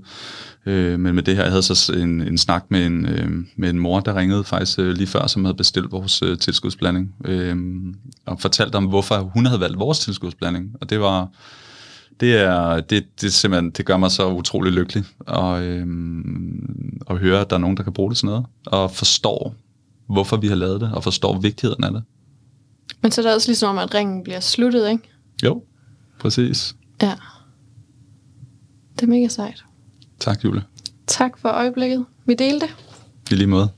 Øh, 0.67 1.01
men 1.01 1.15
med 1.15 1.23
det 1.23 1.37
her, 1.37 1.43
jeg 1.43 1.53
havde 1.53 1.63
så 1.63 1.93
en, 1.93 2.21
en 2.21 2.39
snak 2.39 2.65
med 2.69 2.87
en, 2.87 3.07
øh, 3.07 3.31
med 3.57 3.71
en 3.71 3.79
mor, 3.79 4.01
der 4.01 4.17
ringede 4.17 4.45
faktisk 4.45 4.79
øh, 4.79 4.89
lige 4.93 5.07
før, 5.07 5.27
som 5.27 5.45
havde 5.45 5.57
bestilt 5.57 5.93
vores 5.93 6.23
øh, 6.23 6.39
tilskudsblanding. 6.39 7.15
Øh, 7.25 7.57
og 8.27 8.41
fortalte 8.41 8.77
om, 8.77 8.85
hvorfor 8.85 9.31
hun 9.35 9.47
havde 9.47 9.61
valgt 9.61 9.79
vores 9.79 9.99
tilskudsblanding. 9.99 10.71
Og 10.81 10.91
det 10.91 11.01
var 11.01 11.29
det 12.21 12.37
er, 12.37 12.81
det, 12.81 13.21
det 13.21 13.35
simpelthen, 13.35 13.71
det 13.71 13.87
gør 13.87 13.97
mig 13.97 14.11
så 14.11 14.29
utrolig 14.29 14.73
lykkelig 14.73 15.05
at, 15.29 15.63
øhm, 15.63 17.01
at 17.11 17.19
høre, 17.19 17.41
at 17.41 17.51
der 17.51 17.57
er 17.57 17.61
nogen, 17.61 17.77
der 17.77 17.83
kan 17.83 17.93
bruge 17.93 18.11
det 18.11 18.19
til 18.19 18.27
noget, 18.27 18.47
og 18.67 18.91
forstår, 18.91 19.55
hvorfor 20.07 20.37
vi 20.37 20.49
har 20.49 20.55
lavet 20.55 20.81
det, 20.81 20.93
og 20.93 21.05
forstår 21.05 21.41
vigtigheden 21.41 21.85
af 21.85 21.93
det. 21.93 22.03
Men 23.03 23.13
så 23.13 23.21
er 23.21 23.25
det 23.25 23.35
også 23.35 23.49
ligesom 23.49 23.69
om, 23.69 23.79
at 23.79 23.95
ringen 23.95 24.25
bliver 24.25 24.41
sluttet, 24.41 24.91
ikke? 24.91 25.03
Jo, 25.45 25.63
præcis. 26.21 26.77
Ja. 27.03 27.15
Det 28.95 29.03
er 29.03 29.07
mega 29.07 29.29
sejt. 29.29 29.65
Tak, 30.21 30.45
Julie. 30.45 30.63
Tak 31.07 31.39
for 31.39 31.49
øjeblikket. 31.49 32.05
Vi 32.27 32.35
delte. 32.35 32.67
I 33.31 33.35
lige 33.35 33.47
måde. 33.47 33.69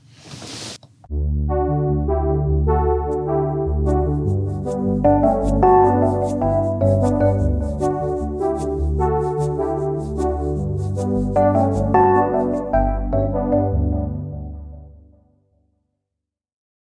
thank 1.11 1.51
you 1.51 1.60